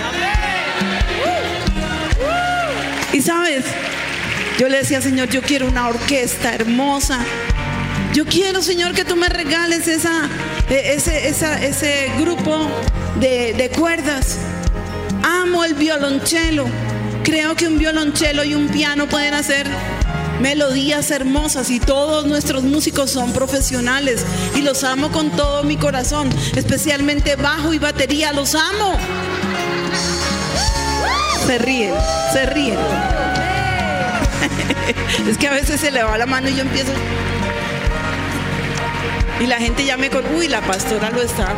Y 3.13 3.21
sabes, 3.21 3.63
yo 4.57 4.69
le 4.69 4.79
decía, 4.79 5.01
Señor, 5.01 5.29
yo 5.29 5.43
quiero 5.43 5.67
una 5.67 5.87
orquesta 5.87 6.55
hermosa. 6.55 7.19
Yo 8.11 8.25
quiero, 8.25 8.63
Señor, 8.63 8.95
que 8.95 9.05
tú 9.05 9.15
me 9.15 9.29
regales 9.29 9.87
esa, 9.87 10.27
e, 10.67 10.93
ese, 10.95 11.27
ese 11.29 12.11
grupo 12.17 12.67
de, 13.19 13.53
de 13.53 13.69
cuerdas. 13.69 14.37
Amo 15.21 15.63
el 15.63 15.75
violonchelo. 15.75 16.65
Creo 17.23 17.55
que 17.55 17.67
un 17.67 17.77
violonchelo 17.77 18.43
y 18.43 18.55
un 18.55 18.67
piano 18.69 19.05
pueden 19.05 19.35
hacer 19.35 19.67
melodías 20.39 21.11
hermosas 21.11 21.69
y 21.69 21.79
todos 21.79 22.25
nuestros 22.25 22.63
músicos 22.63 23.11
son 23.11 23.33
profesionales 23.33 24.25
y 24.55 24.61
los 24.61 24.83
amo 24.83 25.11
con 25.11 25.31
todo 25.31 25.63
mi 25.63 25.77
corazón, 25.77 26.29
especialmente 26.55 27.35
bajo 27.35 27.73
y 27.73 27.79
batería, 27.79 28.33
los 28.33 28.55
amo. 28.55 28.97
Se 31.45 31.57
ríen, 31.57 31.93
se 32.33 32.45
ríen. 32.45 32.77
es 35.29 35.37
que 35.37 35.47
a 35.47 35.51
veces 35.51 35.81
se 35.81 35.91
le 35.91 36.03
va 36.03 36.17
la 36.17 36.25
mano 36.25 36.49
y 36.49 36.55
yo 36.55 36.61
empiezo. 36.61 36.91
Y 39.39 39.47
la 39.47 39.57
gente 39.57 39.85
ya 39.85 39.97
me 39.97 40.09
con, 40.09 40.23
uy, 40.35 40.47
la 40.47 40.61
pastora 40.61 41.09
lo 41.11 41.21
está. 41.21 41.53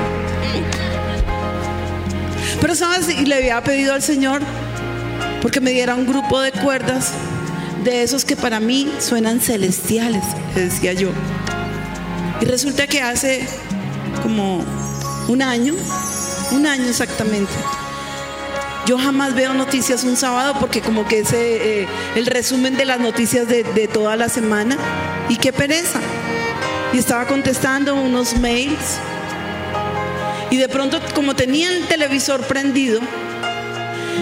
Pero 2.59 2.75
sabes, 2.75 3.09
y 3.09 3.25
le 3.25 3.35
había 3.35 3.61
pedido 3.63 3.93
al 3.93 4.03
Señor 4.03 4.41
porque 5.41 5.59
me 5.59 5.71
diera 5.71 5.95
un 5.95 6.05
grupo 6.05 6.39
de 6.39 6.51
cuerdas 6.51 7.13
de 7.83 8.03
esos 8.03 8.25
que 8.25 8.35
para 8.35 8.59
mí 8.59 8.91
suenan 8.99 9.39
celestiales, 9.39 10.23
decía 10.55 10.93
yo. 10.93 11.09
Y 12.41 12.45
resulta 12.45 12.87
que 12.87 13.01
hace 13.01 13.47
como 14.23 14.63
un 15.27 15.41
año, 15.41 15.75
un 16.51 16.65
año 16.65 16.85
exactamente, 16.85 17.51
yo 18.85 18.97
jamás 18.97 19.35
veo 19.35 19.53
noticias 19.53 20.03
un 20.03 20.17
sábado 20.17 20.55
porque 20.59 20.81
como 20.81 21.07
que 21.07 21.19
es 21.19 21.31
eh, 21.33 21.87
el 22.15 22.25
resumen 22.25 22.75
de 22.77 22.85
las 22.85 22.99
noticias 22.99 23.47
de, 23.47 23.63
de 23.63 23.87
toda 23.87 24.15
la 24.15 24.27
semana. 24.27 24.77
Y 25.29 25.37
qué 25.37 25.53
pereza. 25.53 25.99
Y 26.91 26.97
estaba 26.97 27.25
contestando 27.27 27.95
unos 27.95 28.37
mails. 28.39 28.97
Y 30.49 30.57
de 30.57 30.67
pronto, 30.67 30.99
como 31.13 31.35
tenía 31.35 31.69
el 31.69 31.85
televisor 31.87 32.41
prendido, 32.41 32.99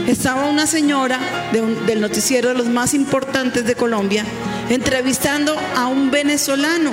estaba 0.08 0.46
una 0.46 0.68
señora 0.68 1.20
del 1.52 2.02
noticiero 2.02 2.50
de 2.50 2.56
los 2.56 2.68
más 2.68 2.94
importantes 2.94 3.66
de 3.66 3.76
Colombia 3.76 4.26
entrevistando 4.70 5.56
a 5.76 5.88
un 5.88 6.12
venezolano 6.12 6.92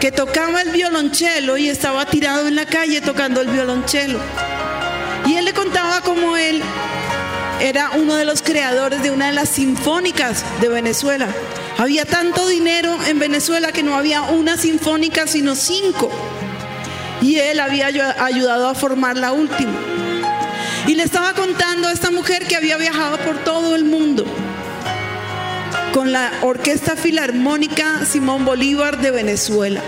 que 0.00 0.10
tocaba 0.10 0.62
el 0.62 0.70
violonchelo 0.70 1.56
y 1.56 1.68
estaba 1.68 2.06
tirado 2.06 2.48
en 2.48 2.56
la 2.56 2.66
calle 2.66 3.00
tocando 3.00 3.40
el 3.40 3.48
violonchelo. 3.48 4.18
Y 5.26 5.34
él 5.34 5.44
le 5.44 5.52
contaba 5.52 6.00
cómo 6.00 6.36
él 6.36 6.60
era 7.60 7.92
uno 7.94 8.16
de 8.16 8.24
los 8.24 8.42
creadores 8.42 9.02
de 9.02 9.12
una 9.12 9.28
de 9.28 9.32
las 9.32 9.48
sinfónicas 9.48 10.44
de 10.60 10.68
Venezuela. 10.68 11.28
Había 11.78 12.04
tanto 12.04 12.48
dinero 12.48 12.96
en 13.06 13.20
Venezuela 13.20 13.70
que 13.70 13.84
no 13.84 13.96
había 13.96 14.22
una 14.22 14.56
sinfónica, 14.56 15.28
sino 15.28 15.54
cinco. 15.54 16.10
Y 17.20 17.36
él 17.36 17.60
había 17.60 17.86
ayudado 17.86 18.68
a 18.68 18.74
formar 18.74 19.16
la 19.16 19.32
última. 19.32 19.72
Y 20.86 20.94
le 20.94 21.04
estaba 21.04 21.32
contando 21.34 21.88
a 21.88 21.92
esta 21.92 22.10
mujer 22.10 22.46
que 22.46 22.56
había 22.56 22.76
viajado 22.76 23.16
por 23.18 23.38
todo 23.44 23.76
el 23.76 23.84
mundo 23.84 24.24
con 25.92 26.10
la 26.10 26.32
Orquesta 26.40 26.96
Filarmónica 26.96 28.04
Simón 28.04 28.44
Bolívar 28.44 29.00
de 29.00 29.10
Venezuela. 29.10 29.82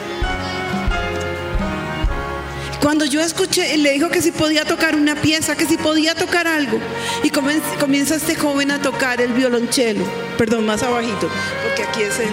Cuando 2.80 3.06
yo 3.06 3.22
escuché, 3.22 3.76
le 3.78 3.92
dijo 3.92 4.10
que 4.10 4.20
si 4.20 4.30
podía 4.30 4.66
tocar 4.66 4.94
una 4.94 5.16
pieza, 5.16 5.56
que 5.56 5.64
si 5.64 5.78
podía 5.78 6.14
tocar 6.14 6.46
algo. 6.46 6.78
Y 7.22 7.30
comienza 7.30 8.14
este 8.14 8.34
joven 8.34 8.70
a 8.70 8.82
tocar 8.82 9.22
el 9.22 9.32
violonchelo. 9.32 10.04
Perdón, 10.36 10.66
más 10.66 10.82
abajito, 10.82 11.30
porque 11.64 11.82
aquí 11.82 12.02
es 12.02 12.20
él. 12.20 12.32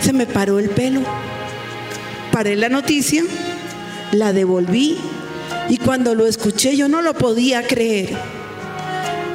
Se 0.00 0.12
me 0.12 0.26
paró 0.26 0.58
el 0.58 0.70
pelo. 0.70 1.02
Paré 2.32 2.56
la 2.56 2.68
noticia, 2.68 3.22
la 4.10 4.32
devolví 4.32 4.98
y 5.68 5.78
cuando 5.78 6.14
lo 6.14 6.26
escuché 6.26 6.76
yo 6.76 6.88
no 6.88 7.02
lo 7.02 7.14
podía 7.14 7.66
creer. 7.66 8.16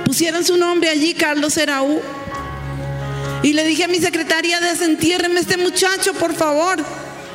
Pusieron 0.05 0.43
su 0.45 0.57
nombre 0.57 0.89
allí, 0.89 1.13
Carlos 1.13 1.57
Eraú. 1.57 2.01
Y 3.43 3.53
le 3.53 3.65
dije 3.65 3.83
a 3.83 3.87
mi 3.87 3.99
secretaria, 3.99 4.59
desentiérreme 4.59 5.39
este 5.39 5.57
muchacho, 5.57 6.13
por 6.13 6.33
favor. 6.33 6.77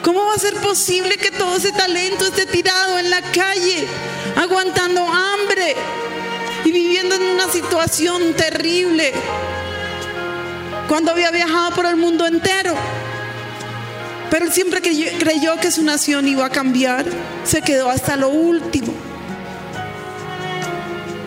¿Cómo 0.03 0.25
va 0.25 0.35
a 0.35 0.39
ser 0.39 0.55
posible 0.55 1.17
que 1.17 1.31
todo 1.31 1.57
ese 1.57 1.71
talento 1.73 2.27
esté 2.27 2.47
tirado 2.47 2.99
en 2.99 3.09
la 3.09 3.21
calle, 3.21 3.87
aguantando 4.37 5.01
hambre 5.01 5.77
y 6.65 6.73
viviendo 6.73 7.15
en 7.15 7.23
una 7.23 7.49
situación 7.49 8.35
terrible? 8.35 9.13
Cuando 10.89 11.13
había 11.13 11.31
viajado 11.31 11.71
por 11.73 11.87
el 11.87 11.97
mundo 11.97 12.27
entero. 12.27 12.75
Pero 14.33 14.47
él 14.47 14.53
siempre 14.53 14.81
creyó 14.81 15.57
que 15.61 15.71
su 15.71 15.83
nación 15.85 16.27
iba 16.27 16.47
a 16.47 16.49
cambiar. 16.49 17.05
Se 17.45 17.61
quedó 17.61 17.91
hasta 17.91 18.17
lo 18.17 18.31
último. 18.31 18.95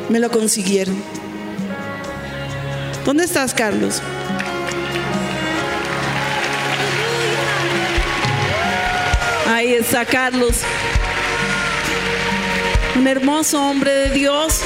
Me 0.10 0.20
lo 0.20 0.32
consiguieron. 0.32 0.95
¿Dónde 3.06 3.26
estás, 3.26 3.53
Carlos? 3.53 4.01
Ahí 9.49 9.74
está 9.74 10.03
Carlos. 10.06 10.62
Un 12.95 13.08
hermoso 13.08 13.62
hombre 13.62 13.93
de 13.93 14.10
Dios. 14.16 14.62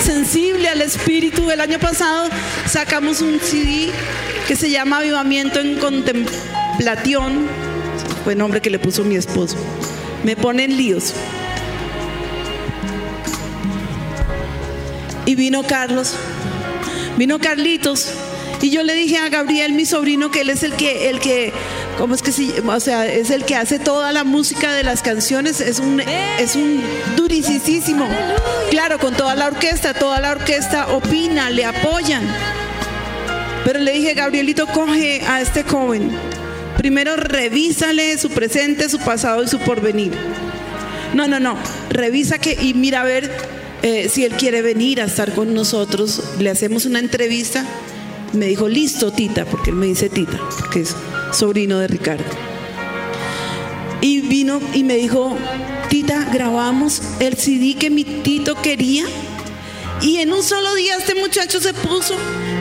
Sensible 0.00 0.68
al 0.68 0.80
espíritu. 0.80 1.50
El 1.50 1.60
año 1.60 1.80
pasado 1.80 2.28
sacamos 2.66 3.20
un 3.20 3.40
CD 3.40 3.90
que 4.46 4.54
se 4.54 4.70
llama 4.70 4.98
Avivamiento 4.98 5.58
en 5.58 5.76
Contemplación. 5.80 6.57
Fue 8.24 8.32
el 8.32 8.38
nombre 8.38 8.60
que 8.60 8.70
le 8.70 8.78
puso 8.78 9.04
mi 9.04 9.16
esposo. 9.16 9.56
Me 10.24 10.36
ponen 10.36 10.76
líos. 10.76 11.12
Y 15.26 15.34
vino 15.34 15.62
Carlos. 15.62 16.14
Vino 17.16 17.38
Carlitos. 17.38 18.12
Y 18.60 18.70
yo 18.70 18.82
le 18.82 18.94
dije 18.94 19.18
a 19.18 19.28
Gabriel, 19.28 19.72
mi 19.72 19.84
sobrino, 19.84 20.30
que 20.30 20.40
él 20.40 20.50
es 20.50 20.62
el 20.62 20.72
que, 20.74 21.10
el 21.10 21.20
que 21.20 21.52
¿Cómo 21.98 22.14
es 22.14 22.22
que? 22.22 22.30
O 22.64 22.80
sea, 22.80 23.06
es 23.06 23.30
el 23.30 23.44
que 23.44 23.56
hace 23.56 23.80
toda 23.80 24.12
la 24.12 24.22
música 24.22 24.72
de 24.72 24.84
las 24.84 25.02
canciones, 25.02 25.60
es 25.60 25.80
un, 25.80 26.00
es 26.38 26.54
un 26.54 26.80
durisísimo. 27.16 28.08
Claro, 28.70 29.00
con 29.00 29.14
toda 29.14 29.34
la 29.34 29.48
orquesta, 29.48 29.94
toda 29.94 30.20
la 30.20 30.30
orquesta 30.30 30.92
opina, 30.92 31.50
le 31.50 31.64
apoyan. 31.64 32.22
Pero 33.64 33.80
le 33.80 33.92
dije, 33.92 34.14
Gabrielito, 34.14 34.68
coge 34.68 35.22
a 35.26 35.40
este 35.40 35.64
joven. 35.64 36.12
Primero 36.78 37.16
revísale 37.16 38.16
su 38.18 38.30
presente, 38.30 38.88
su 38.88 38.98
pasado 39.00 39.42
y 39.42 39.48
su 39.48 39.58
porvenir. 39.58 40.12
No, 41.12 41.26
no, 41.26 41.40
no. 41.40 41.58
Revisa 41.90 42.38
que 42.38 42.56
y 42.60 42.72
mira 42.72 43.00
a 43.00 43.04
ver 43.04 43.30
eh, 43.82 44.08
si 44.08 44.24
él 44.24 44.32
quiere 44.32 44.62
venir 44.62 45.00
a 45.00 45.06
estar 45.06 45.34
con 45.34 45.54
nosotros. 45.54 46.22
Le 46.38 46.50
hacemos 46.50 46.86
una 46.86 47.00
entrevista. 47.00 47.66
Me 48.32 48.46
dijo, 48.46 48.68
listo, 48.68 49.10
Tita, 49.10 49.44
porque 49.44 49.70
él 49.70 49.76
me 49.76 49.86
dice 49.86 50.08
Tita, 50.08 50.38
porque 50.60 50.80
es 50.82 50.94
sobrino 51.32 51.78
de 51.80 51.88
Ricardo. 51.88 52.24
y 54.00 54.20
vino 54.20 54.60
y 54.72 54.84
me 54.84 54.96
dijo, 54.96 55.36
Tita, 55.88 56.28
grabamos 56.32 57.02
el 57.18 57.36
CD 57.36 57.74
que 57.74 57.90
mi 57.90 58.04
Tito 58.04 58.54
quería. 58.62 59.04
Y 60.00 60.18
en 60.18 60.32
un 60.32 60.44
solo 60.44 60.74
día 60.76 60.96
este 60.96 61.16
muchacho 61.16 61.60
se 61.60 61.74
puso, 61.74 62.14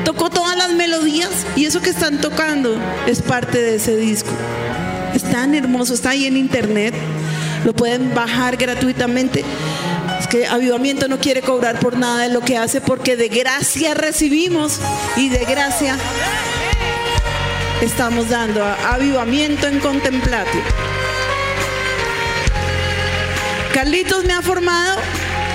tocó 0.07 0.29
todas 0.29 0.55
las 0.55 0.71
melodías 0.71 1.45
y 1.57 1.65
eso 1.65 1.81
que 1.81 1.89
están 1.89 2.21
tocando 2.21 2.77
es 3.07 3.21
parte 3.21 3.61
de 3.61 3.75
ese 3.75 3.97
disco. 3.97 4.29
Es 5.13 5.21
tan 5.21 5.53
hermoso, 5.53 5.93
está 5.93 6.11
ahí 6.11 6.25
en 6.25 6.37
internet, 6.37 6.93
lo 7.65 7.73
pueden 7.73 8.15
bajar 8.15 8.55
gratuitamente. 8.55 9.43
Es 10.17 10.27
que 10.27 10.47
Avivamiento 10.47 11.09
no 11.09 11.19
quiere 11.19 11.41
cobrar 11.41 11.81
por 11.81 11.97
nada 11.97 12.21
de 12.21 12.29
lo 12.29 12.39
que 12.39 12.55
hace 12.55 12.79
porque 12.79 13.17
de 13.17 13.27
gracia 13.27 13.95
recibimos 13.95 14.79
y 15.17 15.27
de 15.27 15.43
gracia 15.43 15.97
estamos 17.81 18.29
dando 18.29 18.63
avivamiento 18.63 19.67
en 19.67 19.81
contemplatio. 19.81 20.61
Carlitos 23.73 24.23
me 24.23 24.31
ha 24.31 24.41
formado 24.41 25.01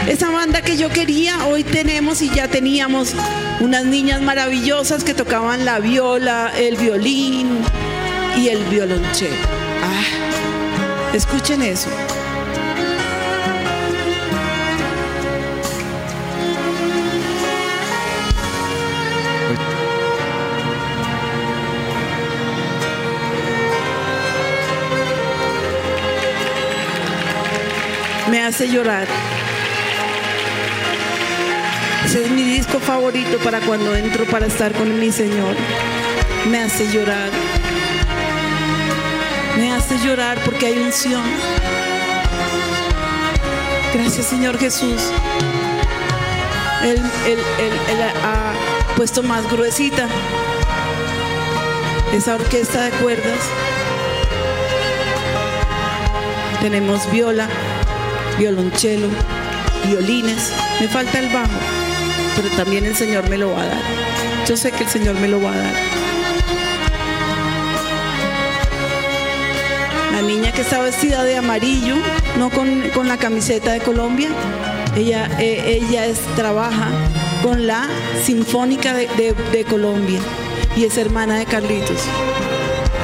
esa 0.09 0.31
banda 0.31 0.63
que 0.63 0.77
yo 0.77 0.89
quería. 0.89 1.47
Hoy 1.47 1.65
tenemos 1.65 2.23
y 2.23 2.31
ya 2.31 2.49
teníamos 2.49 3.15
unas 3.61 3.85
niñas 3.85 4.23
maravillosas 4.23 5.05
que 5.05 5.15
tocaban 5.15 5.65
la 5.65 5.79
viola, 5.79 6.53
el 6.57 6.77
violín 6.77 7.59
y 8.37 8.49
el 8.49 8.63
violonchelo. 8.65 9.37
Ah, 9.83 11.15
escuchen 11.15 11.63
eso. 11.63 11.91
me 28.31 28.43
hace 28.43 28.67
llorar. 28.67 29.07
Ese 32.13 32.25
es 32.27 32.31
mi 32.31 32.43
disco 32.43 32.79
favorito 32.79 33.39
para 33.39 33.59
cuando 33.61 33.97
entro 33.97 34.27
para 34.27 34.45
estar 34.45 34.71
con 34.75 35.01
mi 35.01 35.11
Señor. 35.11 35.57
Me 36.51 36.59
hace 36.59 36.87
llorar. 36.93 37.31
Me 39.57 39.73
hace 39.73 39.99
llorar 39.99 40.39
porque 40.45 40.67
hay 40.67 40.79
unción. 40.79 41.23
Gracias 43.95 44.27
Señor 44.27 44.59
Jesús. 44.59 45.01
Él, 46.85 47.01
ha 48.23 48.53
puesto 48.95 49.23
más 49.23 49.51
gruesita 49.51 50.07
esa 52.13 52.35
orquesta 52.35 52.85
de 52.85 52.91
cuerdas. 52.91 53.41
Tenemos 56.61 57.11
viola 57.11 57.49
violonchelo, 58.39 59.09
violines, 59.87 60.53
me 60.79 60.89
falta 60.89 61.19
el 61.19 61.29
bajo, 61.29 61.82
pero 62.37 62.49
también 62.57 62.85
el 62.85 62.95
Señor 62.95 63.29
me 63.29 63.39
lo 63.39 63.53
va 63.53 63.63
a 63.63 63.67
dar. 63.67 63.83
Yo 64.47 64.57
sé 64.57 64.73
que 64.73 64.85
el 64.85 64.91
Señor 64.91 65.15
me 65.17 65.29
lo 65.29 65.41
va 65.41 65.53
a 65.53 65.57
dar. 65.57 65.75
La 70.13 70.23
niña 70.23 70.53
que 70.53 70.63
está 70.63 70.81
vestida 70.81 71.25
de 71.25 71.37
amarillo, 71.37 71.97
no 72.39 72.51
con, 72.51 73.09
la 73.09 73.17
camiseta 73.17 73.73
de 73.73 73.81
Colombia, 73.81 74.31
ella, 74.97 75.29
eh, 75.39 75.81
ella 75.83 76.07
es, 76.07 76.19
trabaja 76.37 76.91
con 77.43 77.67
la 77.67 77.89
Sinfónica 78.23 78.95
de, 78.95 79.67
Colombia 79.69 80.21
y 80.77 80.85
es 80.85 80.97
hermana 80.97 81.39
de 81.39 81.47
Carlitos. 81.47 82.03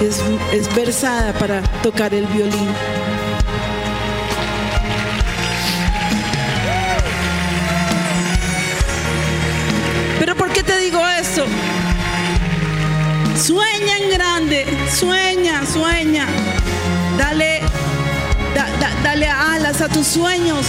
Es, 0.00 0.22
es 0.52 0.74
versada 0.74 1.32
para 1.32 1.62
tocar 1.82 2.14
el 2.14 2.26
violín. 2.26 2.68
Sueña, 14.98 15.64
sueña. 15.64 16.26
Dale, 17.16 17.60
dale 19.04 19.28
alas 19.28 19.80
a 19.80 19.88
tus 19.88 20.06
sueños. 20.06 20.66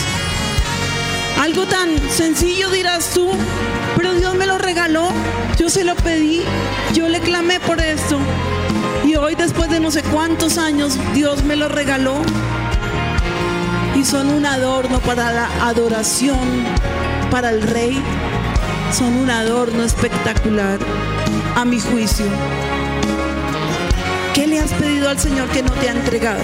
Algo 1.42 1.66
tan 1.66 1.90
sencillo 2.12 2.70
dirás 2.70 3.12
tú, 3.14 3.32
pero 3.96 4.14
Dios 4.14 4.36
me 4.36 4.46
lo 4.46 4.58
regaló, 4.58 5.10
yo 5.58 5.70
se 5.70 5.84
lo 5.84 5.96
pedí, 5.96 6.42
yo 6.94 7.08
le 7.08 7.22
clamé 7.22 7.60
por 7.60 7.80
esto. 7.80 8.20
Y 9.06 9.16
hoy 9.16 9.36
después 9.36 9.70
de 9.70 9.80
no 9.80 9.90
sé 9.90 10.04
cuántos 10.04 10.58
años, 10.58 10.98
Dios 11.14 11.44
me 11.44 11.56
lo 11.56 11.68
regaló. 11.68 12.22
Y 13.96 14.06
son 14.06 14.30
un 14.30 14.46
adorno 14.46 15.00
para 15.00 15.32
la 15.32 15.50
adoración, 15.62 16.66
para 17.32 17.50
el 17.50 17.62
rey 17.62 18.02
son 18.94 19.16
un 19.16 19.30
adorno 19.30 19.84
espectacular 19.84 20.80
a 21.56 21.66
mi 21.66 21.80
juicio. 21.80 22.26
¿Qué 24.34 24.48
le 24.48 24.60
has 24.60 24.72
pedido 24.74 25.10
al 25.10 25.20
Señor 25.20 25.50
que 25.50 25.64
no 25.64 25.72
te 25.74 25.90
ha 25.90 25.92
entregado? 25.92 26.42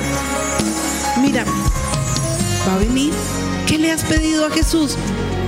Mira, 1.21 1.45
va 2.67 2.75
a 2.75 2.77
venir. 2.77 3.13
¿Qué 3.67 3.77
le 3.77 3.91
has 3.91 4.03
pedido 4.03 4.45
a 4.45 4.51
Jesús 4.51 4.95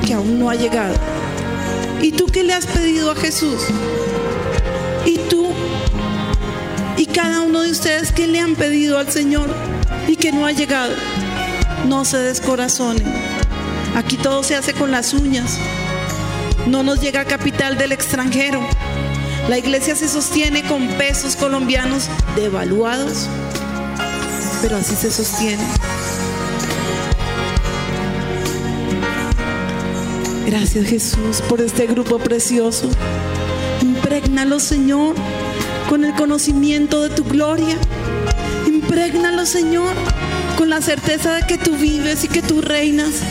que 0.05 0.13
aún 0.13 0.39
no 0.39 0.49
ha 0.49 0.55
llegado? 0.55 0.95
¿Y 2.01 2.11
tú 2.11 2.27
qué 2.27 2.43
le 2.43 2.53
has 2.53 2.65
pedido 2.65 3.11
a 3.11 3.15
Jesús? 3.15 3.63
¿Y 5.05 5.17
tú? 5.29 5.47
¿Y 6.95 7.05
cada 7.07 7.41
uno 7.41 7.61
de 7.61 7.71
ustedes 7.71 8.11
qué 8.11 8.27
le 8.27 8.39
han 8.39 8.55
pedido 8.55 8.97
al 8.97 9.11
Señor 9.11 9.49
y 10.07 10.15
que 10.15 10.31
no 10.31 10.45
ha 10.45 10.51
llegado? 10.51 10.93
No 11.87 12.05
se 12.05 12.17
descorazonen. 12.17 13.05
Aquí 13.95 14.17
todo 14.17 14.43
se 14.43 14.55
hace 14.55 14.73
con 14.73 14.91
las 14.91 15.13
uñas. 15.13 15.57
No 16.67 16.83
nos 16.83 17.01
llega 17.01 17.25
capital 17.25 17.77
del 17.77 17.91
extranjero. 17.91 18.61
La 19.47 19.57
iglesia 19.57 19.95
se 19.95 20.09
sostiene 20.09 20.63
con 20.67 20.87
pesos 20.97 21.37
colombianos 21.37 22.09
devaluados, 22.35 23.29
pero 24.61 24.75
así 24.75 24.93
se 24.95 25.09
sostiene. 25.09 25.63
Gracias 30.45 30.87
Jesús 30.87 31.41
por 31.47 31.61
este 31.61 31.87
grupo 31.87 32.19
precioso. 32.19 32.89
Imprégnalo 33.81 34.59
Señor 34.59 35.15
con 35.87 36.03
el 36.03 36.13
conocimiento 36.13 37.01
de 37.01 37.09
tu 37.09 37.23
gloria. 37.23 37.77
Imprégnalo 38.65 39.45
Señor 39.45 39.93
con 40.57 40.69
la 40.69 40.81
certeza 40.81 41.35
de 41.35 41.47
que 41.47 41.57
tú 41.57 41.77
vives 41.77 42.25
y 42.25 42.27
que 42.27 42.41
tú 42.41 42.61
reinas 42.61 43.21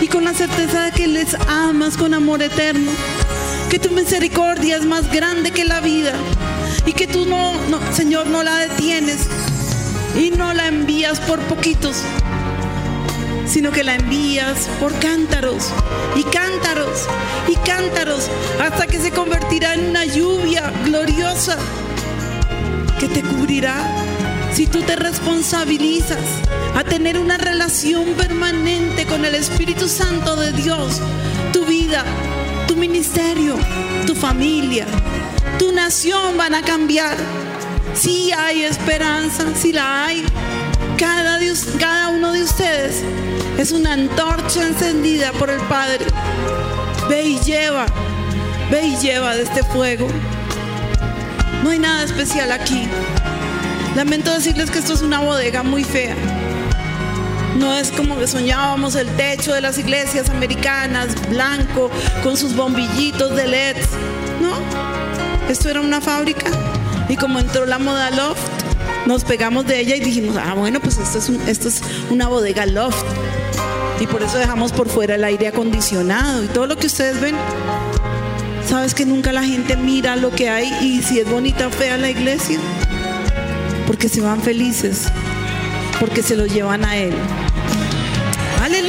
y 0.00 0.08
con 0.08 0.24
la 0.24 0.34
certeza 0.34 0.84
de 0.84 0.92
que 0.92 1.06
les 1.06 1.34
amas 1.48 1.96
con 1.96 2.14
amor 2.14 2.42
eterno, 2.42 2.90
que 3.68 3.78
tu 3.78 3.90
misericordia 3.90 4.76
es 4.76 4.84
más 4.84 5.10
grande 5.10 5.50
que 5.50 5.64
la 5.64 5.80
vida 5.80 6.12
y 6.84 6.92
que 6.92 7.06
tú 7.06 7.26
no, 7.26 7.52
Señor, 7.92 8.26
no 8.28 8.42
la 8.42 8.58
detienes 8.58 9.26
y 10.16 10.30
no 10.30 10.52
la 10.54 10.68
envías 10.68 11.18
por 11.20 11.40
poquitos, 11.40 11.96
sino 13.46 13.72
que 13.72 13.82
la 13.82 13.96
envías 13.96 14.68
por 14.80 14.92
cántaros 14.98 15.70
y 16.14 16.22
cántaros 16.24 17.06
y 17.48 17.56
cántaros 17.56 18.28
hasta 18.60 18.86
que 18.86 18.98
se 18.98 19.10
convertirá 19.10 19.74
en 19.74 19.90
una 19.90 20.04
lluvia 20.04 20.72
gloriosa 20.84 21.58
que 23.00 23.08
te 23.08 23.22
cubrirá. 23.22 23.76
Si 24.54 24.66
tú 24.66 24.80
te 24.80 24.96
responsabilizas 24.96 26.24
a 26.74 26.82
tener 26.82 27.18
una 27.18 27.36
relación 27.36 28.14
permanente 28.14 29.04
con 29.04 29.24
el 29.24 29.34
Espíritu 29.34 29.86
Santo 29.86 30.34
de 30.36 30.52
Dios, 30.52 31.00
tu 31.52 31.66
vida, 31.66 32.04
ministerio, 32.76 33.56
tu 34.06 34.14
familia, 34.14 34.86
tu 35.58 35.72
nación 35.72 36.36
van 36.36 36.54
a 36.54 36.62
cambiar. 36.62 37.16
Si 37.94 38.30
hay 38.32 38.62
esperanza, 38.62 39.44
si 39.54 39.72
la 39.72 40.06
hay, 40.06 40.24
cada, 40.98 41.38
cada 41.78 42.08
uno 42.08 42.32
de 42.32 42.42
ustedes 42.42 43.02
es 43.58 43.72
una 43.72 43.94
antorcha 43.94 44.66
encendida 44.66 45.32
por 45.32 45.50
el 45.50 45.60
Padre. 45.62 46.04
Ve 47.08 47.26
y 47.26 47.38
lleva, 47.40 47.86
ve 48.70 48.86
y 48.86 48.96
lleva 48.96 49.34
de 49.34 49.42
este 49.42 49.62
fuego. 49.62 50.08
No 51.62 51.70
hay 51.70 51.78
nada 51.78 52.04
especial 52.04 52.52
aquí. 52.52 52.86
Lamento 53.94 54.32
decirles 54.32 54.70
que 54.70 54.78
esto 54.78 54.92
es 54.92 55.02
una 55.02 55.20
bodega 55.20 55.62
muy 55.62 55.84
fea. 55.84 56.14
No 57.58 57.74
es 57.74 57.90
como 57.90 58.18
que 58.18 58.26
soñábamos 58.26 58.94
el 58.94 59.08
techo 59.16 59.52
de 59.54 59.60
las 59.60 59.78
iglesias 59.78 60.28
americanas, 60.30 61.08
blanco, 61.28 61.90
con 62.22 62.36
sus 62.36 62.54
bombillitos 62.54 63.34
de 63.34 63.46
LED. 63.46 63.76
No, 64.40 64.52
esto 65.48 65.68
era 65.70 65.80
una 65.80 66.00
fábrica. 66.00 66.50
Y 67.08 67.16
como 67.16 67.38
entró 67.38 67.66
la 67.66 67.78
moda 67.78 68.10
loft, 68.10 68.40
nos 69.06 69.24
pegamos 69.24 69.66
de 69.66 69.80
ella 69.80 69.96
y 69.96 70.00
dijimos, 70.00 70.36
ah, 70.36 70.54
bueno, 70.54 70.80
pues 70.80 70.98
esto 70.98 71.18
es, 71.18 71.28
esto 71.48 71.68
es 71.68 71.82
una 72.10 72.28
bodega 72.28 72.66
loft. 72.66 73.04
Y 74.00 74.06
por 74.06 74.22
eso 74.22 74.38
dejamos 74.38 74.72
por 74.72 74.88
fuera 74.88 75.14
el 75.14 75.24
aire 75.24 75.48
acondicionado 75.48 76.44
y 76.44 76.48
todo 76.48 76.66
lo 76.66 76.76
que 76.76 76.86
ustedes 76.86 77.20
ven. 77.20 77.36
Sabes 78.68 78.94
que 78.94 79.06
nunca 79.06 79.32
la 79.32 79.44
gente 79.44 79.76
mira 79.76 80.16
lo 80.16 80.30
que 80.32 80.50
hay 80.50 80.70
y 80.82 81.02
si 81.02 81.20
es 81.20 81.30
bonita 81.30 81.68
o 81.68 81.70
fea 81.70 81.96
la 81.96 82.10
iglesia 82.10 82.58
porque 83.86 84.08
se 84.08 84.20
van 84.20 84.42
felices. 84.42 85.06
porque 86.00 86.22
se 86.22 86.36
lo 86.36 86.44
llevan 86.46 86.84
a 86.84 86.96
Él. 86.96 87.14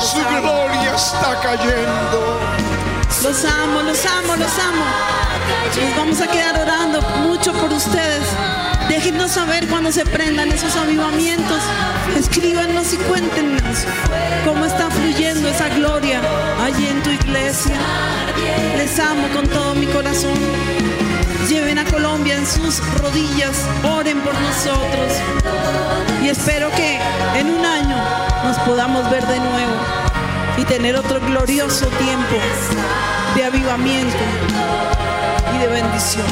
Su 0.00 0.18
gloria 0.18 0.94
está 0.94 1.40
cayendo. 1.42 2.40
Los 3.22 3.44
amo, 3.44 3.82
los 3.82 4.04
amo, 4.06 4.36
los 4.36 4.58
amo. 4.58 4.84
Nos 5.80 5.96
vamos 5.96 6.20
a 6.20 6.26
quedar 6.28 6.60
orando 6.60 7.00
mucho 7.26 7.52
por 7.52 7.72
ustedes. 7.72 8.22
Déjenos 8.88 9.32
saber 9.32 9.66
cuando 9.68 9.90
se 9.90 10.04
prendan 10.04 10.50
esos 10.52 10.76
avivamientos. 10.76 11.62
Escríbanos 12.16 12.92
y 12.92 12.96
cuéntenos 12.98 13.86
cómo 14.44 14.64
está 14.64 14.90
fluyendo 14.90 15.48
esa 15.48 15.68
gloria 15.70 16.20
allí 16.62 16.86
en 16.86 17.02
tu 17.02 17.10
iglesia. 17.10 17.76
Les 18.76 18.98
amo 18.98 19.28
con 19.34 19.48
todo 19.48 19.74
mi 19.74 19.86
corazón. 19.86 20.38
Lleven 21.52 21.78
a 21.78 21.84
Colombia 21.84 22.34
en 22.38 22.46
sus 22.46 22.80
rodillas. 22.98 23.66
Oren 23.84 24.18
por 24.20 24.32
nosotros. 24.32 25.12
Y 26.22 26.30
espero 26.30 26.70
que 26.70 26.98
en 27.38 27.50
un 27.50 27.62
año 27.62 27.96
nos 28.42 28.56
podamos 28.60 29.10
ver 29.10 29.26
de 29.26 29.38
nuevo 29.38 29.74
y 30.56 30.64
tener 30.64 30.96
otro 30.96 31.20
glorioso 31.20 31.88
tiempo 31.88 32.36
de 33.36 33.44
avivamiento 33.44 34.16
y 35.54 35.58
de 35.58 35.66
bendición. 35.66 36.26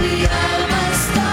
Mi 0.00 0.24
alma 0.24 0.80
está 0.94 1.30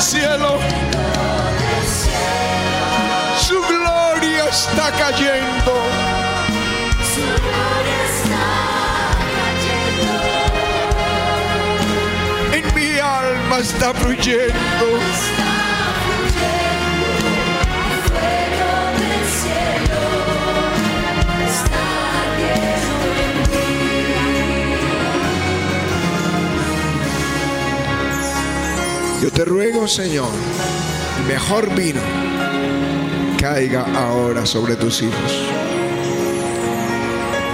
cielo. 0.00 0.58
Su 3.38 3.60
gloria 3.62 4.48
está 4.48 4.90
cayendo. 4.92 5.72
Su 7.12 7.20
gloria 7.20 7.98
está 8.14 8.46
cayendo, 9.36 10.14
En 12.56 12.64
mi 12.74 12.98
alma 12.98 13.58
está 13.58 13.94
fluyendo, 13.94 14.86
Yo 29.24 29.30
te 29.30 29.46
ruego, 29.46 29.88
Señor, 29.88 30.28
el 31.18 31.24
mejor 31.24 31.74
vino 31.74 32.02
caiga 33.40 33.86
ahora 33.96 34.44
sobre 34.44 34.76
tus 34.76 35.00
hijos. 35.00 35.48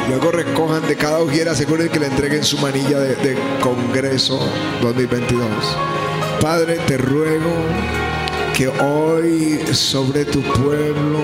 Luego 0.09 0.33
recojan 0.33 0.85
de 0.89 0.97
cada 0.97 1.21
ojera, 1.21 1.53
aseguren 1.53 1.89
que 1.89 2.01
le 2.01 2.07
entreguen 2.07 2.43
su 2.43 2.59
manilla 2.59 2.99
de, 2.99 3.15
de 3.15 3.39
Congreso 3.61 4.41
2022. 4.83 5.47
Padre, 6.41 6.81
te 6.89 6.99
ruego 6.99 7.55
que 8.57 8.67
hoy 8.67 9.61
sobre 9.73 10.25
tu 10.25 10.43
pueblo, 10.43 11.21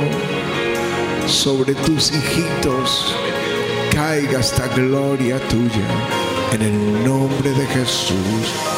sobre 1.27 1.75
tus 1.75 2.13
hijitos, 2.13 3.17
caiga 3.93 4.39
esta 4.39 4.69
gloria 4.69 5.41
tuya 5.49 5.89
en 6.53 6.63
el 6.63 7.05
nombre 7.05 7.51
de 7.51 7.67
Jesús. 7.67 8.76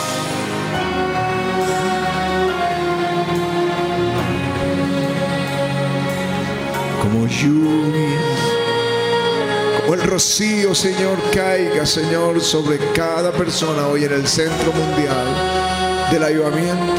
Como 9.89 10.03
el 10.03 10.07
rocío, 10.07 10.75
Señor, 10.75 11.19
caiga, 11.33 11.87
Señor, 11.87 12.43
sobre 12.43 12.77
cada 12.93 13.33
persona 13.33 13.89
hoy 13.89 14.05
en 14.05 14.13
el 14.13 14.29
centro 14.29 14.71
mundial 14.71 16.09
del 16.13 16.25
ayudamiento 16.25 16.93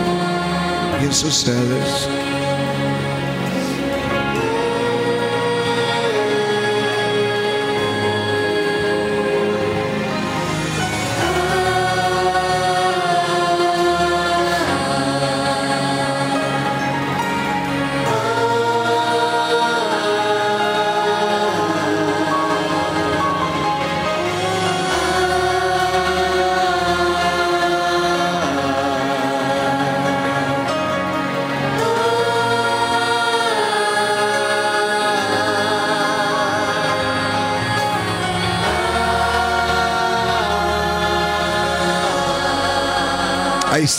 y 0.99 1.05
en 1.05 1.13
sus 1.13 1.35
sedes. 1.35 2.18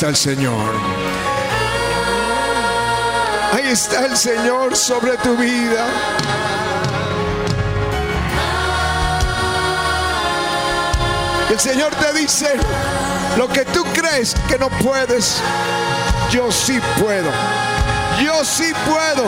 El 0.09 0.17
Señor. 0.17 0.75
Ahí 3.53 3.67
está 3.67 4.07
el 4.07 4.17
Señor 4.17 4.75
sobre 4.75 5.17
tu 5.19 5.37
vida. 5.37 5.85
El 11.51 11.61
Señor 11.61 11.95
te 11.97 12.13
dice, 12.19 12.49
lo 13.37 13.49
que 13.49 13.65
tú 13.67 13.85
crees 13.93 14.35
que 14.49 14.59
no 14.59 14.71
puedes, 14.71 15.43
yo 16.31 16.51
sí 16.51 16.81
puedo. 16.99 17.31
Yo 18.23 18.43
sí 18.45 18.73
puedo. 18.87 19.25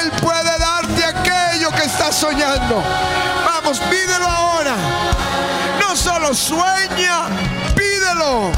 Él 0.00 0.10
puede 0.22 0.58
darte 0.58 1.04
aquello 1.04 1.70
que 1.70 1.84
estás 1.84 2.16
soñando. 2.16 2.82
Vamos, 3.44 3.78
pídelo 3.78 4.26
ahora. 4.26 4.74
No 5.78 5.94
solo 5.94 6.34
sueña, 6.34 7.26
pídelo. 7.76 8.50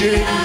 Está 0.00 0.37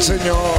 Señor. 0.00 0.58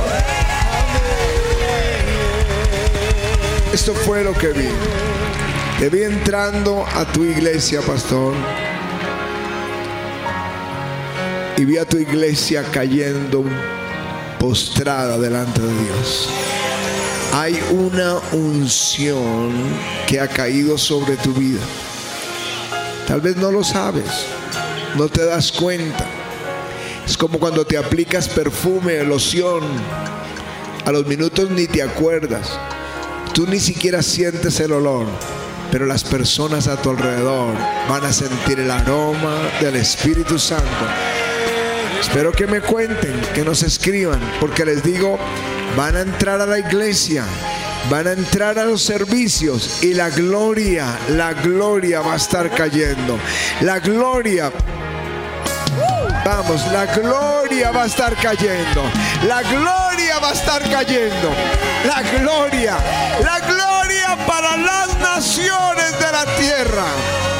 Esto 3.73 3.93
fue 3.93 4.23
lo 4.23 4.33
que 4.33 4.47
vi. 4.49 4.69
Te 5.79 5.89
vi 5.89 6.03
entrando 6.03 6.85
a 6.85 7.05
tu 7.05 7.23
iglesia, 7.23 7.81
pastor. 7.81 8.33
Y 11.55 11.65
vi 11.65 11.77
a 11.77 11.85
tu 11.85 11.97
iglesia 11.97 12.63
cayendo 12.71 13.43
postrada 14.39 15.17
delante 15.17 15.61
de 15.61 15.83
Dios. 15.83 16.29
Hay 17.33 17.61
una 17.71 18.17
unción 18.31 19.53
que 20.07 20.19
ha 20.19 20.27
caído 20.27 20.77
sobre 20.77 21.15
tu 21.17 21.33
vida. 21.33 21.61
Tal 23.07 23.21
vez 23.21 23.35
no 23.37 23.51
lo 23.51 23.63
sabes, 23.63 24.25
no 24.95 25.07
te 25.07 25.25
das 25.25 25.51
cuenta. 25.51 26.08
Como 27.19 27.37
cuando 27.37 27.65
te 27.65 27.77
aplicas 27.77 28.29
perfume, 28.29 29.03
loción. 29.03 29.61
A 30.85 30.91
los 30.93 31.05
minutos 31.05 31.51
ni 31.51 31.67
te 31.67 31.83
acuerdas. 31.83 32.57
Tú 33.33 33.45
ni 33.45 33.59
siquiera 33.59 34.01
sientes 34.01 34.57
el 34.61 34.71
olor, 34.71 35.05
pero 35.69 35.85
las 35.85 36.05
personas 36.05 36.69
a 36.69 36.81
tu 36.81 36.91
alrededor 36.91 37.55
van 37.89 38.05
a 38.05 38.13
sentir 38.13 38.61
el 38.61 38.71
aroma 38.71 39.37
del 39.59 39.75
Espíritu 39.75 40.39
Santo. 40.39 40.65
Espero 41.99 42.31
que 42.31 42.47
me 42.47 42.61
cuenten, 42.61 43.19
que 43.35 43.43
nos 43.43 43.63
escriban, 43.63 44.21
porque 44.39 44.63
les 44.63 44.81
digo, 44.81 45.19
van 45.75 45.97
a 45.97 46.01
entrar 46.01 46.39
a 46.39 46.45
la 46.45 46.59
iglesia, 46.59 47.25
van 47.89 48.07
a 48.07 48.13
entrar 48.13 48.57
a 48.57 48.63
los 48.63 48.81
servicios 48.81 49.83
y 49.83 49.93
la 49.93 50.09
gloria, 50.09 50.97
la 51.09 51.33
gloria 51.33 51.99
va 51.99 52.13
a 52.13 52.17
estar 52.17 52.49
cayendo. 52.49 53.19
La 53.59 53.79
gloria 53.81 54.53
La 56.29 56.85
gloria 56.85 57.71
va 57.71 57.83
a 57.83 57.85
estar 57.87 58.15
cayendo. 58.15 58.83
La 59.27 59.41
gloria 59.41 60.19
va 60.19 60.29
a 60.29 60.33
estar 60.33 60.61
cayendo. 60.69 61.31
La 61.85 62.03
gloria, 62.03 62.77
la 63.23 63.39
gloria 63.39 64.15
para 64.27 64.55
las 64.55 64.95
naciones 64.99 65.91
de 65.99 66.11
la 66.11 66.25
tierra. 66.37 67.38